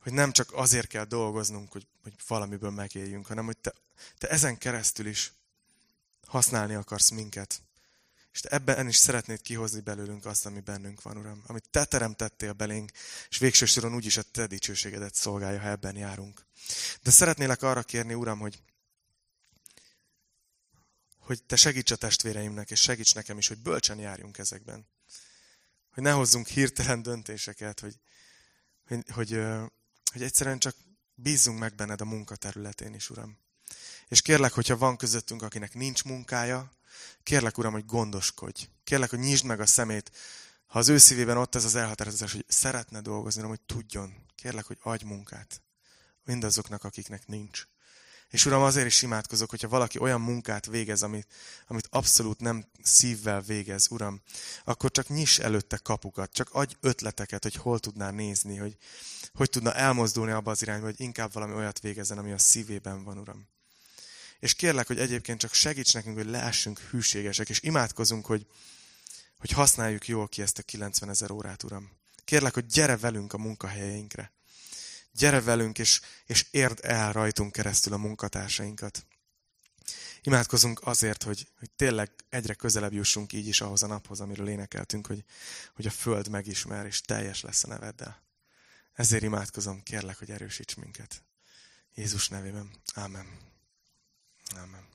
hogy 0.00 0.12
nem 0.12 0.32
csak 0.32 0.52
azért 0.52 0.86
kell 0.86 1.04
dolgoznunk, 1.04 1.72
hogy, 1.72 1.86
hogy 2.02 2.14
valamiből 2.26 2.70
megéljünk, 2.70 3.26
hanem 3.26 3.44
hogy 3.44 3.56
te, 3.56 3.72
te 4.18 4.28
ezen 4.28 4.58
keresztül 4.58 5.06
is 5.06 5.32
használni 6.26 6.74
akarsz 6.74 7.10
minket. 7.10 7.62
És 8.32 8.40
te 8.40 8.48
ebben 8.48 8.88
is 8.88 8.96
szeretnéd 8.96 9.40
kihozni 9.40 9.80
belőlünk 9.80 10.26
azt, 10.26 10.46
ami 10.46 10.60
bennünk 10.60 11.02
van, 11.02 11.16
Uram. 11.16 11.42
Amit 11.46 11.68
te 11.70 11.84
teremtettél 11.84 12.52
belénk, 12.52 12.90
és 13.28 13.38
végső 13.38 13.64
soron 13.64 13.94
úgyis 13.94 14.16
a 14.16 14.22
te 14.22 14.46
dicsőségedet 14.46 15.14
szolgálja, 15.14 15.60
ha 15.60 15.68
ebben 15.68 15.96
járunk. 15.96 16.46
De 17.02 17.10
szeretnélek 17.10 17.62
arra 17.62 17.82
kérni, 17.82 18.14
Uram, 18.14 18.38
hogy, 18.38 18.62
hogy 21.24 21.42
te 21.42 21.56
segíts 21.56 21.90
a 21.90 21.96
testvéreimnek, 21.96 22.70
és 22.70 22.80
segíts 22.80 23.14
nekem 23.14 23.38
is, 23.38 23.48
hogy 23.48 23.58
bölcsen 23.58 23.98
járjunk 23.98 24.38
ezekben. 24.38 24.86
Hogy 25.90 26.02
ne 26.02 26.10
hozzunk 26.10 26.46
hirtelen 26.46 27.02
döntéseket, 27.02 27.80
hogy, 27.80 27.98
hogy, 28.86 29.04
hogy, 29.10 29.30
hogy 30.12 30.22
egyszerűen 30.22 30.58
csak 30.58 30.76
bízzunk 31.14 31.58
meg 31.58 31.74
benned 31.74 32.00
a 32.00 32.04
munkaterületén 32.04 32.94
is, 32.94 33.10
Uram. 33.10 33.38
És 34.08 34.22
kérlek, 34.22 34.52
hogyha 34.52 34.76
van 34.76 34.96
közöttünk, 34.96 35.42
akinek 35.42 35.74
nincs 35.74 36.04
munkája, 36.04 36.72
kérlek, 37.22 37.58
Uram, 37.58 37.72
hogy 37.72 37.86
gondoskodj. 37.86 38.68
Kérlek, 38.84 39.10
hogy 39.10 39.18
nyisd 39.18 39.44
meg 39.44 39.60
a 39.60 39.66
szemét, 39.66 40.10
ha 40.66 40.78
az 40.78 40.88
ő 40.88 40.98
szívében 40.98 41.36
ott 41.36 41.54
ez 41.54 41.64
az 41.64 41.74
elhatározás, 41.74 42.32
hogy 42.32 42.44
szeretne 42.48 43.00
dolgozni, 43.00 43.42
hogy 43.42 43.60
tudjon. 43.60 44.14
Kérlek, 44.34 44.64
hogy 44.64 44.78
adj 44.80 45.04
munkát. 45.04 45.62
mindazoknak, 46.24 46.84
akiknek 46.84 47.26
nincs. 47.26 47.66
És 48.30 48.46
Uram, 48.46 48.62
azért 48.62 48.86
is 48.86 49.02
imádkozok, 49.02 49.50
hogyha 49.50 49.68
valaki 49.68 49.98
olyan 49.98 50.20
munkát 50.20 50.66
végez, 50.66 51.02
amit, 51.02 51.26
amit 51.66 51.88
abszolút 51.90 52.40
nem 52.40 52.66
szívvel 52.82 53.40
végez, 53.40 53.86
Uram, 53.90 54.20
akkor 54.64 54.90
csak 54.90 55.08
nyiss 55.08 55.38
előtte 55.38 55.76
kapukat, 55.76 56.32
csak 56.32 56.48
adj 56.52 56.74
ötleteket, 56.80 57.42
hogy 57.42 57.54
hol 57.54 57.78
tudná 57.78 58.10
nézni, 58.10 58.56
hogy 58.56 58.76
hogy 59.34 59.50
tudna 59.50 59.74
elmozdulni 59.74 60.32
abba 60.32 60.50
az 60.50 60.62
irányba, 60.62 60.84
hogy 60.84 61.00
inkább 61.00 61.32
valami 61.32 61.54
olyat 61.54 61.80
végezzen, 61.80 62.18
ami 62.18 62.32
a 62.32 62.38
szívében 62.38 63.04
van, 63.04 63.18
Uram. 63.18 63.48
És 64.38 64.54
kérlek, 64.54 64.86
hogy 64.86 64.98
egyébként 64.98 65.40
csak 65.40 65.52
segíts 65.52 65.94
nekünk, 65.94 66.16
hogy 66.16 66.26
leessünk 66.26 66.78
hűségesek, 66.78 67.48
és 67.48 67.60
imádkozunk, 67.62 68.26
hogy, 68.26 68.46
hogy 69.38 69.50
használjuk 69.50 70.08
jól 70.08 70.28
ki 70.28 70.42
ezt 70.42 70.58
a 70.58 70.62
90 70.62 71.08
ezer 71.08 71.30
órát, 71.30 71.62
Uram. 71.62 71.90
Kérlek, 72.24 72.54
hogy 72.54 72.66
gyere 72.66 72.96
velünk 72.96 73.32
a 73.32 73.38
munkahelyeinkre. 73.38 74.32
Gyere 75.16 75.40
velünk, 75.40 75.78
és, 75.78 76.00
és 76.26 76.46
érd 76.50 76.78
el 76.82 77.12
rajtunk 77.12 77.52
keresztül 77.52 77.92
a 77.92 77.96
munkatársainkat. 77.96 79.06
Imádkozunk 80.22 80.80
azért, 80.86 81.22
hogy, 81.22 81.48
hogy 81.58 81.70
tényleg 81.70 82.10
egyre 82.28 82.54
közelebb 82.54 82.92
jussunk 82.92 83.32
így 83.32 83.46
is 83.46 83.60
ahhoz 83.60 83.82
a 83.82 83.86
naphoz, 83.86 84.20
amiről 84.20 84.48
énekeltünk, 84.48 85.06
hogy, 85.06 85.24
hogy 85.74 85.86
a 85.86 85.90
Föld 85.90 86.28
megismer, 86.28 86.86
és 86.86 87.00
teljes 87.00 87.40
lesz 87.40 87.64
a 87.64 87.68
neveddel. 87.68 88.22
Ezért 88.92 89.22
imádkozom, 89.22 89.82
kérlek, 89.82 90.18
hogy 90.18 90.30
erősíts 90.30 90.74
minket. 90.74 91.22
Jézus 91.94 92.28
nevében. 92.28 92.70
Amen. 92.94 93.26
Amen. 94.56 94.93